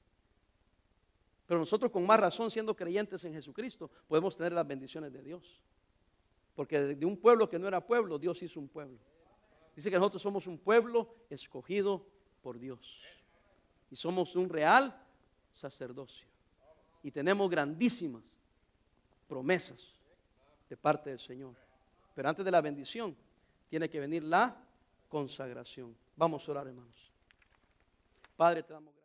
Pero 1.47 1.61
nosotros 1.61 1.91
con 1.91 2.07
más 2.07 2.19
razón, 2.19 2.51
siendo 2.51 2.75
creyentes 2.75 3.25
en 3.25 3.35
Jesucristo, 3.35 3.91
podemos 4.09 4.37
tener 4.37 4.53
las 4.53 4.67
bendiciones 4.67 5.13
de 5.13 5.23
Dios. 5.23 5.61
Porque 6.55 6.81
de 6.81 7.07
un 7.07 7.17
pueblo 7.17 7.49
que 7.49 7.59
no 7.59 7.69
era 7.69 7.85
pueblo, 7.85 8.19
Dios 8.19 8.43
hizo 8.43 8.61
un 8.61 8.69
pueblo. 8.69 8.99
Dice 9.75 9.91
que 9.91 9.99
nosotros 9.99 10.23
somos 10.23 10.47
un 10.47 10.57
pueblo 10.57 11.15
escogido 11.29 12.07
por 12.43 12.59
Dios. 12.59 13.01
Y 13.91 13.97
somos 13.97 14.37
un 14.37 14.49
real 14.49 14.97
sacerdocio. 15.53 16.29
Y 17.03 17.11
tenemos 17.11 17.51
grandísimas 17.51 18.23
promesas 19.29 19.81
de 20.69 20.77
parte 20.77 21.11
del 21.11 21.19
Señor. 21.19 21.55
Pero 22.15 22.29
antes 22.29 22.45
de 22.45 22.51
la 22.51 22.61
bendición, 22.61 23.17
tiene 23.69 23.91
que 23.91 24.01
venir 24.01 24.23
la 24.23 24.57
consagración. 25.09 25.95
Vamos 26.17 26.49
a 26.49 26.53
orar, 26.53 26.67
hermanos. 26.67 27.13
Padre, 28.37 28.63
te 28.63 28.73
damos 28.73 28.93
gracias. 28.93 29.04